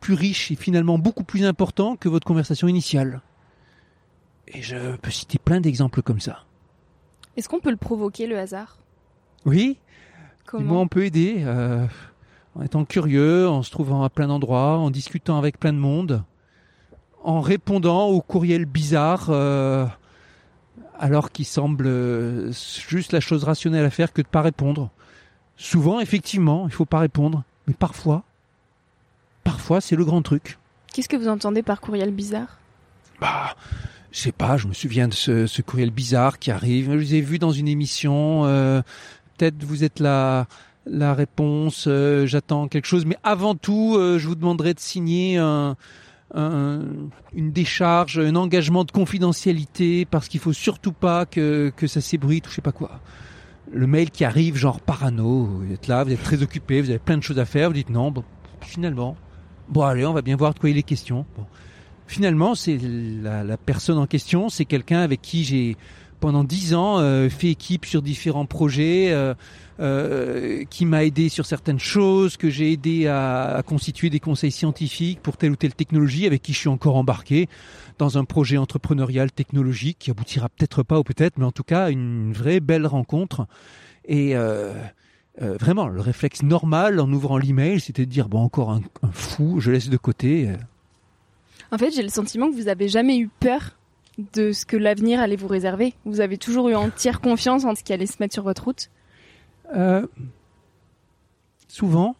plus 0.00 0.14
riche 0.14 0.50
et 0.50 0.56
finalement 0.56 0.98
beaucoup 0.98 1.24
plus 1.24 1.44
important 1.44 1.94
que 1.96 2.08
votre 2.08 2.26
conversation 2.26 2.66
initiale. 2.66 3.20
Et 4.48 4.62
je 4.62 4.96
peux 4.96 5.10
citer 5.10 5.38
plein 5.38 5.60
d'exemples 5.60 6.02
comme 6.02 6.20
ça. 6.20 6.44
Est-ce 7.36 7.48
qu'on 7.48 7.60
peut 7.60 7.70
le 7.70 7.76
provoquer, 7.76 8.26
le 8.26 8.38
hasard? 8.38 8.78
Oui, 9.44 9.78
Comment? 10.46 10.64
Moi 10.74 10.80
on 10.80 10.88
peut 10.88 11.04
aider. 11.04 11.36
euh, 11.44 11.86
en 12.54 12.62
étant 12.62 12.84
curieux, 12.84 13.48
en 13.48 13.62
se 13.62 13.70
trouvant 13.70 14.02
à 14.02 14.10
plein 14.10 14.26
d'endroits, 14.28 14.76
en 14.76 14.90
discutant 14.90 15.38
avec 15.38 15.58
plein 15.58 15.72
de 15.72 15.78
monde, 15.78 16.22
en 17.24 17.40
répondant 17.40 18.08
aux 18.08 18.20
courriels 18.20 18.66
bizarres, 18.66 19.28
euh, 19.30 19.86
alors 20.98 21.30
qu'il 21.30 21.46
semble 21.46 21.86
euh, 21.86 22.52
juste 22.88 23.12
la 23.12 23.20
chose 23.20 23.44
rationnelle 23.44 23.84
à 23.84 23.90
faire 23.90 24.12
que 24.12 24.20
de 24.22 24.26
pas 24.26 24.42
répondre. 24.42 24.90
Souvent, 25.56 26.00
effectivement, 26.00 26.66
il 26.66 26.72
faut 26.72 26.84
pas 26.84 26.98
répondre, 26.98 27.44
mais 27.66 27.74
parfois, 27.74 28.22
parfois 29.44 29.80
c'est 29.80 29.96
le 29.96 30.04
grand 30.04 30.22
truc. 30.22 30.58
Qu'est-ce 30.92 31.08
que 31.08 31.16
vous 31.16 31.28
entendez 31.28 31.62
par 31.62 31.80
courriel 31.80 32.10
bizarre? 32.10 32.58
Bah, 33.20 33.56
je 34.12 34.18
sais 34.18 34.32
pas, 34.32 34.56
je 34.58 34.66
me 34.68 34.74
souviens 34.74 35.08
de 35.08 35.14
ce, 35.14 35.46
ce 35.46 35.62
courriel 35.62 35.90
bizarre 35.90 36.38
qui 36.38 36.50
arrive. 36.50 36.90
Je 36.92 36.96
vous 36.98 37.14
ai 37.14 37.20
vu 37.20 37.38
dans 37.38 37.50
une 37.52 37.68
émission. 37.68 38.42
euh, 38.44 38.82
Peut-être 39.38 39.64
vous 39.64 39.82
êtes 39.84 39.98
la, 40.00 40.46
la 40.86 41.14
réponse. 41.14 41.86
euh, 41.88 42.26
J'attends 42.26 42.68
quelque 42.68 42.86
chose. 42.86 43.06
Mais 43.06 43.16
avant 43.24 43.54
tout, 43.54 43.96
euh, 43.96 44.18
je 44.18 44.28
vous 44.28 44.34
demanderai 44.34 44.74
de 44.74 44.80
signer 44.80 45.38
un, 45.38 45.76
un- 46.34 46.82
une 47.34 47.52
décharge, 47.52 48.18
un 48.18 48.36
engagement 48.36 48.84
de 48.84 48.90
confidentialité 48.92 50.04
parce 50.04 50.28
qu'il 50.28 50.40
faut 50.40 50.52
surtout 50.52 50.92
pas 50.92 51.24
que, 51.26 51.72
que 51.74 51.86
ça 51.86 52.00
s'ébruite 52.02 52.46
ou 52.46 52.50
je 52.50 52.56
sais 52.56 52.62
pas 52.62 52.72
quoi. 52.72 53.00
Le 53.72 53.86
mail 53.86 54.10
qui 54.10 54.24
arrive, 54.26 54.56
genre 54.56 54.80
parano. 54.80 55.44
Vous 55.46 55.72
êtes 55.72 55.86
là, 55.88 56.04
vous 56.04 56.12
êtes 56.12 56.22
très 56.22 56.42
occupé, 56.42 56.82
vous 56.82 56.90
avez 56.90 56.98
plein 56.98 57.16
de 57.16 57.22
choses 57.22 57.38
à 57.38 57.46
faire. 57.46 57.68
Vous 57.68 57.74
dites 57.74 57.88
non, 57.90 58.10
bon, 58.10 58.22
finalement. 58.60 59.16
Bon, 59.70 59.80
allez, 59.82 60.04
on 60.04 60.12
va 60.12 60.20
bien 60.20 60.36
voir 60.36 60.52
de 60.52 60.58
quoi 60.58 60.68
il 60.68 60.76
est 60.76 60.82
question. 60.82 61.24
Bon. 61.38 61.46
Finalement, 62.06 62.54
c'est 62.54 62.78
la, 62.78 63.56
personne 63.56 63.98
en 63.98 64.06
question, 64.06 64.48
c'est 64.48 64.64
quelqu'un 64.64 65.00
avec 65.00 65.22
qui 65.22 65.44
j'ai 65.44 65.76
pendant 66.22 66.44
dix 66.44 66.72
ans 66.72 67.00
euh, 67.00 67.28
fait 67.28 67.50
équipe 67.50 67.84
sur 67.84 68.00
différents 68.00 68.46
projets, 68.46 69.10
euh, 69.10 69.34
euh, 69.80 70.62
qui 70.70 70.86
m'a 70.86 71.04
aidé 71.04 71.28
sur 71.28 71.44
certaines 71.46 71.80
choses, 71.80 72.36
que 72.36 72.48
j'ai 72.48 72.70
aidé 72.70 73.08
à, 73.08 73.60
constituer 73.66 74.08
des 74.08 74.20
conseils 74.20 74.52
scientifiques 74.52 75.20
pour 75.20 75.36
telle 75.36 75.50
ou 75.50 75.56
telle 75.56 75.74
technologie, 75.74 76.26
avec 76.26 76.40
qui 76.40 76.52
je 76.52 76.58
suis 76.58 76.68
encore 76.68 76.94
embarqué 76.94 77.48
dans 77.98 78.18
un 78.18 78.24
projet 78.24 78.56
entrepreneurial 78.56 79.32
technologique 79.32 79.98
qui 79.98 80.12
aboutira 80.12 80.48
peut-être 80.48 80.84
pas 80.84 81.00
ou 81.00 81.02
peut-être, 81.02 81.38
mais 81.38 81.44
en 81.44 81.50
tout 81.50 81.64
cas 81.64 81.90
une 81.90 82.32
vraie 82.32 82.60
belle 82.60 82.86
rencontre. 82.86 83.48
Et 84.06 84.34
vraiment, 85.38 85.88
le 85.88 86.00
réflexe 86.00 86.42
normal 86.42 87.00
en 87.00 87.12
ouvrant 87.12 87.38
l'email, 87.38 87.80
c'était 87.80 88.06
de 88.06 88.10
dire 88.10 88.28
bon 88.28 88.42
encore 88.42 88.70
un 88.70 88.82
fou, 89.12 89.58
je 89.58 89.72
laisse 89.72 89.88
de 89.88 89.96
côté. 89.96 90.50
En 91.72 91.78
fait, 91.78 91.90
j'ai 91.90 92.02
le 92.02 92.10
sentiment 92.10 92.50
que 92.50 92.54
vous 92.54 92.68
avez 92.68 92.86
jamais 92.88 93.18
eu 93.18 93.28
peur 93.28 93.78
de 94.34 94.52
ce 94.52 94.66
que 94.66 94.76
l'avenir 94.76 95.20
allait 95.20 95.36
vous 95.36 95.48
réserver. 95.48 95.94
Vous 96.04 96.20
avez 96.20 96.36
toujours 96.36 96.68
eu 96.68 96.74
entière 96.74 97.22
confiance 97.22 97.64
en 97.64 97.74
ce 97.74 97.82
qui 97.82 97.94
allait 97.94 98.06
se 98.06 98.16
mettre 98.20 98.34
sur 98.34 98.42
votre 98.42 98.64
route. 98.64 98.90
Euh, 99.74 100.06
souvent, 101.68 102.14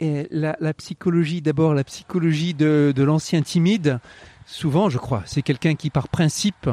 et 0.00 0.26
la, 0.32 0.56
la 0.60 0.74
psychologie, 0.74 1.42
d'abord 1.42 1.74
la 1.74 1.84
psychologie 1.84 2.52
de, 2.52 2.92
l'ancien 2.96 3.40
timide, 3.40 4.00
souvent 4.46 4.88
je 4.88 4.98
crois, 4.98 5.22
c'est 5.26 5.42
quelqu'un 5.42 5.76
qui 5.76 5.90
par 5.90 6.08
principe, 6.08 6.68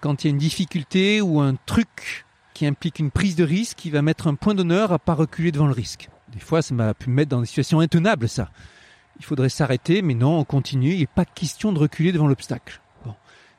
quand 0.00 0.24
il 0.24 0.26
y 0.26 0.30
a 0.30 0.32
une 0.32 0.38
difficulté 0.38 1.20
ou 1.20 1.38
un 1.38 1.54
truc 1.54 2.26
qui 2.54 2.66
implique 2.66 2.98
une 2.98 3.12
prise 3.12 3.36
de 3.36 3.44
risque, 3.44 3.76
qui 3.76 3.90
va 3.90 4.02
mettre 4.02 4.26
un 4.26 4.34
point 4.34 4.54
d'honneur 4.54 4.92
à 4.92 4.98
pas 4.98 5.14
reculer 5.14 5.52
devant 5.52 5.66
le 5.66 5.72
risque. 5.72 6.08
Des 6.32 6.40
fois, 6.40 6.60
ça 6.60 6.74
m'a 6.74 6.92
pu 6.92 7.08
me 7.08 7.14
mettre 7.14 7.30
dans 7.30 7.40
des 7.40 7.46
situations 7.46 7.78
intenables, 7.78 8.28
ça. 8.28 8.50
Il 9.20 9.24
faudrait 9.24 9.48
s'arrêter, 9.50 10.02
mais 10.02 10.14
non, 10.14 10.38
on 10.38 10.44
continue, 10.44 10.94
il 10.94 11.00
n'est 11.00 11.06
pas 11.06 11.24
question 11.24 11.72
de 11.72 11.78
reculer 11.78 12.10
devant 12.10 12.26
l'obstacle. 12.26 12.80
Bon. 13.04 13.14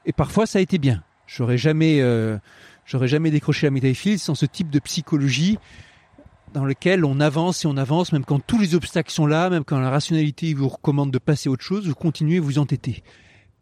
Et 0.05 0.11
parfois, 0.11 0.45
ça 0.45 0.59
a 0.59 0.61
été 0.61 0.77
bien. 0.77 1.01
J'aurais 1.27 1.57
jamais... 1.57 2.01
euh, 2.01 2.37
J'aurais 2.85 3.07
jamais 3.07 3.31
décroché 3.31 3.67
la 3.67 3.71
médaille 3.71 3.95
Fields 3.95 4.17
sans 4.17 4.35
ce 4.35 4.45
type 4.45 4.69
de 4.69 4.79
psychologie 4.79 5.59
dans 6.53 6.65
lequel 6.65 7.05
on 7.05 7.21
avance 7.21 7.63
et 7.63 7.67
on 7.67 7.77
avance, 7.77 8.11
même 8.11 8.25
quand 8.25 8.39
tous 8.45 8.59
les 8.59 8.75
obstacles 8.75 9.11
sont 9.11 9.27
là, 9.27 9.49
même 9.49 9.63
quand 9.63 9.79
la 9.79 9.89
rationalité 9.91 10.53
vous 10.53 10.67
recommande 10.67 11.11
de 11.11 11.19
passer 11.19 11.47
à 11.47 11.51
autre 11.53 11.63
chose, 11.63 11.87
vous 11.87 11.95
continuez 11.95 12.39
à 12.39 12.41
vous 12.41 12.57
entêter. 12.59 13.03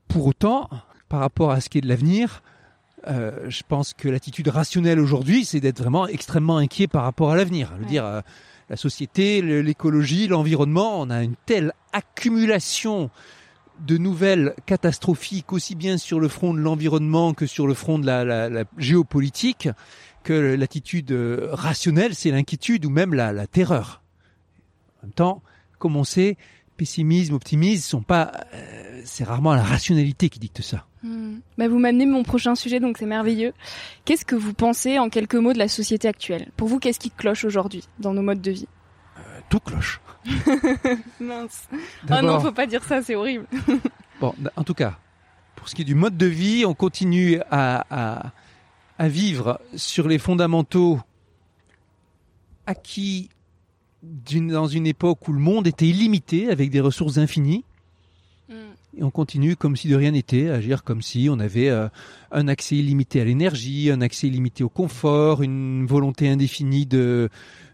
Pour 0.08 0.26
autant, 0.26 0.68
par 1.10 1.20
rapport 1.20 1.52
à 1.52 1.60
ce 1.62 1.70
qui 1.70 1.78
est 1.78 1.82
de 1.82 1.88
l'avenir, 1.90 2.42
euh, 3.08 3.32
je 3.50 3.62
pense 3.68 3.94
que 3.94 4.08
l'attitude 4.10 4.48
rationnelle 4.48 5.00
aujourd'hui, 5.00 5.46
c'est 5.46 5.60
d'être 5.60 5.80
vraiment 5.80 6.08
extrêmement 6.08 6.58
inquiet 6.58 6.88
par 6.88 7.04
rapport 7.04 7.30
à 7.30 7.36
l'avenir. 7.36 7.70
Je 7.74 7.78
veux 7.80 7.84
Ouais. 7.84 7.90
dire, 7.90 8.06
euh, 8.06 8.22
la 8.70 8.76
société, 8.76 9.42
l'écologie, 9.42 10.28
l'environnement, 10.28 11.02
on 11.02 11.10
a 11.10 11.24
une 11.24 11.36
telle 11.46 11.74
accumulation 11.92 13.10
de 13.80 13.98
nouvelles 13.98 14.54
catastrophiques, 14.66 15.54
aussi 15.54 15.76
bien 15.76 15.98
sur 15.98 16.20
le 16.20 16.28
front 16.28 16.54
de 16.54 16.60
l'environnement 16.60 17.34
que 17.34 17.46
sur 17.46 17.66
le 17.66 17.74
front 17.74 17.98
de 17.98 18.06
la 18.06 18.64
géopolitique, 18.78 19.70
que 20.24 20.56
l'attitude 20.56 21.12
euh, 21.12 21.50
rationnelle, 21.52 22.14
c'est 22.14 22.32
l'inquiétude 22.32 22.86
ou 22.86 22.90
même 22.90 23.14
la, 23.14 23.32
la 23.32 23.48
terreur. 23.48 24.02
En 25.02 25.08
même 25.08 25.14
temps, 25.14 25.42
comme 25.78 25.96
on 25.96 26.04
sait, 26.04 26.38
pessimisme, 26.80 27.34
optimisme, 27.36 27.84
sont 27.84 28.02
pas, 28.02 28.32
euh, 28.54 29.02
c'est 29.04 29.26
rarement 29.26 29.54
la 29.54 29.63
rationalité 29.63 30.30
qui 30.30 30.39
dicte 30.39 30.62
ça. 30.62 30.86
Bah, 31.58 31.68
vous 31.68 31.78
m'amenez 31.80 32.06
mon 32.06 32.24
prochain 32.24 32.56
sujet, 32.56 32.80
donc 32.80 32.98
c'est 32.98 33.06
merveilleux. 33.06 33.54
Qu'est-ce 34.06 34.24
que 34.26 34.36
vous 34.36 34.54
pensez 34.54 34.98
en 34.98 35.10
quelques 35.10 35.36
mots 35.36 35.52
de 35.54 35.58
la 35.58 35.68
société 35.68 36.08
actuelle? 36.08 36.50
Pour 36.58 36.68
vous, 36.70 36.80
qu'est-ce 36.80 37.00
qui 37.00 37.12
cloche 37.12 37.44
aujourd'hui 37.46 37.84
dans 38.00 38.13
nos 38.13 38.22
modes 38.22 38.42
de 38.42 38.52
vie? 38.52 38.68
Euh, 39.18 39.39
Tout 39.50 39.60
cloche. 39.60 40.00
Mince. 41.20 41.68
D'abord- 42.06 42.24
non, 42.34 42.39
faut 42.39 42.52
pas 42.54 42.65
dire 42.68 42.84
ça, 42.84 43.02
c'est 43.04 43.15
horrible. 43.15 43.46
Bon, 44.22 44.34
en 44.58 44.63
tout 44.65 44.74
cas, 44.74 44.98
pour 45.56 45.70
ce 45.70 45.76
qui 45.76 45.82
est 45.84 45.86
du 45.86 45.96
mode 45.96 46.18
de 46.18 46.26
vie, 46.26 46.65
on 46.65 46.74
continue 46.74 47.39
à, 47.52 47.86
à, 47.89 48.32
à 48.98 49.08
vivre 49.08 49.62
sur 49.76 50.08
les 50.10 50.18
fondamentaux 50.20 51.00
acquis 52.65 53.30
dans 54.04 54.68
une 54.68 54.88
époque 54.88 55.28
où 55.28 55.34
le 55.34 55.40
monde 55.40 55.68
était 55.68 55.88
illimité 55.88 56.50
avec 56.50 56.70
des 56.70 56.80
ressources 56.80 57.18
infinies. 57.18 57.64
Et 58.98 59.04
on 59.04 59.12
continue 59.12 59.56
comme 59.56 59.76
si 59.76 59.88
de 59.88 59.96
rien 59.96 60.12
n'était, 60.12 60.50
à 60.50 60.56
agir 60.56 60.84
comme 60.84 61.04
si 61.04 61.28
on 61.30 61.40
avait 61.40 61.70
euh, 61.70 61.88
un 62.32 62.48
accès 62.48 62.76
illimité 62.76 63.22
à 63.22 63.24
l'énergie, 63.24 63.92
un 63.92 64.02
accès 64.02 64.28
illimité 64.28 64.64
au 64.64 64.70
confort, 64.70 65.44
une 65.44 65.86
volonté 65.86 66.28
indéfinie 66.28 66.88
de, 66.88 67.30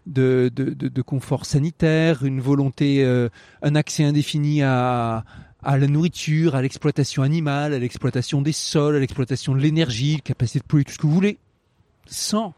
de, 0.06 0.50
de, 0.54 0.64
de- 0.74 0.88
de 0.88 1.02
confort 1.02 1.46
sanitaire, 1.46 2.22
une 2.24 2.40
volonté, 2.40 3.02
euh, 3.02 3.30
un 3.62 3.74
accès 3.76 4.04
indéfini 4.04 4.62
à, 4.62 5.24
à 5.62 5.78
la 5.78 5.86
nourriture, 5.86 6.54
à 6.54 6.60
l'exploitation 6.60 7.22
animale, 7.22 7.72
à 7.72 7.78
l'exploitation 7.78 8.42
des 8.42 8.52
sols, 8.52 8.96
à 8.96 8.98
l'exploitation 9.00 9.54
de 9.54 9.60
l'énergie, 9.60 10.20
capacité 10.22 10.58
de 10.58 10.64
polluer, 10.64 10.84
tout 10.84 10.92
ce 10.92 10.98
que 10.98 11.06
vous 11.06 11.14
voulez, 11.14 11.38
sans 12.06 12.52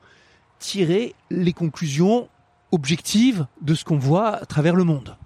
tirer 0.58 1.14
les 1.30 1.52
conclusions 1.52 2.28
objectives 2.72 3.46
de 3.60 3.74
ce 3.74 3.84
qu'on 3.84 3.98
voit 3.98 4.36
à 4.36 4.46
travers 4.46 4.74
le 4.74 4.84
monde, 4.84 5.16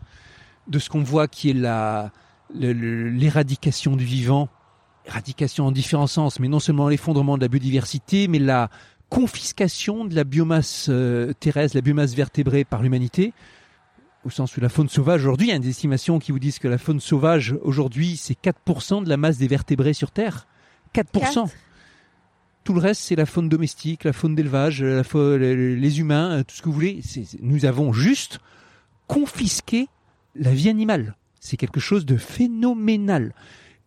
de 0.68 0.78
ce 0.78 0.88
qu'on 0.88 1.02
voit 1.02 1.28
qui 1.28 1.50
est 1.50 1.55
la 1.55 2.12
l'éradication 2.55 3.96
du 3.96 4.05
vivant, 4.05 4.48
éradication 5.07 5.66
en 5.66 5.72
différents 5.72 6.07
sens, 6.07 6.38
mais 6.38 6.48
non 6.48 6.61
seulement 6.61 6.88
l'effondrement 6.88 7.37
de 7.37 7.42
la 7.42 7.48
biodiversité, 7.48 8.28
mais 8.28 8.38
la 8.38 8.68
confiscation 9.09 10.05
de 10.05 10.14
la 10.14 10.24
biomasse 10.24 10.87
euh, 10.88 11.33
terrestre, 11.35 11.76
la 11.76 11.83
biomasse 11.83 12.14
vertébrée 12.14 12.64
par 12.64 12.83
l'humanité, 12.83 13.33
au 14.24 14.31
sens 14.31 14.57
où 14.57 14.61
la 14.61 14.68
faune 14.68 14.88
sauvage 14.88 15.22
aujourd'hui, 15.22 15.48
il 15.48 15.50
y 15.50 15.55
a 15.55 15.59
des 15.59 15.68
estimations 15.68 16.18
qui 16.18 16.33
vous 16.33 16.38
disent 16.38 16.59
que 16.59 16.68
la 16.68 16.78
faune 16.78 17.00
sauvage 17.00 17.57
aujourd'hui, 17.62 18.16
c'est 18.16 18.37
4% 18.40 19.05
de 19.05 19.09
la 19.09 19.16
masse 19.16 19.38
des 19.38 19.48
vertébrés 19.48 19.94
sur 19.94 20.11
Terre. 20.11 20.46
4%. 20.94 21.05
Quatre? 21.12 21.48
Tout 22.64 22.75
le 22.75 22.81
reste, 22.81 23.03
c'est 23.03 23.16
la 23.16 23.27
faune 23.27 23.48
domestique, 23.48 24.05
la 24.05 24.12
faune 24.12 24.35
d'élevage, 24.35 24.83
les 24.83 26.01
humains, 26.01 26.38
euh, 26.38 26.42
tout 26.44 26.55
ce 26.55 26.62
que 26.62 26.68
vous 26.68 26.75
voulez. 26.75 27.01
Nous 27.40 27.64
avons 27.64 27.92
juste 27.92 28.38
confisqué 29.07 29.88
la 30.35 30.51
vie 30.53 30.68
animale. 30.68 31.16
C'est 31.40 31.57
quelque 31.57 31.81
chose 31.81 32.07
de 32.07 32.16
phénoménal. 32.16 33.35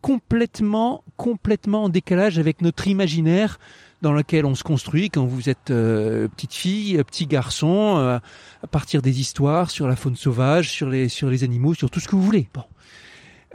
Complètement, 0.01 1.03
complètement 1.17 1.85
en 1.85 1.89
décalage 1.89 2.37
avec 2.37 2.61
notre 2.61 2.87
imaginaire 2.87 3.59
dans 4.01 4.13
lequel 4.13 4.45
on 4.45 4.53
se 4.53 4.63
construit 4.63 5.09
quand 5.09 5.25
vous 5.25 5.49
êtes 5.49 5.71
euh, 5.71 6.27
petite 6.27 6.53
fille, 6.53 6.97
euh, 6.97 7.03
petit 7.03 7.25
garçon, 7.25 7.95
euh, 7.97 8.19
à 8.61 8.67
partir 8.67 9.01
des 9.01 9.19
histoires 9.19 9.71
sur 9.71 9.87
la 9.87 9.95
faune 9.95 10.15
sauvage, 10.15 10.69
sur 10.69 10.89
les, 10.89 11.09
sur 11.09 11.29
les 11.29 11.43
animaux, 11.43 11.73
sur 11.73 11.89
tout 11.89 11.99
ce 11.99 12.07
que 12.07 12.15
vous 12.15 12.21
voulez. 12.21 12.47
Bon. 12.53 12.63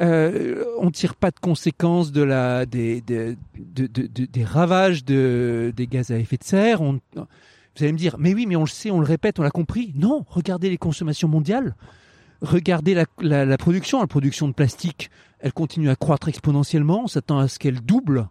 Euh, 0.01 0.65
on 0.79 0.91
tire 0.91 1.15
pas 1.15 1.31
de 1.31 1.39
conséquences 1.41 2.11
de 2.13 2.23
la, 2.23 2.65
des, 2.65 3.01
des, 3.03 3.37
de- 3.59 3.87
de- 3.87 4.07
de- 4.07 4.25
des 4.25 4.45
ravages 4.45 5.05
de, 5.05 5.73
des 5.77 5.87
gaz 5.87 6.11
à 6.11 6.17
effet 6.19 6.39
de 6.39 6.45
serre. 6.45 6.83
Vous 6.83 7.85
allez 7.85 7.93
me 7.93 7.99
dire, 7.99 8.17
mais 8.19 8.33
oui, 8.35 8.47
mais 8.47 8.57
on 8.57 8.65
le 8.65 8.67
sait, 8.69 8.91
on 8.91 8.99
le 9.01 9.07
répète, 9.07 9.39
on 9.39 9.43
l'a 9.43 9.51
compris. 9.51 9.93
Non, 9.97 10.25
regardez 10.29 10.71
les 10.71 10.79
consommations 10.79 11.29
mondiales. 11.29 11.75
Regardez 12.41 12.95
la, 12.95 13.05
la, 13.21 13.59
production. 13.59 14.01
La 14.01 14.07
production 14.07 14.49
de 14.49 14.55
plastique, 14.55 15.11
elle 15.41 15.53
continue 15.53 15.91
à 15.91 15.97
croître 15.97 16.29
exponentiellement. 16.29 17.03
On 17.05 17.07
s'attend 17.07 17.39
à 17.39 17.49
ce 17.49 17.59
qu'elle 17.59 17.81
double 17.81 18.29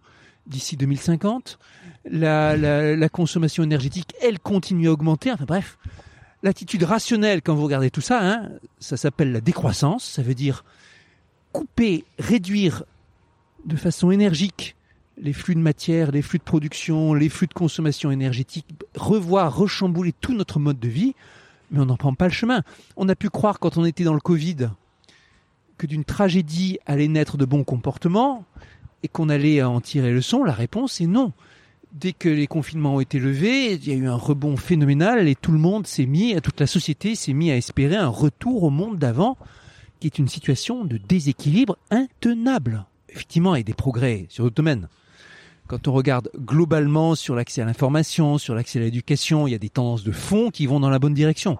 d'ici 0.47 0.75
2050. 0.75 1.59
La, 2.09 2.57
la, 2.57 2.95
la, 2.95 3.09
consommation 3.09 3.61
énergétique, 3.63 4.13
elle 4.23 4.39
continue 4.39 4.87
à 4.87 4.91
augmenter. 4.93 5.31
Enfin 5.31 5.45
bref, 5.45 5.77
l'attitude 6.41 6.83
rationnelle 6.83 7.43
quand 7.43 7.53
vous 7.53 7.65
regardez 7.65 7.91
tout 7.91 8.01
ça, 8.01 8.19
hein, 8.23 8.49
ça 8.79 8.97
s'appelle 8.97 9.31
la 9.31 9.41
décroissance. 9.41 10.03
Ça 10.03 10.23
veut 10.23 10.33
dire 10.33 10.63
couper, 11.51 12.05
réduire 12.17 12.83
de 13.65 13.75
façon 13.75 14.11
énergique 14.11 14.75
les 15.21 15.33
flux 15.33 15.55
de 15.55 15.59
matière, 15.59 16.11
les 16.11 16.21
flux 16.21 16.39
de 16.39 16.43
production, 16.43 17.13
les 17.13 17.29
flux 17.29 17.47
de 17.47 17.53
consommation 17.53 18.11
énergétique, 18.11 18.65
revoir, 18.95 19.55
rechambouler 19.55 20.13
tout 20.13 20.33
notre 20.33 20.59
mode 20.59 20.79
de 20.79 20.87
vie, 20.87 21.13
mais 21.71 21.79
on 21.79 21.85
n'en 21.85 21.97
prend 21.97 22.13
pas 22.13 22.27
le 22.27 22.33
chemin. 22.33 22.63
On 22.95 23.09
a 23.09 23.15
pu 23.15 23.29
croire 23.29 23.59
quand 23.59 23.77
on 23.77 23.85
était 23.85 24.03
dans 24.03 24.13
le 24.13 24.19
Covid 24.19 24.69
que 25.77 25.87
d'une 25.87 26.05
tragédie 26.05 26.79
allait 26.85 27.07
naître 27.07 27.37
de 27.37 27.45
bons 27.45 27.63
comportements 27.63 28.45
et 29.03 29.07
qu'on 29.07 29.29
allait 29.29 29.61
en 29.63 29.79
tirer 29.81 30.11
leçon. 30.11 30.43
La 30.43 30.53
réponse 30.53 30.99
est 31.01 31.07
non. 31.07 31.31
Dès 31.91 32.13
que 32.13 32.29
les 32.29 32.47
confinements 32.47 32.95
ont 32.95 32.99
été 32.99 33.17
levés, 33.17 33.73
il 33.73 33.87
y 33.87 33.91
a 33.91 33.95
eu 33.95 34.07
un 34.07 34.15
rebond 34.15 34.57
phénoménal 34.57 35.27
et 35.27 35.35
tout 35.35 35.51
le 35.51 35.57
monde 35.57 35.87
s'est 35.87 36.05
mis, 36.05 36.39
toute 36.41 36.59
la 36.59 36.67
société 36.67 37.15
s'est 37.15 37.33
mis 37.33 37.49
à 37.49 37.57
espérer 37.57 37.95
un 37.95 38.09
retour 38.09 38.63
au 38.63 38.69
monde 38.69 38.99
d'avant, 38.99 39.37
qui 39.99 40.07
est 40.07 40.19
une 40.19 40.27
situation 40.27 40.85
de 40.85 40.97
déséquilibre 40.97 41.77
intenable. 41.91 42.85
Effectivement, 43.09 43.53
a 43.53 43.61
des 43.61 43.73
progrès 43.73 44.27
sur 44.29 44.43
d'autres 44.43 44.55
domaines 44.55 44.87
quand 45.69 45.87
on 45.87 45.93
regarde 45.93 46.31
globalement 46.35 47.13
sur 47.13 47.35
l'accès 47.35 47.61
à 47.61 47.65
l'information, 47.65 48.39
sur 48.39 48.55
l'accès 48.55 48.79
à 48.79 48.81
l'éducation, 48.81 49.47
il 49.47 49.51
y 49.51 49.55
a 49.55 49.59
des 49.59 49.69
tendances 49.69 50.03
de 50.03 50.11
fond 50.11 50.49
qui 50.49 50.65
vont 50.65 50.79
dans 50.79 50.89
la 50.89 50.97
bonne 50.97 51.13
direction. 51.13 51.59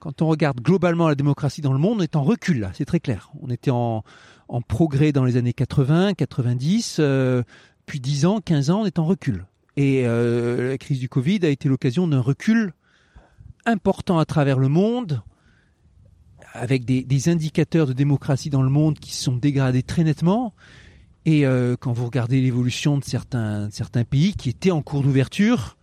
Quand 0.00 0.20
on 0.20 0.26
regarde 0.26 0.60
globalement 0.60 1.08
la 1.08 1.14
démocratie 1.14 1.62
dans 1.62 1.72
le 1.72 1.78
monde, 1.78 2.00
on 2.00 2.02
est 2.02 2.14
en 2.14 2.22
recul 2.24 2.60
là, 2.60 2.70
c'est 2.74 2.84
très 2.84 3.00
clair. 3.00 3.32
On 3.40 3.48
était 3.48 3.70
en, 3.70 4.04
progrès 4.68 5.12
dans 5.12 5.24
les 5.24 5.38
années 5.38 5.54
80, 5.54 6.12
90, 6.12 6.96
euh, 6.98 7.42
puis 7.86 8.00
10 8.00 8.26
ans, 8.26 8.40
15 8.42 8.68
ans, 8.68 8.82
on 8.82 8.84
est 8.84 8.98
en 8.98 9.06
recul. 9.06 9.46
Et 9.78 10.06
euh, 10.06 10.68
la 10.68 10.76
crise 10.76 10.98
du 10.98 11.08
Covid 11.08 11.38
a 11.44 11.48
été 11.48 11.70
l'occasion 11.70 12.06
d'un 12.06 12.20
recul 12.20 12.74
important 13.64 14.18
à 14.18 14.26
travers 14.26 14.58
le 14.58 14.68
monde, 14.68 15.22
avec 16.52 16.84
des, 16.84 17.02
des 17.02 17.28
indicateurs 17.28 17.86
de 17.86 17.92
démocratie 17.92 18.50
dans 18.50 18.62
le 18.62 18.70
monde 18.70 18.98
qui 18.98 19.14
se 19.14 19.24
sont 19.24 19.36
dégradés 19.36 19.82
très 19.82 20.04
nettement 20.04 20.54
et 21.24 21.46
euh, 21.46 21.76
quand 21.78 21.92
vous 21.92 22.06
regardez 22.06 22.40
l'évolution 22.40 22.98
de 22.98 23.04
certains, 23.04 23.70
certains 23.70 24.04
pays 24.04 24.34
qui 24.34 24.48
étaient 24.48 24.72
en 24.72 24.82
cours 24.82 25.02
d'ouverture, 25.02 25.76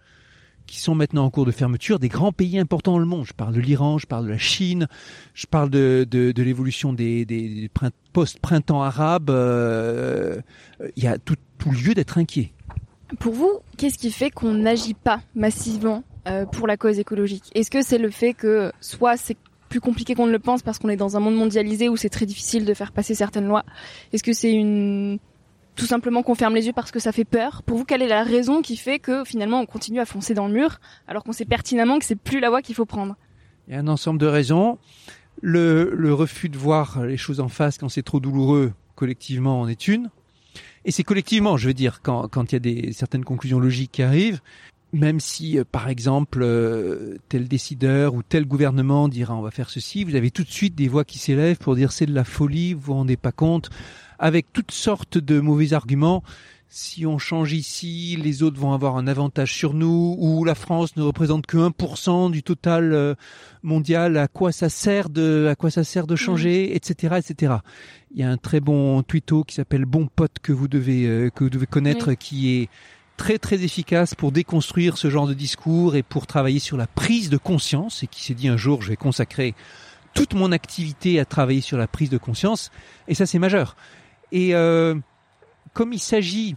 qui 0.68 0.80
sont 0.80 0.96
maintenant 0.96 1.26
en 1.26 1.30
cours 1.30 1.46
de 1.46 1.52
fermeture, 1.52 1.98
des 1.98 2.10
grands 2.10 2.34
pays 2.34 2.60
importants 2.60 2.94
dans 2.94 3.00
le 3.00 3.06
monde. 3.06 3.26
Je 3.26 3.34
parle 3.34 3.54
de 3.54 3.62
l'Iran, 3.62 3.98
je 3.98 4.06
parle 4.06 4.26
de 4.26 4.32
la 4.32 4.38
Chine, 4.38 4.88
je 5.34 5.48
parle 5.48 5.70
de, 5.70 6.06
de, 6.10 6.44
l'évolution 6.44 6.94
des, 6.94 7.26
des 7.26 7.72
post-printemps 8.14 8.84
arabes. 8.84 9.30
Euh, 9.30 10.42
il 10.96 11.04
y 11.04 11.08
a 11.08 11.18
tout, 11.18 11.36
tout 11.58 11.72
lieu 11.72 11.94
d'être 11.94 12.18
inquiet. 12.18 12.52
Pour 13.20 13.34
vous, 13.34 13.60
qu'est-ce 13.78 13.98
qui 13.98 14.12
fait 14.12 14.30
qu'on 14.30 14.54
n'agit 14.54 14.94
pas 14.94 15.22
massivement 15.36 16.04
euh, 16.28 16.46
pour 16.46 16.68
la 16.68 16.78
cause 16.78 17.00
écologique? 17.00 17.46
Est-ce 17.56 17.72
que 17.72 17.82
c'est 17.82 17.98
le 17.98 18.12
fait 18.12 18.34
que 18.34 18.72
soit 18.82 19.18
c'est 19.18 19.38
plus 19.70 19.80
compliqué 19.80 20.16
qu'on 20.16 20.26
ne 20.26 20.32
le 20.32 20.40
pense 20.40 20.62
parce 20.62 20.80
qu'on 20.80 20.90
est 20.90 20.98
dans 20.98 21.16
un 21.16 21.20
monde 21.20 21.36
mondialisé 21.36 21.88
où 21.88 21.96
c'est 21.96 22.10
très 22.10 22.26
difficile 22.26 22.66
de 22.66 22.74
faire 22.74 22.92
passer 22.92 23.16
certaines 23.16 23.48
lois 23.48 23.64
Est-ce 24.12 24.24
que 24.24 24.34
c'est 24.34 24.52
une 24.52 25.20
tout 25.76 25.86
simplement 25.86 26.24
qu'on 26.24 26.36
ferme 26.36 26.56
les 26.56 26.68
yeux 26.68 26.74
parce 26.74 26.92
que 26.92 27.00
ça 27.00 27.14
fait 27.14 27.24
peur? 27.24 27.64
Pour 27.64 27.78
vous, 27.78 27.86
quelle 27.86 28.02
est 28.02 28.08
la 28.08 28.24
raison 28.24 28.62
qui 28.62 28.76
fait 28.76 29.00
que 29.00 29.24
finalement 29.24 29.62
on 29.62 29.66
continue 29.66 30.02
à 30.02 30.06
foncer 30.06 30.34
dans 30.34 30.48
le 30.48 30.54
mur 30.54 30.80
alors 31.08 31.24
qu'on 31.24 31.32
sait 31.32 31.46
pertinemment 31.46 32.00
que 32.00 32.06
c'est 32.06 32.18
plus 32.18 32.42
la 32.42 32.50
voie 32.50 32.62
qu'il 32.62 32.76
faut 32.76 32.86
prendre? 32.86 33.16
Il 33.68 33.74
y 33.74 33.78
a 33.78 33.80
un 33.80 33.88
ensemble 33.88 34.20
de 34.20 34.26
raisons. 34.26 34.78
Le, 35.42 36.14
refus 36.14 36.50
de 36.50 36.58
voir 36.58 37.06
les 37.06 37.16
choses 37.16 37.40
en 37.40 37.48
face 37.48 37.78
quand 37.78 37.88
c'est 37.88 38.04
trop 38.04 38.20
douloureux, 38.20 38.74
collectivement, 38.96 39.62
en 39.62 39.70
est 39.70 39.88
une. 39.88 40.10
Et 40.84 40.92
c'est 40.92 41.04
collectivement, 41.04 41.56
je 41.56 41.68
veux 41.68 41.74
dire, 41.74 42.02
quand, 42.02 42.28
quand 42.28 42.52
il 42.52 42.56
y 42.56 42.58
a 42.58 42.60
des, 42.60 42.92
certaines 42.92 43.24
conclusions 43.24 43.60
logiques 43.60 43.92
qui 43.94 44.04
arrivent, 44.04 44.42
même 44.94 45.20
si, 45.20 45.58
euh, 45.58 45.64
par 45.70 45.90
exemple, 45.90 46.40
euh, 46.42 47.18
tel 47.30 47.48
décideur 47.48 48.14
ou 48.14 48.24
tel 48.24 48.46
gouvernement 48.46 49.08
dira 49.08 49.36
on 49.36 49.42
va 49.42 49.52
faire 49.52 49.70
ceci, 49.70 50.04
vous 50.04 50.16
avez 50.16 50.32
tout 50.32 50.44
de 50.44 50.50
suite 50.50 50.76
des 50.76 50.88
voix 50.88 51.06
qui 51.06 51.20
s'élèvent 51.20 51.58
pour 51.58 51.76
dire 51.76 51.92
c'est 51.92 52.06
de 52.06 52.14
la 52.14 52.24
folie, 52.24 52.74
vous 52.74 52.82
vous 52.82 52.94
rendez 52.94 53.18
pas 53.18 53.32
compte, 53.32 53.70
avec 54.18 54.52
toutes 54.52 54.72
sortes 54.72 55.18
de 55.18 55.40
mauvais 55.40 55.74
arguments. 55.74 56.24
Si 56.72 57.08
on 57.08 57.18
change 57.18 57.54
ici, 57.54 58.16
les 58.22 58.44
autres 58.44 58.60
vont 58.60 58.74
avoir 58.74 58.96
un 58.98 59.08
avantage 59.08 59.56
sur 59.56 59.74
nous, 59.74 60.16
ou 60.20 60.44
la 60.44 60.54
France 60.54 60.96
ne 60.98 61.02
représente 61.02 61.48
que 61.48 61.58
1% 61.58 62.30
du 62.30 62.44
total 62.44 62.94
euh, 62.94 63.16
mondial. 63.64 64.18
À 64.18 64.28
quoi 64.28 64.52
ça 64.52 64.70
sert 64.70 65.10
de, 65.10 65.48
à 65.50 65.56
quoi 65.56 65.72
ça 65.72 65.84
sert 65.84 66.06
de 66.06 66.16
changer, 66.16 66.76
etc., 66.76 67.16
etc. 67.18 67.56
Il 68.12 68.20
y 68.20 68.24
a 68.24 68.30
un 68.30 68.38
très 68.38 68.60
bon 68.60 69.02
twitto 69.02 69.44
qui 69.44 69.56
s'appelle 69.56 69.86
Bon 69.86 70.08
Pote 70.08 70.38
que 70.44 70.52
vous 70.52 70.68
devez 70.68 71.32
que 71.34 71.44
vous 71.44 71.50
devez 71.50 71.66
connaître, 71.66 72.14
qui 72.14 72.56
est 72.56 72.70
très 73.20 73.38
très 73.38 73.64
efficace 73.64 74.16
pour 74.16 74.32
déconstruire 74.32 74.98
ce 74.98 75.10
genre 75.10 75.28
de 75.28 75.34
discours 75.34 75.98
et 75.98 76.04
pour 76.04 76.26
travailler 76.26 76.60
sur 76.60 76.78
la 76.78 76.88
prise 76.88 77.30
de 77.30 77.36
conscience 77.36 78.02
et 78.02 78.08
qui 78.08 78.24
s'est 78.24 78.34
dit 78.34 78.48
un 78.48 78.56
jour 78.56 78.82
je 78.82 78.88
vais 78.88 78.96
consacrer 78.96 79.56
toute 80.14 80.34
mon 80.34 80.54
activité 80.54 81.20
à 81.20 81.26
travailler 81.26 81.60
sur 81.60 81.78
la 81.78 81.86
prise 81.86 82.10
de 82.10 82.18
conscience 82.18 82.72
et 83.10 83.14
ça 83.14 83.26
c'est 83.26 83.38
majeur. 83.38 83.76
Et 84.32 84.56
euh, 84.56 84.96
comme 85.74 85.92
il 85.92 86.00
s'agit 86.00 86.56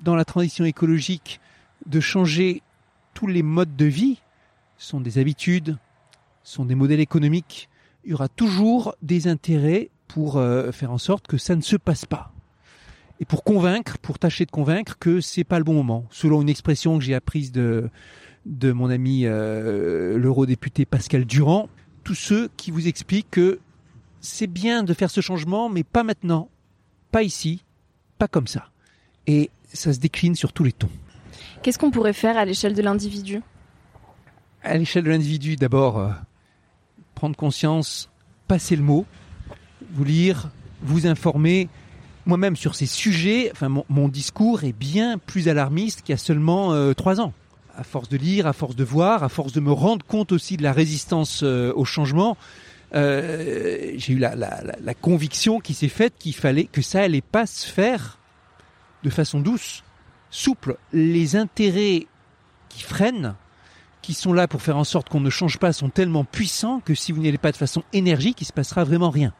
dans 0.00 0.14
la 0.14 0.26
transition 0.26 0.66
écologique 0.66 1.40
de 1.86 2.00
changer 2.00 2.60
tous 3.14 3.26
les 3.26 3.42
modes 3.42 3.74
de 3.74 3.86
vie, 3.86 4.20
sont 4.76 5.00
des 5.00 5.16
habitudes, 5.16 5.78
sont 6.44 6.66
des 6.66 6.74
modèles 6.74 7.00
économiques, 7.00 7.70
il 8.04 8.10
y 8.10 8.14
aura 8.14 8.28
toujours 8.28 8.94
des 9.00 9.26
intérêts 9.26 9.88
pour 10.06 10.36
euh, 10.36 10.70
faire 10.70 10.92
en 10.92 10.98
sorte 10.98 11.26
que 11.26 11.38
ça 11.38 11.56
ne 11.56 11.62
se 11.62 11.76
passe 11.76 12.04
pas. 12.04 12.30
Et 13.20 13.24
pour 13.24 13.42
convaincre, 13.42 13.98
pour 13.98 14.18
tâcher 14.18 14.46
de 14.46 14.50
convaincre 14.50 14.96
que 14.98 15.20
c'est 15.20 15.44
pas 15.44 15.58
le 15.58 15.64
bon 15.64 15.74
moment, 15.74 16.06
selon 16.10 16.40
une 16.42 16.48
expression 16.48 16.98
que 16.98 17.04
j'ai 17.04 17.14
apprise 17.14 17.52
de 17.52 17.90
de 18.46 18.72
mon 18.72 18.88
ami 18.88 19.22
euh, 19.24 20.16
l'eurodéputé 20.16 20.86
Pascal 20.86 21.24
Durand, 21.24 21.68
tous 22.02 22.14
ceux 22.14 22.48
qui 22.56 22.70
vous 22.70 22.88
expliquent 22.88 23.30
que 23.30 23.60
c'est 24.20 24.46
bien 24.46 24.82
de 24.82 24.94
faire 24.94 25.10
ce 25.10 25.20
changement, 25.20 25.68
mais 25.68 25.84
pas 25.84 26.02
maintenant, 26.02 26.48
pas 27.10 27.22
ici, 27.22 27.62
pas 28.18 28.28
comme 28.28 28.46
ça. 28.46 28.70
Et 29.26 29.50
ça 29.72 29.92
se 29.92 29.98
décline 29.98 30.34
sur 30.34 30.52
tous 30.52 30.64
les 30.64 30.72
tons. 30.72 30.88
Qu'est-ce 31.62 31.78
qu'on 31.78 31.90
pourrait 31.90 32.14
faire 32.14 32.38
à 32.38 32.44
l'échelle 32.44 32.74
de 32.74 32.82
l'individu? 32.82 33.42
À 34.62 34.76
l'échelle 34.76 35.04
de 35.04 35.10
l'individu, 35.10 35.56
d'abord, 35.56 35.98
euh, 35.98 36.10
prendre 37.14 37.36
conscience, 37.36 38.08
passer 38.48 38.76
le 38.76 38.82
mot, 38.82 39.04
vous 39.92 40.04
lire, 40.04 40.50
vous 40.82 41.06
informer. 41.06 41.68
Moi-même, 42.28 42.56
sur 42.56 42.74
ces 42.74 42.84
sujets, 42.84 43.48
enfin, 43.52 43.70
mon, 43.88 44.06
discours 44.06 44.62
est 44.62 44.74
bien 44.74 45.16
plus 45.16 45.48
alarmiste 45.48 46.02
qu'il 46.02 46.12
y 46.12 46.14
a 46.14 46.18
seulement 46.18 46.74
euh, 46.74 46.92
trois 46.92 47.22
ans. 47.22 47.32
À 47.74 47.84
force 47.84 48.10
de 48.10 48.18
lire, 48.18 48.46
à 48.46 48.52
force 48.52 48.76
de 48.76 48.84
voir, 48.84 49.24
à 49.24 49.30
force 49.30 49.54
de 49.54 49.60
me 49.60 49.72
rendre 49.72 50.04
compte 50.04 50.30
aussi 50.30 50.58
de 50.58 50.62
la 50.62 50.74
résistance 50.74 51.40
euh, 51.42 51.72
au 51.74 51.86
changement, 51.86 52.36
euh, 52.94 53.94
j'ai 53.96 54.12
eu 54.12 54.18
la, 54.18 54.94
conviction 55.00 55.58
qui 55.58 55.72
s'est 55.72 55.88
faite 55.88 56.16
qu'il 56.18 56.34
fallait 56.34 56.64
que 56.64 56.82
ça 56.82 57.00
allait 57.00 57.22
pas 57.22 57.46
se 57.46 57.66
faire 57.66 58.18
de 59.04 59.08
façon 59.08 59.40
douce, 59.40 59.82
souple. 60.28 60.76
Les 60.92 61.34
intérêts 61.34 62.08
qui 62.68 62.82
freinent, 62.82 63.36
qui 64.02 64.12
sont 64.12 64.34
là 64.34 64.46
pour 64.48 64.60
faire 64.60 64.76
en 64.76 64.84
sorte 64.84 65.08
qu'on 65.08 65.20
ne 65.20 65.30
change 65.30 65.58
pas, 65.58 65.72
sont 65.72 65.88
tellement 65.88 66.24
puissants 66.24 66.80
que 66.80 66.94
si 66.94 67.10
vous 67.10 67.22
n'y 67.22 67.28
allez 67.28 67.38
pas 67.38 67.52
de 67.52 67.56
façon 67.56 67.84
énergique, 67.94 68.42
il 68.42 68.44
se 68.44 68.52
passera 68.52 68.84
vraiment 68.84 69.08
rien. 69.08 69.32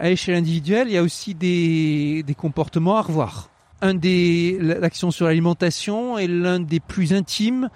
À 0.00 0.08
l'échelle 0.08 0.34
individuelle, 0.34 0.88
il 0.88 0.94
y 0.94 0.96
a 0.96 1.02
aussi 1.02 1.34
des, 1.34 2.22
des 2.22 2.34
comportements 2.34 2.96
à 2.96 3.02
revoir. 3.02 3.50
Un 3.82 3.92
des 3.92 4.56
l'action 4.58 5.10
sur 5.10 5.26
l'alimentation 5.26 6.16
est 6.16 6.26
l'un 6.26 6.58
des 6.58 6.80
plus 6.80 7.12
intimes 7.12 7.68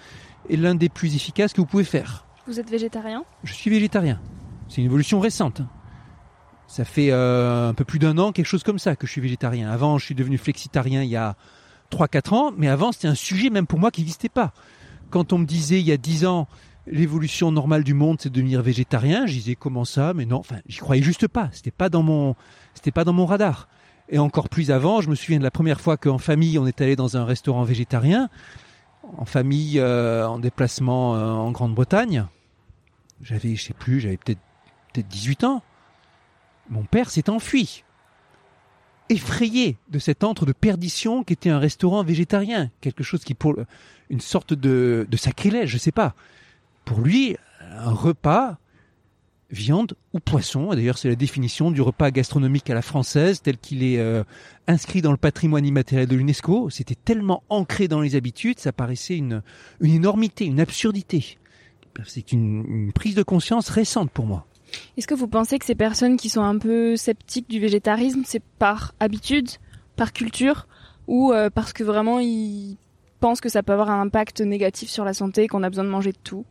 et 0.48 0.56
l'un 0.56 0.74
des 0.74 0.88
plus 0.88 1.16
efficaces 1.16 1.52
que 1.52 1.60
vous 1.60 1.66
pouvez 1.66 1.84
faire. 1.84 2.24
Vous 2.46 2.58
êtes 2.58 2.70
végétarien? 2.70 3.24
Je 3.42 3.52
suis 3.52 3.68
végétarien. 3.68 4.22
C'est 4.68 4.78
une 4.78 4.86
évolution 4.86 5.20
récente. 5.20 5.60
Ça 6.66 6.86
fait 6.86 7.10
euh, 7.10 7.68
un 7.68 7.74
peu 7.74 7.84
plus 7.84 7.98
d'un 7.98 8.16
an, 8.16 8.32
quelque 8.32 8.46
chose 8.46 8.62
comme 8.62 8.78
ça, 8.78 8.96
que 8.96 9.06
je 9.06 9.12
suis 9.12 9.20
végétarien. 9.20 9.70
Avant, 9.70 9.98
je 9.98 10.06
suis 10.06 10.14
devenu 10.14 10.38
flexitarien 10.38 11.02
il 11.02 11.10
y 11.10 11.16
a 11.16 11.36
3-4 11.92 12.34
ans, 12.34 12.52
mais 12.56 12.68
avant, 12.68 12.90
c'était 12.92 13.08
un 13.08 13.14
sujet 13.14 13.50
même 13.50 13.66
pour 13.66 13.78
moi 13.78 13.90
qui 13.90 14.00
n'existait 14.00 14.30
pas. 14.30 14.54
Quand 15.10 15.34
on 15.34 15.38
me 15.38 15.44
disait 15.44 15.78
il 15.78 15.86
y 15.86 15.92
a 15.92 15.98
10 15.98 16.24
ans, 16.24 16.48
l'évolution 16.86 17.50
normale 17.50 17.84
du 17.84 17.94
monde, 17.94 18.18
c'est 18.20 18.28
de 18.28 18.34
devenir 18.34 18.62
végétarien, 18.62 19.26
je 19.26 19.32
disais 19.32 19.54
comment 19.54 19.84
ça, 19.84 20.12
mais 20.14 20.26
non, 20.26 20.38
enfin, 20.38 20.56
j'y 20.66 20.78
croyais 20.78 21.02
juste 21.02 21.28
pas. 21.28 21.48
C'était 21.52 21.70
pas 21.70 21.88
dans 21.88 22.02
mon, 22.02 22.36
c'était 22.74 22.92
pas 22.92 23.04
dans 23.04 23.12
mon 23.12 23.26
radar. 23.26 23.68
Et 24.10 24.18
encore 24.18 24.48
plus 24.48 24.70
avant, 24.70 25.00
je 25.00 25.08
me 25.08 25.14
souviens 25.14 25.38
de 25.38 25.44
la 25.44 25.50
première 25.50 25.80
fois 25.80 25.96
qu'en 25.96 26.18
famille, 26.18 26.58
on 26.58 26.66
est 26.66 26.80
allé 26.80 26.94
dans 26.94 27.16
un 27.16 27.24
restaurant 27.24 27.64
végétarien, 27.64 28.28
en 29.16 29.24
famille, 29.24 29.78
euh, 29.78 30.28
en 30.28 30.38
déplacement 30.38 31.16
euh, 31.16 31.30
en 31.30 31.50
Grande-Bretagne. 31.50 32.26
J'avais, 33.22 33.56
je 33.56 33.62
sais 33.62 33.74
plus, 33.74 34.00
j'avais 34.00 34.18
peut-être 34.18 34.40
peut-être 34.92 35.08
18 35.08 35.44
ans, 35.44 35.62
mon 36.70 36.84
père 36.84 37.10
s'est 37.10 37.28
enfui, 37.28 37.84
effrayé 39.08 39.76
de 39.90 39.98
cet 39.98 40.24
antre 40.24 40.46
de 40.46 40.52
perdition 40.52 41.24
qui 41.24 41.32
était 41.32 41.50
un 41.50 41.58
restaurant 41.58 42.02
végétarien, 42.02 42.70
quelque 42.80 43.02
chose 43.02 43.24
qui 43.24 43.34
pour 43.34 43.56
une 44.08 44.20
sorte 44.20 44.54
de, 44.54 45.06
de 45.08 45.16
sacrilège, 45.16 45.70
je 45.70 45.78
sais 45.78 45.92
pas. 45.92 46.14
Pour 46.84 47.00
lui, 47.00 47.36
un 47.60 47.92
repas 47.92 48.58
viande 49.50 49.94
ou 50.12 50.20
poisson. 50.20 50.74
D'ailleurs, 50.74 50.98
c'est 50.98 51.08
la 51.08 51.14
définition 51.14 51.70
du 51.70 51.80
repas 51.80 52.10
gastronomique 52.10 52.68
à 52.68 52.74
la 52.74 52.82
française 52.82 53.40
tel 53.40 53.56
qu'il 53.56 53.82
est 53.82 53.98
euh, 53.98 54.24
inscrit 54.66 55.00
dans 55.00 55.12
le 55.12 55.16
patrimoine 55.16 55.64
immatériel 55.64 56.06
de 56.06 56.16
l'UNESCO. 56.16 56.68
C'était 56.70 56.96
tellement 56.96 57.42
ancré 57.48 57.88
dans 57.88 58.00
les 58.00 58.16
habitudes, 58.16 58.58
ça 58.58 58.72
paraissait 58.72 59.16
une, 59.16 59.42
une 59.80 59.94
énormité, 59.94 60.44
une 60.44 60.60
absurdité. 60.60 61.38
C'est 62.06 62.32
une, 62.32 62.92
prise 62.92 63.14
de 63.14 63.22
conscience 63.22 63.68
récente 63.68 64.10
pour 64.10 64.26
moi. 64.26 64.46
Est-ce 64.96 65.06
que 65.06 65.14
vous 65.14 65.28
pensez 65.28 65.58
que 65.60 65.64
ces 65.64 65.76
personnes 65.76 66.16
qui 66.16 66.28
sont 66.28 66.42
un 66.42 66.58
peu 66.58 66.96
sceptiques 66.96 67.48
du 67.48 67.60
végétarisme, 67.60 68.22
c'est 68.26 68.42
par 68.58 68.94
habitude, 68.98 69.48
par 69.94 70.12
culture, 70.12 70.66
ou 71.06 71.32
euh, 71.32 71.50
parce 71.50 71.72
que 71.72 71.84
vraiment 71.84 72.18
ils 72.18 72.76
pensent 73.20 73.40
que 73.40 73.48
ça 73.48 73.62
peut 73.62 73.72
avoir 73.72 73.90
un 73.90 74.00
impact 74.00 74.40
négatif 74.40 74.90
sur 74.90 75.04
la 75.04 75.14
santé, 75.14 75.46
qu'on 75.46 75.62
a 75.62 75.70
besoin 75.70 75.84
de 75.84 75.90
manger 75.90 76.10
de 76.10 76.18
tout? 76.24 76.44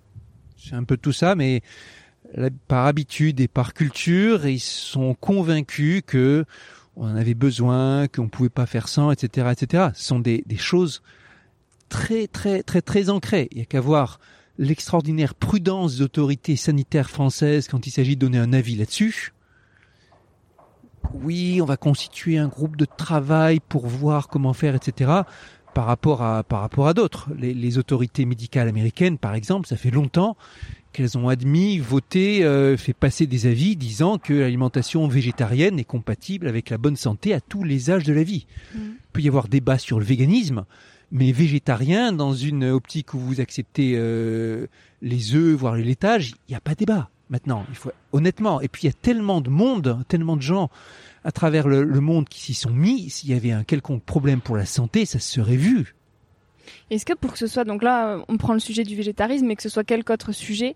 C'est 0.63 0.75
un 0.75 0.83
peu 0.83 0.97
tout 0.97 1.11
ça, 1.11 1.35
mais 1.35 1.61
par 2.67 2.85
habitude 2.85 3.39
et 3.39 3.47
par 3.47 3.73
culture, 3.73 4.47
ils 4.47 4.59
sont 4.59 5.13
convaincus 5.13 6.01
que 6.05 6.45
on 6.95 7.05
en 7.05 7.15
avait 7.15 7.33
besoin, 7.33 8.07
qu'on 8.07 8.29
pouvait 8.29 8.49
pas 8.49 8.65
faire 8.65 8.87
sans, 8.87 9.11
etc., 9.11 9.47
etc. 9.51 9.89
Ce 9.95 10.05
sont 10.05 10.19
des, 10.19 10.43
choses 10.57 11.01
très, 11.89 12.27
très, 12.27 12.61
très, 12.63 12.81
très 12.81 13.09
ancrées. 13.09 13.47
Il 13.51 13.57
y 13.57 13.61
a 13.61 13.65
qu'à 13.65 13.81
voir 13.81 14.19
l'extraordinaire 14.59 15.33
prudence 15.33 15.95
des 15.95 16.01
autorités 16.03 16.55
sanitaires 16.55 17.09
françaises 17.09 17.67
quand 17.67 17.87
il 17.87 17.91
s'agit 17.91 18.15
de 18.15 18.21
donner 18.21 18.37
un 18.37 18.53
avis 18.53 18.75
là-dessus. 18.75 19.33
Oui, 21.15 21.61
on 21.61 21.65
va 21.65 21.77
constituer 21.77 22.37
un 22.37 22.47
groupe 22.47 22.77
de 22.77 22.85
travail 22.85 23.59
pour 23.59 23.87
voir 23.87 24.27
comment 24.27 24.53
faire, 24.53 24.75
etc. 24.75 25.11
Par 25.73 25.85
rapport 25.85 26.21
à, 26.21 26.43
par 26.43 26.61
rapport 26.61 26.87
à 26.87 26.93
d'autres. 26.93 27.29
Les, 27.37 27.53
les 27.53 27.77
autorités 27.77 28.25
médicales 28.25 28.67
américaines, 28.67 29.17
par 29.17 29.33
exemple, 29.33 29.67
ça 29.67 29.75
fait 29.75 29.91
longtemps 29.91 30.37
qu'elles 30.93 31.17
ont 31.17 31.27
admis, 31.27 31.79
voté, 31.79 32.45
euh, 32.45 32.77
fait 32.77 32.93
passer 32.93 33.27
des 33.27 33.47
avis 33.47 33.75
disant 33.75 34.17
que 34.19 34.33
l'alimentation 34.33 35.07
végétarienne 35.07 35.79
est 35.79 35.83
compatible 35.83 36.47
avec 36.47 36.69
la 36.69 36.77
bonne 36.77 36.95
santé 36.95 37.33
à 37.33 37.41
tous 37.41 37.63
les 37.63 37.89
âges 37.89 38.03
de 38.03 38.13
la 38.13 38.23
vie. 38.23 38.45
Il 38.75 38.93
peut 39.11 39.21
y 39.21 39.27
avoir 39.27 39.47
débat 39.47 39.77
sur 39.77 39.99
le 39.99 40.05
véganisme, 40.05 40.65
mais 41.11 41.31
végétarien, 41.31 42.13
dans 42.13 42.33
une 42.33 42.65
optique 42.65 43.13
où 43.13 43.19
vous 43.19 43.41
acceptez 43.41 43.93
euh, 43.95 44.67
les 45.01 45.35
œufs, 45.35 45.55
voire 45.55 45.75
les 45.75 45.83
laitages, 45.83 46.35
il 46.47 46.51
n'y 46.51 46.55
a 46.55 46.61
pas 46.61 46.75
débat. 46.75 47.09
Maintenant, 47.29 47.65
il 47.69 47.75
faut 47.75 47.91
honnêtement. 48.11 48.61
Et 48.61 48.67
puis 48.67 48.83
il 48.83 48.85
y 48.85 48.89
a 48.89 48.93
tellement 48.93 49.41
de 49.41 49.49
monde, 49.49 50.03
tellement 50.07 50.37
de 50.37 50.41
gens 50.41 50.69
à 51.23 51.31
travers 51.31 51.67
le, 51.67 51.83
le 51.83 51.99
monde 51.99 52.27
qui 52.27 52.41
s'y 52.41 52.53
sont 52.53 52.71
mis. 52.71 53.09
S'il 53.09 53.29
y 53.29 53.33
avait 53.33 53.51
un 53.51 53.63
quelconque 53.63 54.03
problème 54.03 54.41
pour 54.41 54.57
la 54.57 54.65
santé, 54.65 55.05
ça 55.05 55.19
se 55.19 55.31
serait 55.31 55.55
vu. 55.55 55.95
Est-ce 56.89 57.05
que 57.05 57.13
pour 57.13 57.33
que 57.33 57.39
ce 57.39 57.47
soit, 57.47 57.63
donc 57.63 57.83
là, 57.83 58.19
on 58.27 58.37
prend 58.37 58.53
le 58.53 58.59
sujet 58.59 58.83
du 58.83 58.95
végétarisme, 58.95 59.45
mais 59.45 59.55
que 59.55 59.63
ce 59.63 59.69
soit 59.69 59.83
quelque 59.83 60.13
autre 60.13 60.31
sujet, 60.31 60.75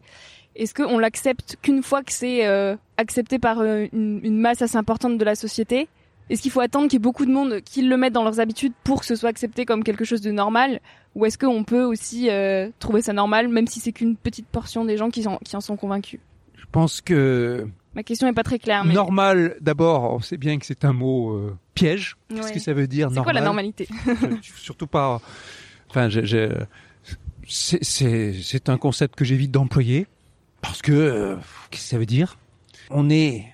est-ce 0.56 0.74
qu'on 0.74 0.98
l'accepte 0.98 1.58
qu'une 1.62 1.84
fois 1.84 2.04
que 2.04 2.12
c'est 2.12 2.48
euh, 2.48 2.76
accepté 2.98 3.40
par 3.40 3.60
euh, 3.60 3.86
une, 3.94 4.20
une, 4.24 4.40
masse 4.40 4.62
assez 4.62 4.78
importante 4.78 5.18
de 5.18 5.24
la 5.24 5.36
société 5.36 5.88
Est-ce 6.30 6.42
qu'il 6.42 6.52
faut 6.52 6.62
attendre 6.62 6.88
qu'il 6.88 6.94
y 6.94 6.98
ait 6.98 7.00
beaucoup 7.00 7.26
de 7.26 7.32
monde 7.32 7.62
qui 7.62 7.84
le 7.84 7.98
mettent 7.98 8.14
dans 8.14 8.24
leurs 8.24 8.40
habitudes 8.40 8.74
pour 8.84 9.02
que 9.02 9.06
ce 9.06 9.16
soit 9.16 9.30
accepté 9.30 9.66
comme 9.66 9.84
quelque 9.84 10.06
chose 10.06 10.22
de 10.22 10.32
normal? 10.32 10.80
Ou 11.16 11.26
est-ce 11.26 11.38
qu'on 11.38 11.64
peut 11.64 11.84
aussi 11.84 12.30
euh, 12.30 12.70
trouver 12.80 13.02
ça 13.02 13.14
normal, 13.14 13.48
même 13.48 13.68
si 13.68 13.80
c'est 13.80 13.92
qu'une 13.92 14.16
petite 14.16 14.48
portion 14.48 14.86
des 14.86 14.98
gens 14.98 15.10
qui 15.10 15.28
en, 15.28 15.38
qui 15.38 15.56
en 15.56 15.62
sont 15.62 15.78
convaincus? 15.78 16.20
Pense 16.72 17.02
que... 17.02 17.68
Ma 17.96 18.04
question 18.04 18.28
n'est 18.28 18.34
pas 18.34 18.44
très 18.44 18.60
claire. 18.60 18.86
Mais... 18.86 18.94
Normal, 18.94 19.58
d'abord, 19.60 20.14
on 20.14 20.20
sait 20.20 20.38
bien 20.38 20.60
que 20.60 20.66
c'est 20.66 20.86
un 20.86 20.94
mot 20.94 21.32
euh, 21.32 21.58
piège. 21.74 22.16
Qu'est-ce 22.30 22.48
ouais. 22.48 22.54
que 22.54 22.60
ça 22.60 22.74
veut 22.74 22.88
dire 22.88 23.08
normal 23.10 23.18
C'est 23.18 23.24
quoi 23.24 23.34
la 23.34 23.46
normalité 23.46 23.88
Surtout 24.42 24.88
pas 24.88 25.22
Enfin, 25.90 26.10
je, 26.10 26.26
je, 26.26 26.50
c'est 27.48 28.70
un 28.70 28.78
concept 28.78 29.16
que 29.16 29.26
j'évite 29.26 29.52
d'employer 29.52 30.06
parce 30.62 30.82
que 30.82 30.92
euh, 30.92 31.36
qu'est-ce 31.72 31.84
que 31.84 31.90
ça 31.90 31.98
veut 31.98 32.06
dire? 32.06 32.38
On 32.90 33.10
est 33.10 33.46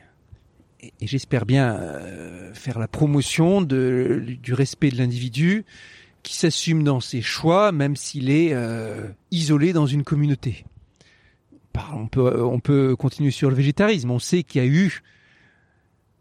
et, 0.82 0.92
j'espère 1.02 1.46
bien 1.46 1.76
euh, 1.76 2.54
faire 2.54 2.80
la 2.80 2.88
promotion 2.88 3.62
de, 3.62 4.26
du 4.42 4.54
respect 4.54 4.90
de 4.90 4.98
l'individu 4.98 5.64
qui 6.24 6.36
s'assume 6.36 6.84
dans 6.84 7.00
ses 7.00 7.22
choix, 7.22 7.72
même 7.72 7.96
s'il 7.96 8.30
est 8.30 8.56
isolé 9.32 9.74
dans 9.74 9.86
une 9.86 10.04
communauté. 10.04 10.66
On 11.94 12.08
peut, 12.08 12.44
on 12.44 12.60
peut 12.60 12.96
continuer 12.96 13.32
sur 13.32 13.50
le 13.50 13.56
végétarisme. 13.56 14.12
On 14.12 14.20
sait 14.20 14.44
qu'il 14.44 14.64
y 14.64 14.66
a 14.66 14.68
eu 14.68 15.02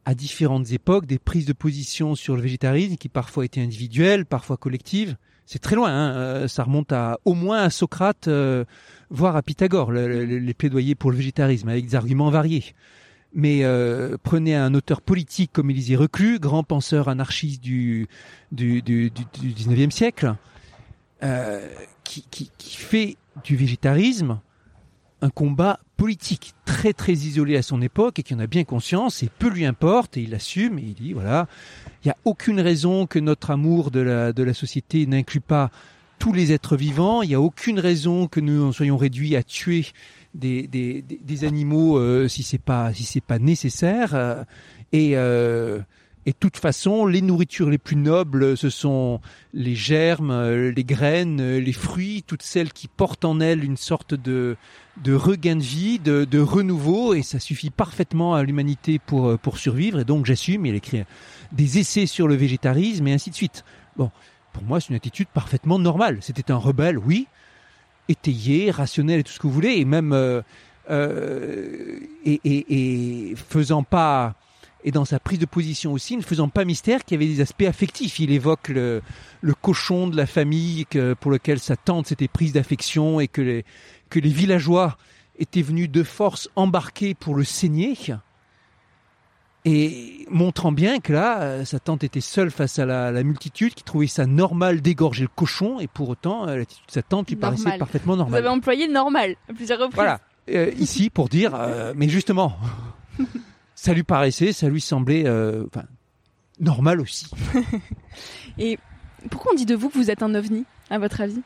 à 0.05 0.15
différentes 0.15 0.73
époques 0.73 1.07
des 1.07 1.19
prises 1.19 1.47
de 1.47 1.53
position 1.53 2.15
sur 2.15 2.35
le 2.37 2.43
végétarisme 2.43 2.97
qui 2.97 3.09
parfois 3.09 3.45
étaient 3.45 3.61
individuelles, 3.61 4.27
parfois 4.27 4.57
collectives 4.57 5.17
c'est 5.47 5.59
très 5.59 5.77
loin. 5.77 5.91
Hein. 5.91 6.49
Ça 6.49 6.65
remonte 6.65 6.93
à 6.93 7.19
au 7.25 7.35
moins 7.35 7.63
à 7.63 7.71
Socrate, 7.71 8.29
euh, 8.29 8.65
voire 9.11 9.37
à 9.37 9.43
Pythagore, 9.43 9.93
le, 9.93 10.25
le, 10.25 10.39
les 10.39 10.55
plaidoyers 10.55 10.95
pour 10.95 11.11
le 11.11 11.17
végétarisme, 11.17 11.69
avec 11.69 11.87
des 11.87 11.95
arguments 11.95 12.31
variés. 12.31 12.75
Mais 13.35 13.65
euh, 13.65 14.17
prenez 14.23 14.55
un 14.55 14.75
auteur 14.75 15.01
politique 15.01 15.51
comme 15.53 15.71
Élisée 15.71 15.97
Reclus, 15.97 16.39
grand 16.39 16.65
penseur 16.65 17.09
anarchiste 17.09 17.63
du, 17.63 18.09
du, 18.51 18.83
du, 18.83 19.11
du, 19.11 19.25
du 19.41 19.53
19e 19.53 19.91
siècle, 19.91 20.35
euh, 21.23 21.67
qui 22.05 22.77
fait 22.77 23.17
du 23.45 23.57
végétarisme 23.57 24.41
un 25.23 25.31
combat 25.31 25.81
politique 25.97 26.55
très 26.65 26.93
très 26.93 27.13
isolé 27.13 27.57
à 27.57 27.63
son 27.63 27.81
époque 27.81 28.19
et 28.19 28.23
qui 28.23 28.35
en 28.35 28.41
a 28.41 28.47
bien 28.47 28.65
conscience 28.65 29.23
et 29.23 29.31
peu 29.39 29.49
lui 29.49 29.65
importe 29.65 30.17
et 30.17 30.23
il 30.23 30.35
assume 30.35 30.79
et 30.79 30.83
il 30.83 30.95
dit 30.95 31.13
voilà 31.13 31.47
il 32.05 32.09
n'y 32.09 32.11
a 32.11 32.17
aucune 32.25 32.61
raison 32.61 33.07
que 33.07 33.19
notre 33.19 33.51
amour 33.51 33.91
de 33.91 34.01
la, 34.01 34.33
de 34.33 34.43
la 34.43 34.53
société 34.53 35.07
n'inclut 35.07 35.41
pas 35.41 35.71
tous 36.23 36.33
les 36.33 36.53
êtres 36.53 36.77
vivants. 36.77 37.23
Il 37.23 37.31
n'y 37.31 37.35
a 37.35 37.41
aucune 37.41 37.81
raison 37.81 38.29
que 38.29 38.39
nous 38.39 38.63
en 38.63 38.71
soyons 38.71 38.97
réduits 38.97 39.35
à 39.35 39.43
tuer 39.43 39.87
des, 40.35 40.69
des, 40.69 41.03
des 41.03 41.45
animaux 41.45 41.99
euh, 41.99 42.29
si 42.29 42.45
c'est 42.45 42.59
pas 42.59 42.95
si 42.95 43.21
pas 43.21 43.41
nécessaire. 43.41 44.15
Euh, 44.15 44.45
et 44.93 45.17
euh, 45.17 45.81
et 46.27 46.31
de 46.31 46.37
toute 46.39 46.57
façon, 46.57 47.07
les 47.07 47.21
nourritures 47.21 47.69
les 47.69 47.79
plus 47.79 47.97
nobles, 47.97 48.57
ce 48.57 48.71
sont 48.71 49.21
les 49.53 49.75
germes, 49.75 50.33
les 50.51 50.85
graines, 50.85 51.59
les 51.59 51.73
fruits, 51.73 52.23
toutes 52.27 52.43
celles 52.43 52.73
qui 52.73 52.89
portent 52.89 53.25
en 53.25 53.41
elles 53.41 53.65
une 53.65 53.77
sorte 53.77 54.15
de, 54.15 54.57
de 55.03 55.15
regain 55.15 55.57
de 55.57 55.63
vie, 55.63 55.99
de, 55.99 56.25
de 56.25 56.39
renouveau, 56.39 57.15
et 57.15 57.23
ça 57.23 57.41
suffit 57.41 57.71
parfaitement 57.71 58.35
à 58.35 58.43
l'humanité 58.45 58.99
pour, 58.99 59.39
pour 59.39 59.59
survivre. 59.59 60.01
Et 60.01 60.05
donc 60.05 60.27
j'assume, 60.27 60.67
il 60.67 60.75
écrit 60.75 61.03
des 61.51 61.79
essais 61.79 62.07
sur 62.07 62.29
le 62.29 62.35
végétarisme 62.35 63.07
et 63.09 63.13
ainsi 63.13 63.31
de 63.31 63.35
suite. 63.35 63.65
Bon, 63.97 64.11
pour 64.53 64.63
moi, 64.63 64.81
c'est 64.81 64.91
une 64.91 64.97
attitude 64.97 65.29
parfaitement 65.29 65.79
normale. 65.79 66.19
C'était 66.21 66.51
un 66.51 66.57
rebelle, 66.57 66.99
oui, 66.99 67.27
étayé, 68.09 68.71
rationnel 68.71 69.21
et 69.21 69.25
tout 69.25 69.33
ce 69.33 69.39
que 69.39 69.47
vous 69.47 69.53
voulez, 69.53 69.77
et 69.79 69.85
même 69.85 70.13
euh, 70.13 70.43
euh, 70.91 71.99
et, 72.25 72.41
et, 72.45 73.31
et 73.31 73.37
faisant 73.37 73.83
pas 73.83 74.35
et 74.85 74.91
dans 74.91 75.05
sa 75.05 75.19
prise 75.21 75.39
de 75.39 75.47
position 75.47 75.93
aussi, 75.93 76.17
ne 76.17 76.23
faisant 76.23 76.49
pas 76.49 76.65
mystère 76.65 77.05
qu'il 77.05 77.21
y 77.21 77.25
avait 77.25 77.33
des 77.33 77.41
aspects 77.41 77.63
affectifs. 77.63 78.19
Il 78.19 78.31
évoque 78.33 78.69
le, 78.69 79.03
le 79.41 79.55
cochon 79.55 80.09
de 80.09 80.17
la 80.17 80.27
famille 80.27 80.87
que, 80.87 81.15
pour 81.15 81.31
lequel 81.31 81.59
sa 81.59 81.77
tante 81.77 82.09
s'était 82.09 82.29
prise 82.29 82.53
d'affection 82.53 83.21
et 83.21 83.29
que 83.29 83.43
les, 83.43 83.65
que 84.11 84.19
les 84.19 84.31
villageois 84.31 84.97
étaient 85.39 85.63
venus 85.63 85.91
de 85.91 86.03
force 86.03 86.49
embarquer 86.57 87.15
pour 87.15 87.35
le 87.35 87.45
saigner. 87.45 87.97
Et 89.65 90.27
montrant 90.29 90.73
bien 90.73 90.99
que 90.99 91.13
là, 91.13 91.65
sa 91.65 91.79
tante 91.79 92.03
était 92.03 92.21
seule 92.21 92.51
face 92.51 92.81
à 92.81 92.87
la, 92.87 93.13
la 93.13 93.23
multitude 93.23 93.75
qui 93.75 93.85
trouvait 93.85 94.09
ça 94.09 94.27
normal 94.27 94.81
d'égorger 94.81 95.23
le 95.23 95.31
cochon 95.35 95.79
et 95.79 95.87
pour 95.87 96.09
autant, 96.09 96.47
l'attitude 96.47 96.87
de 96.89 96.93
sa 96.93 97.03
tante 97.03 97.29
lui 97.31 97.37
Normal. 97.37 97.61
paraissait 97.61 97.79
parfaitement 97.79 98.17
normale. 98.17 98.41
Vous 98.41 98.47
avez 98.47 98.57
employé 98.57 98.89
normal 98.89 99.37
à 99.49 99.53
plusieurs 99.53 99.79
reprises. 99.79 99.95
Voilà. 99.95 100.21
Euh, 100.51 100.73
ici 100.77 101.09
pour 101.09 101.29
dire, 101.29 101.55
euh, 101.55 101.93
mais 101.95 102.09
justement, 102.09 102.57
ça 103.83 103.95
lui 103.95 104.05
paraissait, 104.05 104.53
ça 104.53 104.69
lui 104.69 104.81
semblait 104.81 105.27
euh, 105.27 105.65
enfin, 105.67 105.85
normal 106.61 107.01
aussi. 107.01 107.29
Et 108.59 108.79
pourquoi 109.29 109.51
on 109.53 109.57
dit 109.57 109.67
de 109.67 109.75
vous 109.75 109.89
que 109.89 109.99
vous 109.99 110.09
êtes 110.09 110.23
un 110.23 110.37
ovni, 110.37 110.65
à 110.89 111.01
votre 111.01 111.21
avis? 111.21 111.41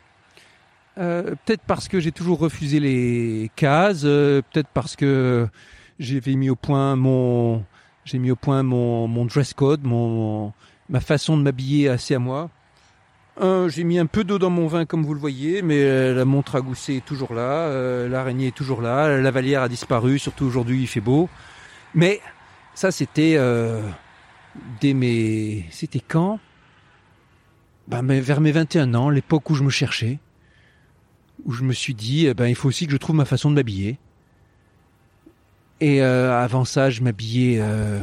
Euh, 0.98 1.34
peut-être 1.46 1.62
parce 1.66 1.88
que 1.88 1.98
j'ai 1.98 2.12
toujours 2.12 2.38
refusé 2.38 2.78
les 2.78 3.50
cases, 3.56 4.02
euh, 4.04 4.42
peut-être 4.52 4.68
parce 4.74 4.96
que 4.96 5.48
j'avais 5.98 6.34
mis 6.34 6.50
au 6.50 6.56
point 6.56 6.94
mon 6.94 7.64
j'ai 8.04 8.18
mis 8.18 8.30
au 8.30 8.36
point 8.36 8.62
mon, 8.62 9.08
mon 9.08 9.24
dress 9.24 9.54
code, 9.54 9.84
mon, 9.84 10.52
ma 10.90 11.00
façon 11.00 11.38
de 11.38 11.42
m'habiller 11.42 11.88
assez 11.88 12.14
à 12.14 12.18
moi. 12.18 12.50
Euh, 13.40 13.70
j'ai 13.70 13.84
mis 13.84 13.98
un 13.98 14.06
peu 14.06 14.24
d'eau 14.24 14.38
dans 14.38 14.50
mon 14.50 14.66
vin 14.66 14.84
comme 14.84 15.06
vous 15.06 15.14
le 15.14 15.20
voyez, 15.20 15.62
mais 15.62 15.82
euh, 15.84 16.14
la 16.14 16.26
montre 16.26 16.54
à 16.56 16.60
gousset 16.60 16.96
est 16.96 17.04
toujours 17.04 17.32
là, 17.32 17.68
euh, 17.68 18.10
l'araignée 18.10 18.48
est 18.48 18.54
toujours 18.54 18.82
là, 18.82 19.16
la 19.16 19.30
valière 19.30 19.62
a 19.62 19.70
disparu, 19.70 20.18
surtout 20.18 20.44
aujourd'hui 20.44 20.82
il 20.82 20.86
fait 20.86 21.00
beau. 21.00 21.30
Mais 21.96 22.20
ça 22.74 22.92
c'était 22.92 23.34
euh, 23.36 23.82
dès 24.80 24.92
mes 24.94 25.64
c'était 25.70 26.02
quand? 26.06 26.38
Ben, 27.88 28.02
vers 28.02 28.40
mes 28.40 28.52
21 28.52 28.94
ans, 28.94 29.10
l'époque 29.10 29.48
où 29.50 29.54
je 29.54 29.62
me 29.62 29.70
cherchais, 29.70 30.18
où 31.44 31.52
je 31.52 31.62
me 31.62 31.72
suis 31.72 31.94
dit, 31.94 32.26
eh 32.26 32.34
ben, 32.34 32.46
il 32.46 32.54
faut 32.54 32.68
aussi 32.68 32.86
que 32.86 32.92
je 32.92 32.96
trouve 32.96 33.16
ma 33.16 33.24
façon 33.24 33.48
de 33.48 33.54
m'habiller. 33.54 33.98
Et 35.80 36.02
euh, 36.02 36.36
avant 36.36 36.64
ça, 36.64 36.90
je 36.90 37.02
m'habillais, 37.02 37.60
euh, 37.60 38.00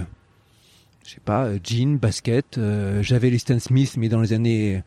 je 1.06 1.12
sais 1.12 1.20
pas, 1.24 1.46
euh, 1.46 1.60
jean, 1.64 1.98
basket. 1.98 2.58
euh, 2.58 3.04
J'avais 3.04 3.30
les 3.30 3.40
Smith, 3.40 3.96
mais 3.98 4.08
dans 4.08 4.22
les 4.22 4.32
années, 4.32 4.82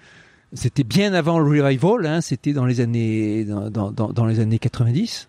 c'était 0.54 0.84
bien 0.84 1.12
avant 1.12 1.38
le 1.38 1.44
revival. 1.62 2.06
Hein, 2.06 2.22
c'était 2.22 2.54
dans 2.54 2.64
les 2.64 2.80
années, 2.80 3.44
dans, 3.44 3.70
dans, 3.70 3.90
dans 3.90 4.24
les 4.26 4.40
années 4.40 4.58
90. 4.58 5.28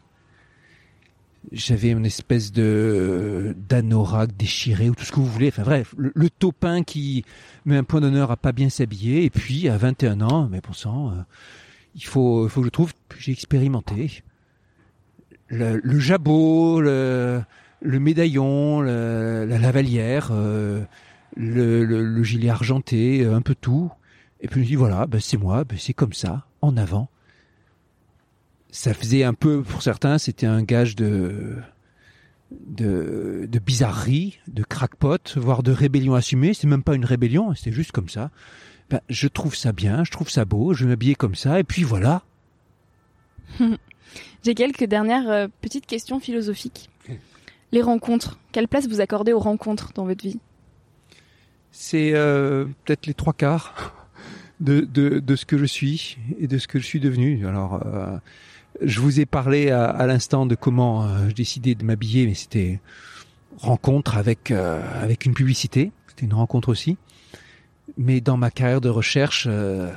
J'avais 1.52 1.92
une 1.92 2.06
espèce 2.06 2.52
de 2.52 3.56
d'anorak 3.70 4.36
déchiré 4.36 4.90
ou 4.90 4.96
tout 4.96 5.04
ce 5.06 5.12
que 5.12 5.20
vous 5.20 5.26
voulez. 5.26 5.48
Enfin 5.48 5.64
bref, 5.64 5.94
le, 5.98 6.12
le 6.14 6.30
topin 6.30 6.84
qui 6.84 7.24
met 7.66 7.78
un 7.78 7.84
point 7.84 8.02
d'honneur 8.02 8.32
à 8.32 8.38
pas 8.38 8.52
bien 8.52 8.70
s'habiller. 8.70 9.24
Et 9.24 9.30
puis 9.30 9.70
à 9.70 9.78
21 9.78 10.22
ans, 10.22 10.48
mais 10.52 10.60
bon 10.62 10.74
sang, 10.74 11.12
euh, 11.12 11.22
il 11.96 12.04
faut, 12.04 12.48
faut 12.50 12.62
que 12.62 12.66
je 12.68 12.72
trouve. 12.72 12.92
J'ai 13.18 13.32
expérimenté 13.32 14.24
le, 15.48 16.00
jabot, 16.00 16.82
le, 16.82 17.42
le 17.82 18.00
médaillon, 18.00 18.82
la 18.82 19.46
lavalière, 19.46 20.30
euh, 20.32 20.84
le, 21.36 21.86
le- 21.86 22.04
le 22.04 22.24
gilet 22.24 22.50
argenté, 22.50 23.24
euh, 23.24 23.36
un 23.36 23.42
peu 23.42 23.56
tout. 23.56 23.90
Et 24.42 24.48
puis 24.48 24.64
je 24.64 24.68
dis 24.68 24.76
voilà, 24.76 25.06
ben, 25.08 25.20
c'est 25.22 25.38
moi, 25.38 25.64
ben, 25.64 25.78
c'est 25.80 25.94
comme 25.94 26.14
ça, 26.14 26.46
en 26.62 26.76
avant. 26.78 27.10
Ça 28.72 28.94
faisait 28.94 29.24
un 29.24 29.34
peu, 29.34 29.62
pour 29.62 29.82
certains, 29.82 30.18
c'était 30.18 30.46
un 30.46 30.62
gage 30.62 30.96
de, 30.96 31.56
de, 32.52 33.48
de 33.50 33.60
bizarrerie, 33.60 34.40
de 34.48 34.64
crackpot, 34.64 35.36
voire 35.36 35.64
de 35.64 35.72
rébellion 35.72 36.16
assumée. 36.16 36.54
C'est 36.54 36.68
même 36.68 36.84
pas 36.84 36.96
une 36.96 37.06
rébellion, 37.06 37.54
c'était 37.56 37.72
juste 37.72 37.92
comme 37.92 38.10
ça. 38.10 38.30
Ben, 38.90 39.02
je 39.10 39.28
trouve 39.28 39.56
ça 39.56 39.72
bien, 39.72 40.04
je 40.04 40.12
trouve 40.12 40.30
ça 40.30 40.46
beau, 40.46 40.74
je 40.74 40.84
vais 40.84 40.92
m'habiller 40.92 41.16
comme 41.16 41.36
ça, 41.36 41.60
et 41.60 41.64
puis 41.64 41.84
voilà. 41.84 42.24
J'ai 44.44 44.56
quelques 44.56 44.86
dernières 44.86 45.30
euh, 45.30 45.48
petites 45.62 45.86
questions 45.86 46.20
philosophiques. 46.20 46.90
Les 47.74 47.82
rencontres. 47.82 48.40
Quelle 48.54 48.70
place 48.70 48.88
vous 48.88 49.02
accordez 49.02 49.34
aux 49.34 49.40
rencontres 49.40 49.92
dans 49.94 50.06
votre 50.06 50.24
vie? 50.24 50.40
C'est 51.72 52.14
euh, 52.14 52.66
peut-être 52.86 53.08
les 53.08 53.14
trois 53.14 53.34
quarts 53.34 54.08
de, 54.62 54.82
de, 54.82 55.20
de 55.20 55.36
ce 55.36 55.46
que 55.46 55.58
je 55.58 55.66
suis 55.66 56.18
et 56.40 56.48
de 56.48 56.58
ce 56.58 56.68
que 56.68 56.80
je 56.80 56.86
suis 56.86 57.02
devenu. 57.02 57.46
Alors, 57.46 57.86
euh, 57.86 58.18
je 58.82 59.00
vous 59.00 59.20
ai 59.20 59.26
parlé 59.26 59.72
à, 59.72 59.86
à 59.86 60.06
l'instant 60.06 60.46
de 60.46 60.56
comment 60.56 61.06
euh, 61.06 61.30
je 61.30 61.34
décidais 61.34 61.76
de 61.76 61.84
m'habiller, 61.84 62.26
mais 62.26 62.34
c'était 62.34 62.80
rencontre 63.60 64.18
avec 64.18 64.52
euh, 64.52 64.82
avec 65.02 65.26
une 65.26 65.34
publicité. 65.34 65.92
C'était 66.08 66.26
une 66.26 66.34
rencontre 66.34 66.70
aussi. 66.70 66.98
Mais 67.98 68.22
dans 68.22 68.38
ma 68.38 68.52
carrière 68.52 68.82
de 68.82 68.90
recherche, 68.90 69.48
euh, 69.50 69.92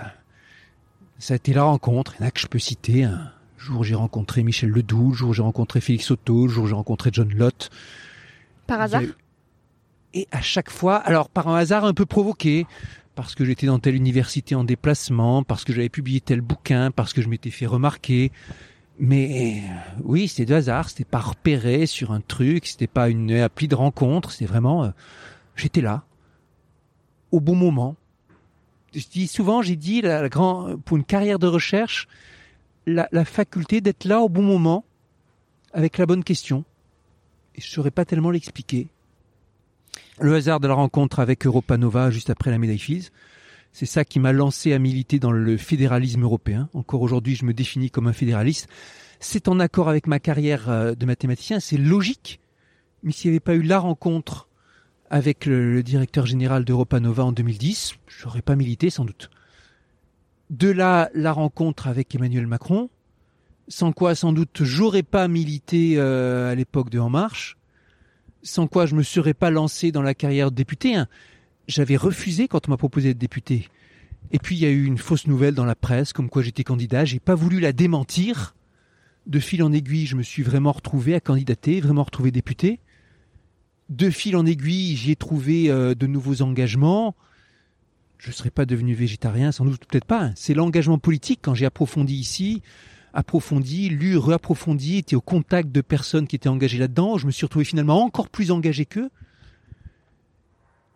ça 1.18 1.34
a 1.34 1.36
été 1.36 1.52
la 1.52 1.64
rencontre. 1.64 2.14
Il 2.18 2.22
y 2.22 2.24
en 2.24 2.28
a 2.28 2.30
que 2.30 2.40
je 2.40 2.46
peux 2.46 2.58
citer. 2.58 3.04
Un 3.04 3.32
jour, 3.58 3.84
j'ai 3.84 3.94
rencontré 3.94 4.42
Michel 4.42 4.70
Ledoux. 4.70 5.10
Le 5.10 5.16
jour, 5.16 5.34
j'ai 5.34 5.42
rencontré 5.42 5.80
Félix 5.80 6.10
Otto. 6.10 6.46
Le 6.46 6.52
jour, 6.52 6.66
j'ai 6.66 6.74
rencontré 6.74 7.10
John 7.12 7.32
Lott. 7.34 7.70
Par 8.66 8.80
hasard? 8.80 9.02
Et 10.14 10.26
à 10.32 10.40
chaque 10.40 10.70
fois, 10.70 10.96
alors 10.96 11.28
par 11.28 11.48
un 11.48 11.56
hasard 11.56 11.84
un 11.84 11.94
peu 11.94 12.06
provoqué, 12.06 12.66
parce 13.14 13.34
que 13.34 13.44
j'étais 13.44 13.66
dans 13.66 13.78
telle 13.78 13.94
université 13.94 14.54
en 14.54 14.64
déplacement, 14.64 15.42
parce 15.42 15.64
que 15.64 15.72
j'avais 15.72 15.88
publié 15.88 16.20
tel 16.20 16.40
bouquin, 16.40 16.90
parce 16.90 17.12
que 17.12 17.22
je 17.22 17.28
m'étais 17.28 17.50
fait 17.50 17.66
remarquer. 17.66 18.32
Mais 19.02 19.62
oui, 20.04 20.28
c'était 20.28 20.44
de 20.44 20.54
hasard, 20.54 20.90
c'était 20.90 21.04
pas 21.04 21.20
repéré 21.20 21.86
sur 21.86 22.12
un 22.12 22.20
truc, 22.20 22.66
c'était 22.66 22.86
pas 22.86 23.08
une 23.08 23.32
appli 23.32 23.66
de 23.66 23.74
rencontre, 23.74 24.30
c'était 24.30 24.44
vraiment, 24.44 24.84
euh, 24.84 24.90
j'étais 25.56 25.80
là, 25.80 26.04
au 27.32 27.40
bon 27.40 27.54
moment. 27.54 27.96
Je 28.94 29.06
dis 29.10 29.26
souvent, 29.26 29.62
j'ai 29.62 29.76
dit, 29.76 30.02
pour 30.84 30.98
une 30.98 31.04
carrière 31.04 31.38
de 31.38 31.46
recherche, 31.46 32.08
la, 32.86 33.24
faculté 33.24 33.80
d'être 33.80 34.04
là 34.04 34.20
au 34.20 34.28
bon 34.28 34.42
moment, 34.42 34.84
avec 35.72 35.96
la 35.96 36.04
bonne 36.04 36.24
question 36.24 36.64
et 37.54 37.60
je 37.60 37.70
saurais 37.70 37.90
pas 37.90 38.04
tellement 38.04 38.30
l'expliquer. 38.30 38.88
Le 40.18 40.34
hasard 40.34 40.60
de 40.60 40.68
la 40.68 40.74
rencontre 40.74 41.20
avec 41.20 41.46
Europa 41.46 41.78
Nova 41.78 42.10
juste 42.10 42.28
après 42.28 42.50
la 42.50 42.58
médaille 42.58 42.78
Fields, 42.78 43.10
c'est 43.72 43.86
ça 43.86 44.04
qui 44.04 44.18
m'a 44.18 44.32
lancé 44.32 44.72
à 44.72 44.78
militer 44.78 45.18
dans 45.18 45.32
le 45.32 45.56
fédéralisme 45.56 46.22
européen. 46.22 46.68
Encore 46.74 47.02
aujourd'hui, 47.02 47.36
je 47.36 47.44
me 47.44 47.54
définis 47.54 47.90
comme 47.90 48.08
un 48.08 48.12
fédéraliste. 48.12 48.68
C'est 49.20 49.48
en 49.48 49.60
accord 49.60 49.88
avec 49.88 50.06
ma 50.06 50.18
carrière 50.18 50.68
euh, 50.68 50.94
de 50.94 51.06
mathématicien, 51.06 51.60
c'est 51.60 51.76
logique. 51.76 52.40
Mais 53.02 53.12
s'il 53.12 53.30
n'y 53.30 53.34
avait 53.34 53.40
pas 53.40 53.54
eu 53.54 53.62
la 53.62 53.78
rencontre 53.78 54.48
avec 55.08 55.46
le, 55.46 55.82
directeur 55.82 56.26
général 56.26 56.64
d'Europa 56.64 57.00
Nova 57.00 57.24
en 57.24 57.32
2010, 57.32 57.94
je 58.06 58.24
n'aurais 58.24 58.42
pas 58.42 58.56
milité 58.56 58.90
sans 58.90 59.04
doute. 59.04 59.30
De 60.50 60.70
là, 60.70 61.10
la 61.14 61.32
rencontre 61.32 61.86
avec 61.86 62.14
Emmanuel 62.14 62.46
Macron, 62.46 62.90
sans 63.68 63.92
quoi 63.92 64.14
sans 64.14 64.32
doute 64.32 64.62
j'aurais 64.62 65.02
pas 65.02 65.28
milité 65.28 65.94
euh, 65.96 66.50
à 66.50 66.54
l'époque 66.54 66.90
de 66.90 66.98
En 66.98 67.10
Marche, 67.10 67.56
sans 68.42 68.66
quoi 68.66 68.86
je 68.86 68.94
me 68.94 69.02
serais 69.02 69.34
pas 69.34 69.50
lancé 69.50 69.92
dans 69.92 70.02
la 70.02 70.14
carrière 70.14 70.50
de 70.50 70.56
député. 70.56 70.94
hein. 70.96 71.08
J'avais 71.70 71.96
refusé 71.96 72.48
quand 72.48 72.66
on 72.68 72.72
m'a 72.72 72.76
proposé 72.76 73.08
d'être 73.08 73.18
député. 73.18 73.68
Et 74.32 74.38
puis 74.38 74.56
il 74.56 74.62
y 74.62 74.66
a 74.66 74.70
eu 74.70 74.84
une 74.84 74.98
fausse 74.98 75.26
nouvelle 75.26 75.54
dans 75.54 75.64
la 75.64 75.76
presse, 75.76 76.12
comme 76.12 76.28
quoi 76.28 76.42
j'étais 76.42 76.64
candidat. 76.64 77.04
J'ai 77.04 77.20
pas 77.20 77.34
voulu 77.34 77.60
la 77.60 77.72
démentir. 77.72 78.54
De 79.26 79.38
fil 79.38 79.62
en 79.62 79.72
aiguille, 79.72 80.06
je 80.06 80.16
me 80.16 80.22
suis 80.22 80.42
vraiment 80.42 80.72
retrouvé 80.72 81.14
à 81.14 81.20
candidater, 81.20 81.80
vraiment 81.80 82.02
retrouvé 82.02 82.32
député. 82.32 82.80
De 83.88 84.10
fil 84.10 84.36
en 84.36 84.46
aiguille, 84.46 84.96
j'y 84.96 85.12
ai 85.12 85.16
trouvé 85.16 85.70
euh, 85.70 85.94
de 85.94 86.06
nouveaux 86.06 86.42
engagements. 86.42 87.14
Je 88.18 88.32
serais 88.32 88.50
pas 88.50 88.66
devenu 88.66 88.94
végétarien, 88.94 89.52
sans 89.52 89.64
doute 89.64 89.84
peut-être 89.86 90.04
pas. 90.04 90.24
hein. 90.24 90.32
C'est 90.36 90.54
l'engagement 90.54 90.98
politique 90.98 91.40
quand 91.42 91.54
j'ai 91.54 91.66
approfondi 91.66 92.14
ici 92.16 92.62
approfondi, 93.12 93.88
lu, 93.88 94.16
réapprofondi, 94.16 94.98
été 94.98 95.16
au 95.16 95.20
contact 95.20 95.72
de 95.72 95.80
personnes 95.80 96.26
qui 96.26 96.36
étaient 96.36 96.48
engagées 96.48 96.78
là-dedans. 96.78 97.18
Je 97.18 97.26
me 97.26 97.32
suis 97.32 97.44
retrouvé 97.44 97.64
finalement 97.64 98.04
encore 98.04 98.28
plus 98.28 98.50
engagé 98.50 98.86
qu'eux. 98.86 99.10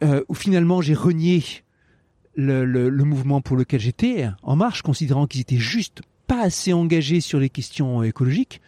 Euh, 0.02 0.22
où 0.28 0.34
finalement 0.34 0.80
j'ai 0.82 0.94
renié 0.94 1.42
le, 2.34 2.64
le- 2.64 2.88
le 2.90 3.04
mouvement 3.04 3.40
pour 3.40 3.56
lequel 3.56 3.80
j'étais 3.80 4.28
en 4.42 4.56
marche, 4.56 4.82
considérant 4.82 5.26
qu'ils 5.26 5.40
étaient 5.42 5.56
juste 5.56 6.02
pas 6.26 6.42
assez 6.42 6.72
engagés 6.72 7.20
sur 7.20 7.38
les 7.38 7.48
questions 7.48 8.02
écologiques. 8.02 8.60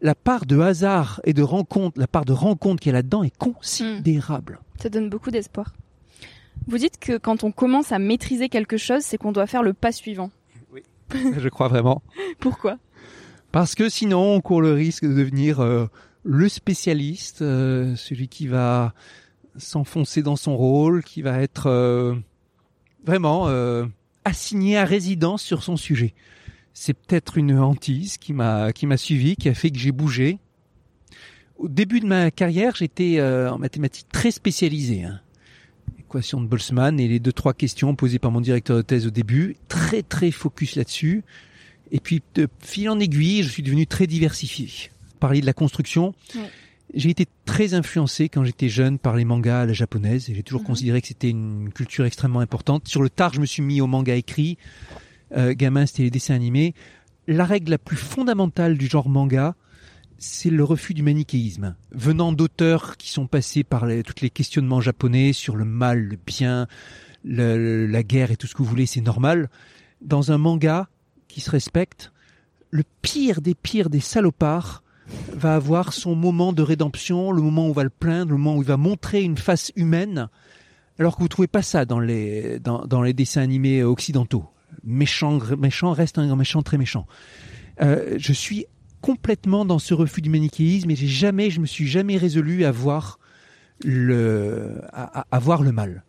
La 0.00 0.14
part 0.14 0.46
de 0.46 0.58
hasard 0.58 1.20
et 1.24 1.32
de 1.34 1.42
rencontre, 1.42 2.00
la 2.00 2.06
part 2.06 2.24
de 2.24 2.32
rencontre 2.32 2.80
qu'il 2.80 2.90
y 2.90 2.94
a 2.94 2.98
là-dedans 2.98 3.22
est 3.22 3.36
considérable. 3.36 4.60
Ça 4.80 4.88
donne 4.88 5.10
beaucoup 5.10 5.30
d'espoir. 5.30 5.74
Vous 6.66 6.78
dites 6.78 6.98
que 6.98 7.18
quand 7.18 7.44
on 7.44 7.52
commence 7.52 7.92
à 7.92 7.98
maîtriser 7.98 8.48
quelque 8.48 8.76
chose, 8.78 9.02
c'est 9.02 9.18
qu'on 9.18 9.32
doit 9.32 9.46
faire 9.46 9.62
le 9.62 9.74
pas 9.74 9.92
suivant. 9.92 10.30
Je 11.38 11.48
crois 11.48 11.68
vraiment. 11.68 12.02
Pourquoi? 12.40 12.78
Parce 13.52 13.74
que 13.74 13.88
sinon, 13.90 14.34
on 14.36 14.40
court 14.40 14.62
le 14.62 14.72
risque 14.72 15.04
de 15.04 15.12
devenir 15.12 15.60
euh, 15.60 15.86
le 16.24 16.48
spécialiste, 16.48 17.42
euh, 17.42 17.94
celui 17.96 18.28
qui 18.28 18.46
va 18.46 18.94
s'enfoncer 19.56 20.22
dans 20.22 20.36
son 20.36 20.56
rôle, 20.56 21.02
qui 21.02 21.22
va 21.22 21.40
être 21.40 21.66
euh, 21.66 22.14
vraiment 23.04 23.48
euh, 23.48 23.86
assigné 24.24 24.76
à 24.76 24.84
résidence 24.84 25.42
sur 25.42 25.62
son 25.62 25.76
sujet. 25.76 26.14
C'est 26.74 26.94
peut-être 26.94 27.36
une 27.36 27.58
hantise 27.58 28.16
qui 28.16 28.32
m'a 28.32 28.72
qui 28.72 28.86
m'a 28.86 28.96
suivi, 28.96 29.36
qui 29.36 29.48
a 29.48 29.54
fait 29.54 29.70
que 29.70 29.78
j'ai 29.78 29.92
bougé. 29.92 30.38
Au 31.58 31.68
début 31.68 32.00
de 32.00 32.06
ma 32.06 32.30
carrière, 32.30 32.74
j'étais 32.74 33.18
euh, 33.18 33.50
en 33.50 33.58
mathématiques 33.58 34.08
très 34.10 34.30
spécialisé. 34.30 35.04
Hein. 35.04 35.20
Équation 35.98 36.40
de 36.40 36.46
Boltzmann 36.46 36.98
et 36.98 37.08
les 37.08 37.20
deux 37.20 37.32
trois 37.32 37.52
questions 37.52 37.94
posées 37.94 38.18
par 38.18 38.30
mon 38.30 38.40
directeur 38.40 38.76
de 38.76 38.82
thèse 38.82 39.06
au 39.06 39.10
début, 39.10 39.56
très 39.68 40.02
très 40.02 40.30
focus 40.30 40.76
là-dessus. 40.76 41.24
Et 41.90 42.00
puis, 42.00 42.22
de 42.34 42.48
fil 42.60 42.88
en 42.88 42.98
aiguille, 42.98 43.42
je 43.42 43.50
suis 43.50 43.62
devenu 43.62 43.86
très 43.86 44.06
diversifié. 44.06 44.90
Parliez 45.20 45.42
de 45.42 45.46
la 45.46 45.52
construction. 45.52 46.14
Ouais. 46.34 46.40
J'ai 46.94 47.10
été 47.10 47.26
très 47.46 47.72
influencé 47.74 48.28
quand 48.28 48.44
j'étais 48.44 48.68
jeune 48.68 48.98
par 48.98 49.16
les 49.16 49.24
mangas 49.24 49.62
à 49.62 49.66
la 49.66 49.72
japonaise 49.72 50.28
et 50.28 50.34
j'ai 50.34 50.42
toujours 50.42 50.60
Mhm. 50.60 50.66
considéré 50.66 51.00
que 51.00 51.08
c'était 51.08 51.30
une 51.30 51.70
culture 51.72 52.04
extrêmement 52.04 52.40
importante. 52.40 52.86
Sur 52.86 53.02
le 53.02 53.08
tard, 53.08 53.32
je 53.32 53.40
me 53.40 53.46
suis 53.46 53.62
mis 53.62 53.80
au 53.80 53.86
manga 53.86 54.14
écrit. 54.14 54.58
Euh, 55.36 55.54
gamin, 55.56 55.86
c'était 55.86 56.02
les 56.04 56.10
dessins 56.10 56.34
animés. 56.34 56.74
La 57.26 57.44
règle 57.46 57.70
la 57.70 57.78
plus 57.78 57.96
fondamentale 57.96 58.76
du 58.76 58.86
genre 58.88 59.08
manga, 59.08 59.54
c'est 60.18 60.50
le 60.50 60.62
refus 60.64 60.92
du 60.92 61.02
manichéisme. 61.02 61.76
Venant 61.92 62.32
d'auteurs 62.32 62.96
qui 62.98 63.10
sont 63.10 63.26
passés 63.26 63.64
par 63.64 63.86
les, 63.86 64.02
tous 64.02 64.20
les 64.22 64.28
questionnements 64.30 64.80
japonais 64.82 65.32
sur 65.32 65.56
le 65.56 65.64
mal, 65.64 65.98
le 66.00 66.16
bien, 66.26 66.66
le- 67.24 67.56
le- 67.56 67.86
la 67.86 68.02
guerre 68.02 68.30
et 68.32 68.36
tout 68.36 68.46
ce 68.46 68.54
que 68.54 68.58
vous 68.62 68.68
voulez, 68.68 68.86
c'est 68.86 69.00
normal. 69.00 69.48
Dans 70.02 70.30
un 70.30 70.38
manga 70.38 70.88
qui 71.28 71.40
se 71.40 71.50
respecte, 71.50 72.12
le 72.70 72.82
pire 73.00 73.40
des 73.40 73.54
pires 73.54 73.88
des 73.88 74.00
salopards 74.00 74.81
va 75.34 75.54
avoir 75.54 75.92
son 75.92 76.14
moment 76.14 76.52
de 76.52 76.62
rédemption, 76.62 77.32
le 77.32 77.42
moment 77.42 77.66
où 77.66 77.70
on 77.70 77.72
va 77.72 77.84
le 77.84 77.90
plaindre, 77.90 78.32
le 78.32 78.38
moment 78.38 78.56
où 78.56 78.62
il 78.62 78.68
va 78.68 78.76
montrer 78.76 79.22
une 79.22 79.38
face 79.38 79.72
humaine, 79.76 80.28
alors 80.98 81.16
que 81.16 81.22
vous 81.22 81.28
trouvez 81.28 81.48
pas 81.48 81.62
ça 81.62 81.84
dans 81.84 82.00
les, 82.00 82.58
dans, 82.60 83.02
les 83.02 83.12
dessins 83.12 83.42
animés 83.42 83.82
occidentaux. 83.82 84.44
Méchant, 84.84 85.38
méchant 85.58 85.92
reste 85.92 86.18
un 86.18 86.36
méchant 86.36 86.62
très 86.62 86.78
méchant. 86.78 87.06
Euh, 87.80 88.16
je 88.18 88.32
suis 88.32 88.66
complètement 89.00 89.64
dans 89.64 89.78
ce 89.78 89.94
refus 89.94 90.22
du 90.22 90.30
manichéisme 90.30 90.90
et 90.90 90.96
j'ai 90.96 91.08
jamais, 91.08 91.50
je 91.50 91.60
me 91.60 91.66
suis 91.66 91.86
jamais 91.86 92.16
résolu 92.16 92.64
à 92.64 92.70
voir 92.70 93.18
le, 93.84 94.80
à 94.92 95.38
voir 95.40 95.62
le 95.62 95.72
mal. 95.72 96.04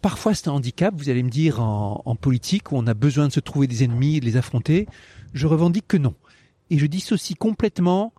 Parfois 0.00 0.32
c'est 0.32 0.48
un 0.48 0.52
handicap, 0.52 0.94
vous 0.96 1.10
allez 1.10 1.22
me 1.22 1.28
dire 1.28 1.60
en, 1.60 2.02
en 2.04 2.16
politique 2.16 2.72
où 2.72 2.76
on 2.76 2.86
a 2.86 2.94
besoin 2.94 3.28
de 3.28 3.32
se 3.32 3.40
trouver 3.40 3.66
des 3.66 3.84
ennemis 3.84 4.16
et 4.16 4.20
de 4.20 4.24
les 4.24 4.36
affronter. 4.36 4.86
Je 5.34 5.46
revendique 5.46 5.86
que 5.86 5.98
non. 5.98 6.14
Et 6.70 6.78
je 6.78 6.86
dissocie 6.86 7.36
complètement 7.36 8.12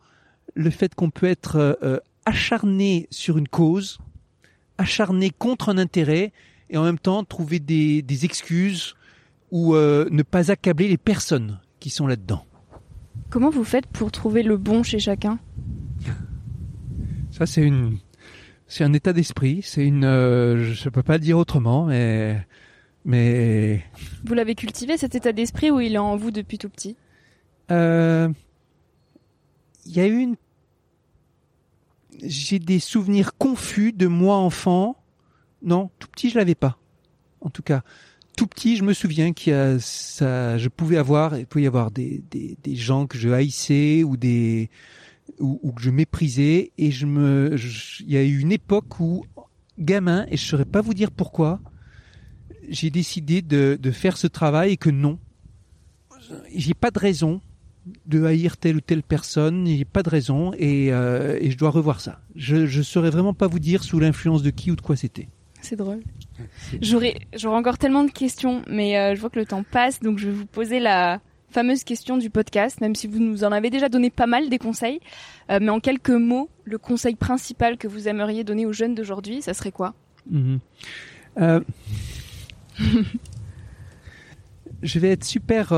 le 0.56 0.70
fait 0.70 0.95
qu'on 0.95 1.10
peut 1.10 1.28
être 1.28 1.56
euh, 1.58 1.74
euh, 1.84 2.00
acharné 2.26 3.08
sur 3.12 3.38
une 3.38 3.47
cause, 3.47 4.00
acharné 4.78 5.30
contre 5.30 5.70
un 5.70 5.78
intérêt, 5.78 6.32
et 6.70 6.78
en 6.78 6.84
même 6.84 7.00
temps 7.00 7.24
trouver 7.24 7.60
des, 7.60 8.02
des 8.02 8.26
excuses 8.26 8.95
ou 9.52 9.74
euh, 9.74 10.08
ne 10.12 10.24
pas 10.24 10.52
accabler 10.52 10.88
les 10.88 10.97
personnes 10.97 11.60
qui 11.80 11.89
sont 11.89 12.08
là-dedans. 12.08 12.45
Comment 13.30 13.50
vous 13.50 13.64
faites 13.64 13.88
pour 13.88 14.12
trouver 14.12 14.43
le 14.43 14.58
bon 14.58 14.84
chez 14.84 15.00
chacun? 15.00 15.39
Ça, 17.32 17.45
c'est 17.45 17.64
une, 17.64 17.97
c'est 18.68 18.84
un 18.84 18.93
état 18.93 19.14
d'esprit. 19.14 19.62
C'est 19.64 19.86
une, 19.86 20.04
euh, 20.04 20.74
je 20.74 20.89
peux 20.89 21.04
pas 21.04 21.14
le 21.14 21.24
dire 21.24 21.38
autrement, 21.38 21.86
mais, 21.86 22.45
mais. 23.06 23.84
Vous 24.26 24.34
l'avez 24.34 24.56
cultivé 24.56 24.97
cet 24.97 25.16
état 25.16 25.32
d'esprit 25.32 25.72
ou 25.72 25.80
il 25.80 25.95
est 25.95 26.00
en 26.00 26.16
vous 26.18 26.32
depuis 26.32 26.58
tout 26.58 26.70
petit? 26.70 26.95
Il 27.70 28.34
y 29.86 30.00
a 30.00 30.08
eu 30.08 30.18
une. 30.18 30.36
J'ai 32.22 32.60
des 32.60 32.80
souvenirs 32.80 33.38
confus 33.38 33.94
de 33.94 34.08
moi 34.08 34.38
enfant. 34.38 34.98
Non, 35.62 35.90
tout 36.00 36.08
petit, 36.08 36.30
je 36.30 36.38
l'avais 36.38 36.56
pas. 36.56 36.78
En 37.42 37.50
tout 37.50 37.62
cas, 37.62 37.84
tout 38.36 38.48
petit, 38.48 38.78
je 38.78 38.84
me 38.84 38.94
souviens 38.94 39.34
qu'il 39.34 39.52
y 39.52 39.56
a 39.56 39.80
ça, 39.80 40.58
je 40.58 40.70
pouvais 40.70 40.98
avoir, 40.98 41.38
il 41.38 41.46
pouvait 41.46 41.64
y 41.64 41.68
avoir 41.68 41.92
des, 41.92 42.24
des, 42.32 42.58
des 42.64 42.76
gens 42.76 43.08
que 43.08 43.18
je 43.18 43.30
haïssais 43.30 44.04
ou 44.04 44.16
des 44.16 44.70
ou, 45.40 45.72
que 45.72 45.82
je 45.82 45.90
méprisais 45.90 46.72
et 46.78 46.92
je 46.92 47.06
me, 47.06 47.56
il 48.00 48.12
y 48.12 48.18
a 48.18 48.24
eu 48.24 48.40
une 48.40 48.52
époque 48.52 49.00
où 49.00 49.26
gamin 49.78 50.26
et 50.30 50.38
je 50.38 50.46
saurais 50.46 50.66
pas 50.66 50.82
vous 50.82 50.94
dire 50.94 51.12
pourquoi, 51.12 51.60
j'ai 52.70 52.90
décidé 52.90 53.42
de, 53.42 53.78
de 53.80 53.92
faire 53.92 54.18
ce 54.18 54.28
travail 54.28 54.72
et 54.72 54.78
que 54.78 54.90
non, 54.90 55.20
j'ai 56.54 56.74
pas 56.74 56.92
de 56.92 57.00
raison 57.00 57.42
de 58.06 58.24
haïr 58.24 58.58
telle 58.58 58.78
ou 58.78 58.82
telle 58.82 59.04
personne, 59.04 59.68
il 59.68 59.76
n'y 59.76 59.82
a 59.82 59.86
pas 59.86 60.04
de 60.04 60.10
raison 60.10 60.52
et, 60.58 60.92
euh, 60.92 61.38
et 61.42 61.52
je 61.52 61.58
dois 61.58 61.70
revoir 61.70 62.02
ça. 62.02 62.22
Je 62.36 62.56
ne 62.56 62.84
saurais 62.84 63.10
vraiment 63.10 63.34
pas 63.34 63.48
vous 63.48 63.60
dire 63.60 63.84
sous 63.84 64.00
l'influence 64.00 64.44
de 64.44 64.50
qui 64.50 64.72
ou 64.72 64.76
de 64.76 64.82
quoi 64.82 64.96
c'était. 64.96 65.30
C'est 65.62 65.76
drôle. 65.76 66.00
J'aurais, 66.82 67.16
encore 67.46 67.78
tellement 67.78 68.04
de 68.04 68.12
questions, 68.12 68.62
mais 68.68 68.98
euh, 68.98 69.16
je 69.16 69.20
vois 69.20 69.30
que 69.30 69.40
le 69.40 69.46
temps 69.46 69.64
passe, 69.64 70.00
donc 70.00 70.18
je 70.18 70.28
vais 70.28 70.34
vous 70.34 70.46
poser 70.46 70.80
la 70.80 71.20
fameuse 71.50 71.84
question 71.84 72.18
du 72.18 72.30
podcast, 72.30 72.80
même 72.80 72.96
si 72.96 73.08
vous 73.08 73.20
nous 73.20 73.44
en 73.44 73.52
avez 73.52 73.70
déjà 73.70 73.90
donné 73.90 74.10
pas 74.10 74.28
mal 74.28 74.50
des 74.50 74.58
conseils. 74.58 75.00
Euh, 75.50 75.60
mais 75.62 75.70
en 75.70 75.80
quelques 75.80 76.10
mots, 76.10 76.50
le 76.64 76.78
conseil 76.78 77.16
principal 77.16 77.78
que 77.78 77.88
vous 77.88 78.08
aimeriez 78.08 78.44
donner 78.44 78.66
aux 78.66 78.74
jeunes 78.74 78.96
d'aujourd'hui, 78.96 79.42
ça 79.42 79.54
serait 79.54 79.72
quoi? 79.72 79.96
Mhm. 80.30 80.60
Euh, 81.40 81.62
je 84.82 85.00
vais 85.00 85.12
être 85.12 85.26
super. 85.26 85.74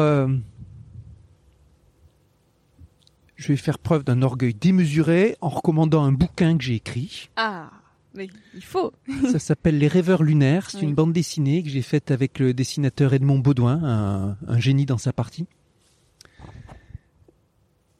Je 3.42 3.48
vais 3.48 3.58
faire 3.58 3.80
preuve 3.80 4.04
d'un 4.04 4.22
orgueil 4.22 4.54
démesuré 4.54 5.36
en 5.42 5.50
recommandant 5.50 6.04
un 6.04 6.12
bouquin 6.12 6.56
que 6.60 6.64
j'ai 6.64 6.76
écrit. 6.76 7.32
Ah, 7.38 7.72
mais 8.14 8.28
il 8.54 8.64
faut. 8.64 8.94
Ça 9.32 9.40
s'appelle 9.40 9.80
Les 9.80 9.88
Rêveurs 9.88 10.22
lunaires. 10.22 10.70
C'est 10.70 10.78
Oui. 10.78 10.84
une 10.84 10.94
bande 10.94 11.12
dessinée 11.12 11.64
que 11.64 11.70
j'ai 11.70 11.82
faite 11.82 12.12
avec 12.12 12.38
le 12.38 12.54
dessinateur 12.54 13.16
Edmond 13.16 13.40
Baudouin, 13.40 13.82
un, 13.84 14.38
un 14.48 14.60
génie 14.60 14.86
dans 14.86 15.00
sa 15.00 15.12
partie. 15.12 15.48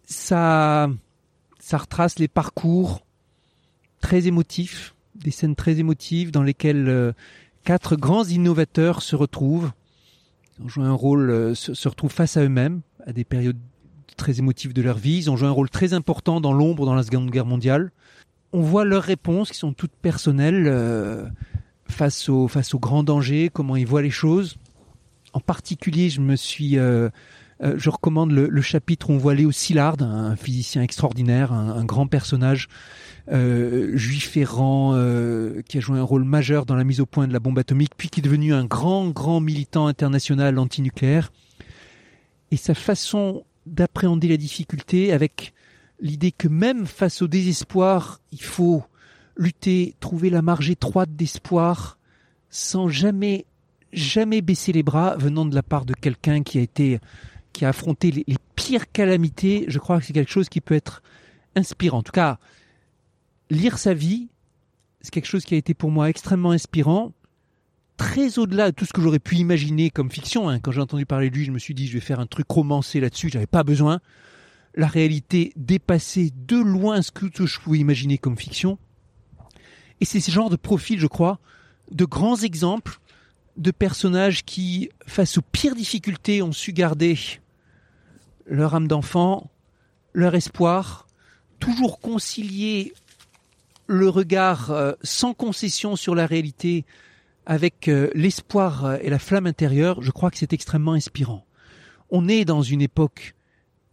Ça, 0.06 0.90
ça 1.60 1.78
retrace 1.78 2.20
les 2.20 2.28
parcours 2.28 3.04
très 4.00 4.28
émotifs, 4.28 4.94
des 5.16 5.32
scènes 5.32 5.56
très 5.56 5.80
émotives 5.80 6.30
dans 6.30 6.44
lesquelles 6.44 6.88
euh, 6.88 7.14
quatre 7.64 7.96
grands 7.96 8.26
innovateurs 8.26 9.02
se 9.02 9.16
retrouvent, 9.16 9.72
joué 10.68 10.84
un 10.86 10.94
rôle, 10.94 11.30
euh, 11.32 11.56
se, 11.56 11.74
se 11.74 11.88
retrouvent 11.88 12.12
face 12.14 12.38
à 12.38 12.44
eux-mêmes 12.44 12.82
à 13.08 13.14
des 13.14 13.24
périodes 13.24 13.58
très 14.16 14.40
émotives 14.40 14.74
de 14.74 14.82
leur 14.82 14.98
vie. 14.98 15.18
Ils 15.18 15.32
ont 15.32 15.38
joué 15.38 15.48
un 15.48 15.52
rôle 15.52 15.70
très 15.70 15.94
important 15.94 16.42
dans 16.42 16.54
l'ombre 16.54 16.86
dans 16.86 16.96
la 16.96 17.04
Seconde 17.04 17.30
Guerre 17.30 17.46
mondiale 17.46 17.92
on 18.54 18.62
voit 18.62 18.86
leurs 18.86 19.04
réponses 19.04 19.52
qui 19.52 19.58
sont 19.58 19.74
toutes 19.74 19.96
personnelles 20.02 20.66
euh, 20.68 21.26
face 21.88 22.30
au 22.30 22.48
face 22.48 22.74
aux 22.74 22.80
grands 22.80 23.04
dangers, 23.04 23.50
comment 23.52 23.76
ils 23.76 23.88
voient 23.88 24.02
les 24.02 24.12
choses. 24.12 24.58
En 25.34 25.40
particulier, 25.40 26.10
je 26.10 26.20
me 26.20 26.36
suis, 26.36 26.78
euh, 26.78 27.10
euh, 27.64 27.76
je 27.78 27.90
recommande 27.90 28.32
le, 28.32 28.62
chapitre 28.62 29.10
où 29.10 29.14
on 29.14 29.18
voit 29.18 29.34
Léo 29.34 29.52
Szilard, 29.52 30.02
un, 30.02 30.36
physicien 30.36 30.82
extraordinaire, 30.82 31.54
un, 31.54 31.86
grand 31.86 32.08
personnage 32.08 32.68
juif 33.30 34.36
errant 34.36 34.94
qui 35.70 35.78
a 35.78 35.80
joué 35.80 35.98
un 36.00 36.04
rôle 36.04 36.26
majeur 36.26 36.66
dans 36.66 36.76
la 36.76 36.84
mise 36.84 37.00
au 37.00 37.06
point 37.06 37.28
de 37.28 37.34
la 37.34 37.40
bombe 37.40 37.60
atomique, 37.60 37.94
puis 37.96 38.10
qui 38.10 38.20
est 38.20 38.24
devenu 38.24 38.54
un 38.54 38.66
grand 38.66 39.08
grand 39.10 39.40
militant 39.40 39.88
international 39.88 40.60
antinucléaire. 40.60 41.32
Et 42.50 42.58
sa 42.58 42.74
façon 42.74 43.46
d'appréhender 43.66 44.28
la 44.28 44.38
difficulté 44.38 45.12
avec 45.14 45.54
l'idée 46.00 46.32
que 46.32 46.48
même 46.48 46.88
face 46.88 47.22
au 47.22 47.28
désespoir, 47.28 48.20
il 48.32 48.42
faut 48.42 48.84
lutter, 49.38 49.96
trouver 50.00 50.30
la 50.30 50.42
marge 50.42 50.70
étroite 50.70 51.16
d'espoir, 51.16 51.98
sans 52.50 52.90
jamais, 52.90 53.46
jamais 53.94 54.42
baisser 54.42 54.72
les 54.72 54.84
bras, 54.84 55.16
venant 55.18 55.46
de 55.46 55.56
la 55.56 55.64
part 55.64 55.86
de 55.86 55.94
quelqu'un 55.94 56.44
qui 56.44 56.58
a 56.58 56.62
été, 56.62 57.00
qui 57.54 57.66
a 57.66 57.70
affronté 57.70 58.12
les, 58.12 58.24
les 58.28 58.38
pires 58.56 58.92
calamités. 58.92 59.66
Je 59.68 59.80
crois 59.80 60.00
que 60.00 60.06
c'est 60.06 60.14
quelque 60.14 60.32
chose 60.32 60.50
qui 60.50 60.62
peut 60.62 60.76
être 60.76 61.02
inspirant. 61.56 62.00
En 62.00 62.04
tout 62.04 62.12
cas, 62.12 62.40
lire 63.50 63.78
sa 63.78 63.94
vie, 63.94 64.30
c'est 65.02 65.12
quelque 65.12 65.28
chose 65.28 65.46
qui 65.46 65.56
a 65.56 65.58
été 65.58 65.74
pour 65.74 65.92
moi 65.92 66.10
extrêmement 66.10 66.52
inspirant. 66.52 67.14
Très 68.02 68.40
au-delà 68.40 68.72
de 68.72 68.76
tout 68.76 68.86
ce 68.86 68.94
que 68.94 69.02
j'aurais 69.02 69.20
pu 69.20 69.36
imaginer 69.36 69.90
comme 69.90 70.12
fiction. 70.12 70.50
hein. 70.50 70.60
Quand 70.60 70.72
j'ai 70.72 70.82
entendu 70.82 71.06
parler 71.06 71.30
de 71.30 71.36
lui, 71.36 71.46
je 71.46 71.52
me 71.52 71.60
suis 71.60 71.74
dit, 71.74 71.88
je 71.88 71.94
vais 71.94 72.00
faire 72.00 72.20
un 72.20 72.26
truc 72.26 72.48
romancé 72.50 73.00
là-dessus. 73.00 73.30
J'avais 73.30 73.48
pas 73.48 73.64
besoin 73.64 74.00
la 74.76 74.88
réalité 74.88 75.54
dépassait 75.56 76.32
de 76.34 76.58
loin 76.58 77.02
ce 77.02 77.12
que 77.12 77.46
je 77.46 77.60
pouvais 77.60 77.80
imaginer 77.80 78.18
comme 78.18 78.38
fiction. 78.38 78.78
Et 80.00 80.06
c'est 80.06 80.20
ce 80.20 80.32
genre 80.32 80.50
de 80.50 80.56
profil, 80.56 81.00
je 81.00 81.08
crois, 81.08 81.40
de 81.92 82.06
grands 82.06 82.38
exemples 82.38 83.00
de 83.58 83.72
personnages 83.72 84.44
qui, 84.44 84.90
face 85.06 85.38
aux 85.38 85.42
pires 85.42 85.76
difficultés, 85.76 86.42
ont 86.42 86.54
su 86.54 86.74
garder 86.74 87.18
leur 88.46 88.74
âme 88.76 88.88
d'enfant, 88.88 89.52
leur 90.14 90.36
espoir, 90.36 91.06
toujours 91.60 92.00
concilier 92.00 92.94
le 93.88 94.10
regard 94.10 94.72
euh, 94.72 94.94
sans 95.04 95.34
concession 95.34 95.96
sur 95.96 96.16
la 96.16 96.26
réalité 96.26 96.86
avec 97.46 97.88
euh, 97.88 98.10
l'espoir 98.14 98.86
euh, 98.86 98.98
et 99.02 99.10
la 99.10 99.20
flamme 99.20 99.48
intérieure, 99.48 100.02
je 100.02 100.12
crois 100.12 100.32
que 100.32 100.38
c'est 100.38 100.54
extrêmement 100.54 100.94
inspirant. 100.94 101.46
On 102.10 102.28
est 102.28 102.46
dans 102.46 102.62
une 102.62 102.82
époque 102.82 103.36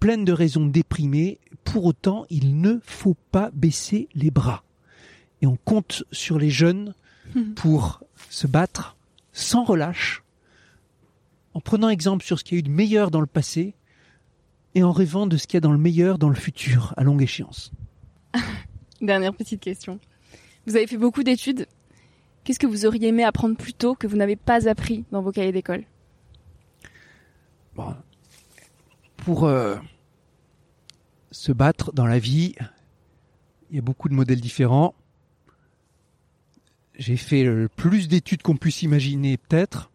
pleine 0.01 0.25
de 0.25 0.33
raisons 0.33 0.67
de 0.67 0.71
déprimer, 0.71 1.39
pour 1.65 1.85
autant, 1.85 2.25
il 2.31 2.61
ne 2.61 2.79
faut 2.85 3.17
pas 3.31 3.51
baisser 3.53 4.09
les 4.15 4.31
bras. 4.31 4.63
Et 5.43 5.47
on 5.47 5.57
compte 5.57 6.05
sur 6.13 6.39
les 6.39 6.51
jeunes 6.51 6.95
pour 7.57 8.03
se 8.31 8.47
battre 8.47 8.97
sans 9.33 9.65
relâche, 9.65 10.23
en 11.55 11.61
prenant 11.61 11.89
exemple 11.89 12.25
sur 12.25 12.39
ce 12.39 12.45
qu'il 12.45 12.57
y 12.57 12.59
a 12.59 12.61
eu 12.61 12.63
de 12.63 12.71
meilleur 12.71 13.11
dans 13.11 13.21
le 13.21 13.27
passé 13.27 13.75
et 14.75 14.83
en 14.83 14.93
rêvant 14.93 15.27
de 15.27 15.37
ce 15.37 15.47
qu'il 15.47 15.55
y 15.55 15.59
a 15.59 15.61
dans 15.61 15.73
le 15.73 15.79
meilleur 15.79 16.19
dans 16.19 16.29
le 16.29 16.35
futur, 16.35 16.95
à 16.97 17.05
longue 17.05 17.23
échéance. 17.23 17.73
Dernière 19.01 19.35
petite 19.35 19.61
question. 19.61 19.99
Vous 20.67 20.77
avez 20.77 20.87
fait 20.87 20.99
beaucoup 20.99 21.23
d'études. 21.23 21.67
Qu'est-ce 22.49 22.59
que 22.59 22.67
vous 22.67 22.87
auriez 22.87 23.09
aimé 23.09 23.25
apprendre 23.25 23.59
plus 23.59 23.75
tôt 23.75 23.95
que 23.95 24.07
vous 24.07 24.17
n'avez 24.17 24.35
pas 24.35 24.71
appris 24.71 25.05
dans 25.13 25.21
vos 25.21 25.33
cahiers 25.33 25.53
d'école? 25.53 25.85
Pour 29.19 29.45
euh, 29.45 29.77
se 31.31 31.53
battre 31.53 31.93
dans 31.93 32.07
la 32.07 32.19
vie, 32.19 32.55
il 33.69 33.77
y 33.77 33.79
a 33.79 33.83
beaucoup 33.83 34.09
de 34.09 34.15
modèles 34.15 34.41
différents. 34.41 34.95
J'ai 36.95 37.19
fait 37.19 37.45
le 37.45 37.69
plus 37.69 38.09
d'études 38.09 38.41
qu'on 38.41 38.57
puisse 38.57 38.81
imaginer, 38.81 39.37
peut-être. 39.37 39.91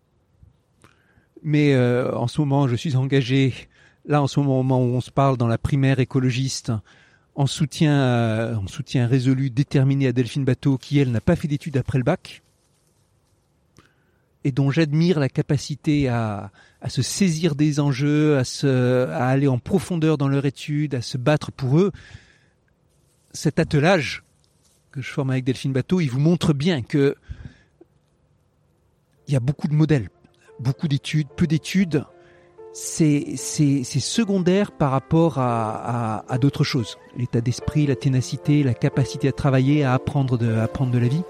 Mais 1.42 1.74
euh, 1.74 2.16
en 2.16 2.28
ce 2.28 2.40
moment, 2.40 2.68
je 2.68 2.76
suis 2.76 2.96
engagé, 2.96 3.56
là, 4.06 4.22
en 4.22 4.28
ce 4.28 4.40
moment 4.40 4.80
où 4.80 4.94
on 4.94 5.02
se 5.02 5.10
parle, 5.10 5.38
dans 5.38 5.48
la 5.48 5.58
primaire 5.58 5.98
écologiste, 5.98 6.72
en 7.34 7.48
soutien, 7.48 8.00
euh, 8.00 8.56
en 8.58 8.68
soutien 8.68 9.08
résolu, 9.08 9.50
déterminé 9.50 10.06
à 10.06 10.12
Delphine 10.12 10.46
Bateau, 10.46 10.78
qui, 10.78 11.00
elle, 11.00 11.10
n'a 11.10 11.20
pas 11.20 11.36
fait 11.36 11.48
d'études 11.48 11.78
après 11.78 11.98
le 11.98 12.04
bac, 12.04 12.43
et 14.44 14.52
dont 14.52 14.72
j'admire 14.72 15.20
la 15.20 15.30
capacité 15.30 16.08
à, 16.10 16.52
à 16.82 16.90
se 16.90 17.02
saisir 17.02 17.56
des 17.56 17.80
enjeux, 17.80 18.38
à, 18.38 18.44
se, 18.44 19.08
à 19.08 19.28
aller 19.28 19.48
en 19.48 19.60
profondeur 19.60 20.18
dans 20.18 20.28
leur 20.28 20.46
étude, 20.46 20.96
à 20.96 21.02
se 21.02 21.18
battre 21.18 21.52
pour 21.52 21.80
eux. 21.80 21.92
Cet 23.32 23.60
attelage 23.60 24.24
que 24.92 25.02
je 25.02 25.10
forme 25.10 25.32
avec 25.32 25.44
Delphine 25.44 25.74
Bateau, 25.74 26.02
il 26.02 26.08
vous 26.10 26.20
montre 26.20 26.54
bien 26.54 26.82
que 26.82 27.16
il 29.28 29.34
y 29.34 29.38
a 29.38 29.40
beaucoup 29.40 29.68
de 29.68 29.74
modèles, 29.74 30.10
beaucoup 30.60 30.88
d'études, 30.88 31.30
peu 31.36 31.48
d'études. 31.48 32.06
C'est, 32.74 33.36
secondaire 33.36 34.72
par 34.72 34.92
rapport 34.92 35.38
à, 35.38 36.18
à, 36.18 36.34
à 36.34 36.38
d'autres 36.40 36.64
choses. 36.64 36.98
L'état 37.16 37.40
d'esprit, 37.40 37.86
la 37.86 37.96
ténacité, 37.96 38.64
la 38.64 38.74
capacité 38.74 39.28
à 39.28 39.32
travailler, 39.32 39.84
à 39.84 39.94
apprendre 39.94 40.38
de, 40.38 40.54
à 40.54 40.64
apprendre 40.64 40.92
de 40.92 40.98
la 40.98 41.08
vie. 41.08 41.22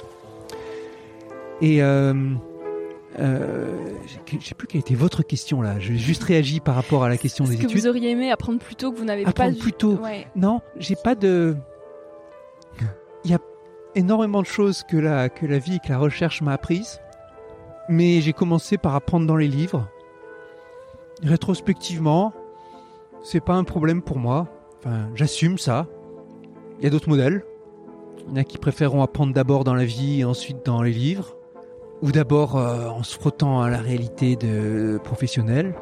Et 1.62 1.84
euh, 1.84 2.34
euh, 3.20 3.78
je 4.30 4.36
ne 4.36 4.42
sais 4.42 4.56
plus 4.56 4.68
quelle 4.68 4.82
était 4.82 4.96
votre 4.96 5.24
question 5.24 5.62
là. 5.62 5.80
Je 5.80 5.94
juste 5.94 6.24
réagi 6.24 6.60
par 6.60 6.76
rapport 6.76 7.04
à 7.04 7.10
la 7.10 7.18
question 7.18 7.46
des 7.46 7.58
que 7.58 7.64
études. 7.64 7.78
vous 7.80 7.88
auriez 7.88 8.10
aimé 8.10 8.32
apprendre 8.32 8.60
plus 8.60 8.76
tôt 8.76 8.92
que 8.92 8.98
vous 8.98 9.06
n'avez 9.06 9.24
pas 9.24 9.30
Apprendre 9.30 9.58
plus 9.58 9.74
tôt. 9.74 9.96
Ouais. 9.96 10.28
Non, 10.36 10.62
j'ai 10.78 10.96
pas 10.96 11.16
de. 11.16 11.56
Il 13.24 13.32
y 13.32 13.34
a 13.34 13.40
énormément 13.96 14.42
de 14.42 14.48
choses 14.48 14.84
que 14.84 14.98
la, 14.98 15.30
que 15.30 15.46
la 15.46 15.60
vie 15.60 15.76
et 15.76 15.80
que 15.80 15.90
la 15.90 15.98
recherche 15.98 16.42
m'a 16.42 16.54
apprises. 16.54 17.00
Mais 17.88 18.22
j'ai 18.22 18.34
commencé 18.34 18.78
par 18.78 18.96
apprendre 18.96 19.28
dans 19.28 19.36
les 19.38 19.48
livres. 19.48 19.88
Rétrospectivement, 21.22 22.34
c'est 23.24 23.40
pas 23.40 23.54
un 23.54 23.64
problème 23.64 24.02
pour 24.02 24.18
moi. 24.18 24.48
Enfin, 24.80 25.10
j'assume 25.16 25.58
ça. 25.58 25.88
Il 26.80 26.84
y 26.84 26.88
a 26.88 26.90
d'autres 26.90 27.10
modèles. 27.10 27.46
Il 28.26 28.30
y 28.30 28.34
en 28.34 28.36
a 28.38 28.44
qui 28.44 28.58
préféreront 28.58 29.04
apprendre 29.04 29.34
d'abord 29.34 29.64
dans 29.64 29.76
la 29.76 29.86
vie 29.86 30.22
et 30.22 30.26
ensuite 30.26 30.66
dans 30.66 30.82
les 30.82 30.92
livres, 30.92 31.36
ou 32.04 32.12
d'abord 32.12 32.58
euh, 32.58 32.90
en 32.90 33.02
se 33.02 33.18
frottant 33.18 33.62
à 33.62 33.70
la 33.70 33.78
réalité 33.78 34.36
de 34.36 35.00
professionnelle. 35.04 35.74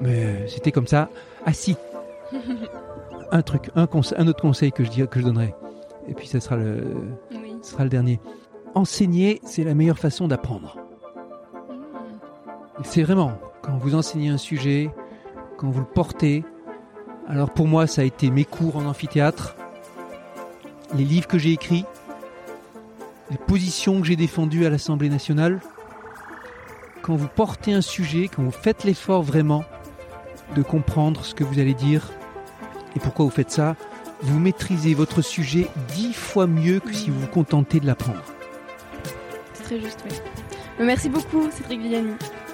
Mais 0.00 0.46
c'était 0.46 0.70
comme 0.70 0.86
ça. 0.86 1.10
Ah 1.44 1.52
si, 1.52 1.76
un 3.32 3.42
truc, 3.42 3.70
un, 3.74 3.88
un 4.16 4.28
autre 4.28 4.40
conseil 4.40 4.70
que 4.70 4.84
je, 4.84 4.90
dirais, 4.90 5.08
que 5.08 5.18
je 5.18 5.24
donnerais, 5.24 5.54
et 6.06 6.14
puis 6.14 6.28
ça 6.28 6.38
sera 6.38 6.56
le, 6.56 6.84
Oui. 7.32 7.56
sera 7.62 7.82
le 7.82 7.90
dernier. 7.90 8.20
Enseigner, 8.76 9.40
c'est 9.44 9.64
la 9.64 9.74
meilleure 9.74 9.98
façon 9.98 10.28
d'apprendre. 10.28 10.76
C'est 12.84 13.02
vraiment, 13.02 13.32
quand 13.62 13.76
vous 13.78 13.96
enseignez 13.96 14.28
un 14.28 14.38
sujet, 14.38 14.90
quand 15.56 15.68
vous 15.68 15.80
le 15.80 15.86
portez, 15.86 16.44
alors 17.26 17.50
pour 17.50 17.66
moi 17.66 17.88
ça 17.88 18.02
a 18.02 18.04
été 18.04 18.30
mes 18.30 18.44
cours 18.44 18.76
en 18.76 18.86
amphithéâtre, 18.86 19.56
les 20.94 21.02
livres 21.04 21.26
que 21.26 21.38
j'ai 21.38 21.50
écrits, 21.52 21.84
les 23.30 23.36
positions 23.36 24.00
que 24.00 24.06
j'ai 24.06 24.16
défendues 24.16 24.66
à 24.66 24.70
l'Assemblée 24.70 25.08
nationale. 25.08 25.60
Quand 27.02 27.16
vous 27.16 27.28
portez 27.28 27.72
un 27.72 27.80
sujet, 27.80 28.28
quand 28.28 28.42
vous 28.42 28.50
faites 28.50 28.84
l'effort 28.84 29.22
vraiment 29.22 29.64
de 30.56 30.62
comprendre 30.62 31.24
ce 31.24 31.34
que 31.34 31.44
vous 31.44 31.58
allez 31.58 31.74
dire 31.74 32.10
et 32.96 33.00
pourquoi 33.00 33.24
vous 33.24 33.30
faites 33.30 33.50
ça, 33.50 33.76
vous 34.22 34.38
maîtrisez 34.38 34.94
votre 34.94 35.22
sujet 35.22 35.68
dix 35.94 36.12
fois 36.12 36.46
mieux 36.46 36.80
que 36.80 36.92
si 36.92 37.10
vous 37.10 37.20
vous 37.20 37.26
contentez 37.28 37.80
de 37.80 37.86
l'apprendre. 37.86 38.22
C'est 39.54 39.62
très 39.62 39.80
juste, 39.80 40.04
oui. 40.08 40.16
Mais 40.78 40.86
Merci 40.86 41.08
beaucoup, 41.08 41.48
Cédric 41.50 41.80
Villani. 41.80 42.12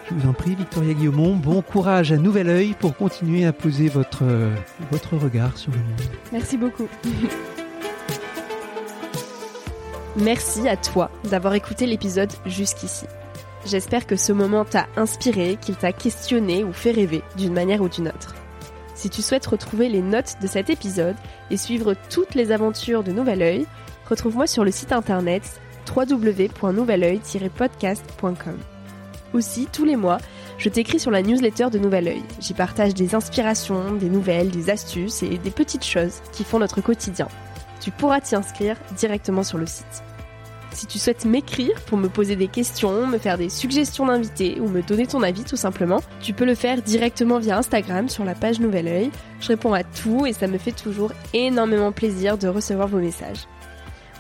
Je 0.09 0.15
vous 0.15 0.29
en 0.29 0.35
prie, 0.35 0.55
Victoria 0.55 0.93
Guillaumont, 0.93 1.35
bon 1.35 1.63
courage 1.63 2.13
à 2.13 2.19
Nouvel 2.19 2.49
Oeil 2.49 2.75
pour 2.79 2.95
continuer 2.95 3.47
à 3.47 3.53
poser 3.55 3.89
votre, 3.89 4.23
euh, 4.23 4.55
votre 4.91 5.17
regard 5.17 5.57
sur 5.57 5.73
le 5.73 5.79
monde. 5.79 6.01
Merci 6.31 6.59
beaucoup. 6.59 6.89
Merci 10.17 10.69
à 10.69 10.77
toi 10.77 11.11
d'avoir 11.25 11.55
écouté 11.55 11.87
l'épisode 11.87 12.33
jusqu'ici. 12.47 13.07
J'espère 13.67 14.07
que 14.07 14.15
ce 14.15 14.33
moment 14.33 14.65
t'a 14.65 14.87
inspiré, 14.97 15.59
qu'il 15.61 15.75
t'a 15.75 15.93
questionné 15.93 16.63
ou 16.63 16.73
fait 16.73 16.93
rêver 16.93 17.25
d'une 17.37 17.53
manière 17.53 17.83
ou 17.83 17.89
d'une 17.89 18.07
autre. 18.07 18.37
Si 18.95 19.11
tu 19.11 19.23
souhaites 19.23 19.47
retrouver 19.47 19.89
les 19.89 20.03
notes 20.03 20.37
de 20.41 20.47
cet 20.47 20.71
épisode 20.71 21.17
et 21.51 21.57
suivre 21.57 21.97
toutes 22.11 22.37
les 22.37 22.53
aventures 22.53 23.03
de 23.03 23.11
Nouvel 23.11 23.43
Oeil, 23.43 23.67
retrouve-moi 24.09 24.47
sur 24.47 24.65
le 24.65 24.71
site 24.71 24.93
internet 24.93 25.61
www.nouveloeil-podcast.com. 25.95 28.59
Aussi, 29.33 29.67
tous 29.73 29.85
les 29.85 29.97
mois, 29.97 30.19
je 30.59 30.69
t'écris 30.69 31.01
sur 31.01 31.11
la 31.11 31.23
newsletter 31.23 31.71
de 31.71 31.81
Nouvel 31.81 32.07
Oeil. 32.07 32.23
J'y 32.39 32.55
partage 32.55 32.95
des 32.95 33.17
inspirations, 33.17 33.95
des 33.95 34.09
nouvelles, 34.09 34.51
des 34.51 34.71
astuces 34.71 35.25
et 35.25 35.39
des 35.39 35.51
petites 35.51 35.85
choses 35.85 36.21
qui 36.31 36.45
font 36.45 36.61
notre 36.61 36.81
quotidien. 36.81 37.27
Tu 37.81 37.91
pourras 37.91 38.21
t'y 38.21 38.37
inscrire 38.37 38.77
directement 38.97 39.43
sur 39.43 39.59
le 39.59 39.67
site. 39.67 40.03
Si 40.75 40.87
tu 40.87 40.99
souhaites 40.99 41.25
m'écrire 41.25 41.81
pour 41.87 41.97
me 41.99 42.09
poser 42.09 42.35
des 42.35 42.49
questions, 42.49 43.07
me 43.07 43.19
faire 43.19 43.39
des 43.39 43.49
suggestions 43.49 44.07
d'invités 44.07 44.59
ou 44.61 44.69
me 44.69 44.83
donner 44.83 45.07
ton 45.07 45.23
avis 45.23 45.45
tout 45.45 45.57
simplement, 45.57 46.01
tu 46.21 46.33
peux 46.33 46.45
le 46.45 46.57
faire 46.57 46.83
directement 46.83 47.39
via 47.39 47.57
Instagram 47.57 48.09
sur 48.09 48.25
la 48.25 48.35
page 48.35 48.59
Nouvel 48.59 48.89
Oeil. 48.89 49.11
Je 49.39 49.49
réponds 49.49 49.73
à 49.73 49.85
tout 49.85 50.27
et 50.27 50.33
ça 50.33 50.49
me 50.49 50.59
fait 50.59 50.73
toujours 50.73 51.13
énormément 51.33 51.93
plaisir 51.93 52.39
de 52.39 52.49
recevoir 52.49 52.89
vos 52.89 52.99
messages. 52.99 53.47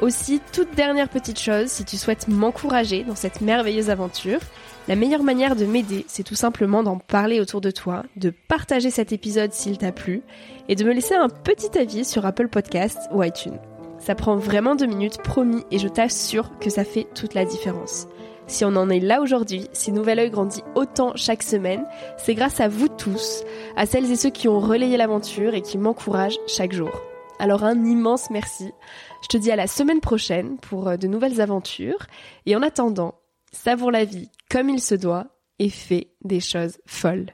Aussi, 0.01 0.41
toute 0.53 0.75
dernière 0.75 1.09
petite 1.09 1.41
chose, 1.41 1.69
si 1.69 1.85
tu 1.85 1.97
souhaites 1.97 2.29
m'encourager 2.29 3.03
dans 3.05 3.15
cette 3.15 3.41
merveilleuse 3.41 3.91
aventure, 3.91 4.41
la 4.87 4.97
meilleure 4.97 5.22
manière 5.22 5.57
de 5.57 5.64
m'aider, 5.64 6.05
c'est 6.09 6.22
tout 6.22 6.35
simplement 6.35 6.82
d'en 6.82 6.99
parler 6.99 7.41
autour 7.41 7.61
de 7.61 7.70
toi, 7.70 8.03
de 8.16 8.30
partager 8.49 8.91
cet 8.91 9.12
épisode 9.12 9.53
s'il 9.53 9.78
t'a 9.78 9.93
plu, 9.93 10.22
et 10.68 10.74
de 10.74 10.85
me 10.85 10.93
laisser 10.93 11.14
un 11.14 11.28
petit 11.28 11.78
avis 11.78 12.05
sur 12.05 12.26
Apple 12.26 12.49
Podcasts 12.49 13.09
ou 13.12 13.22
iTunes. 13.22 13.59
Ça 13.99 14.14
prend 14.14 14.37
vraiment 14.37 14.74
deux 14.74 14.87
minutes, 14.87 15.22
promis, 15.22 15.64
et 15.70 15.78
je 15.78 15.89
t'assure 15.89 16.59
que 16.59 16.68
ça 16.68 16.85
fait 16.85 17.07
toute 17.14 17.32
la 17.32 17.47
différence. 17.47 18.07
Si 18.47 18.64
on 18.66 18.76
en 18.76 18.91
est 18.91 19.01
là 19.01 19.22
aujourd'hui, 19.22 19.68
si 19.72 19.91
Nouvel 19.91 20.18
Oeil 20.18 20.30
grandit 20.30 20.62
autant 20.74 21.12
chaque 21.16 21.43
semaine, 21.43 21.87
c'est 22.18 22.35
grâce 22.35 22.61
à 22.61 22.68
vous 22.68 22.89
tous, 22.89 23.43
à 23.76 23.87
celles 23.87 24.11
et 24.11 24.16
ceux 24.16 24.28
qui 24.28 24.49
ont 24.49 24.61
relayé 24.61 24.99
l'aventure 24.99 25.55
et 25.55 25.62
qui 25.62 25.78
m'encouragent 25.78 26.39
chaque 26.47 26.74
jour. 26.74 26.91
Alors 27.39 27.64
un 27.64 27.85
immense 27.85 28.30
merci. 28.30 28.70
Je 29.22 29.28
te 29.28 29.37
dis 29.39 29.51
à 29.51 29.57
la 29.57 29.66
semaine 29.66 30.01
prochaine 30.01 30.59
pour 30.59 30.89
euh, 30.89 30.97
de 30.97 31.09
nouvelles 31.09 31.41
aventures. 31.41 32.07
Et 32.47 32.55
en 32.55 32.62
attendant, 32.62 33.14
savoure 33.53 33.91
la 33.91 34.05
vie 34.05 34.28
comme 34.55 34.69
il 34.69 34.81
se 34.81 34.95
doit 34.95 35.27
et 35.59 35.69
fais 35.69 36.13
des 36.23 36.39
choses 36.39 36.79
folles. 36.87 37.33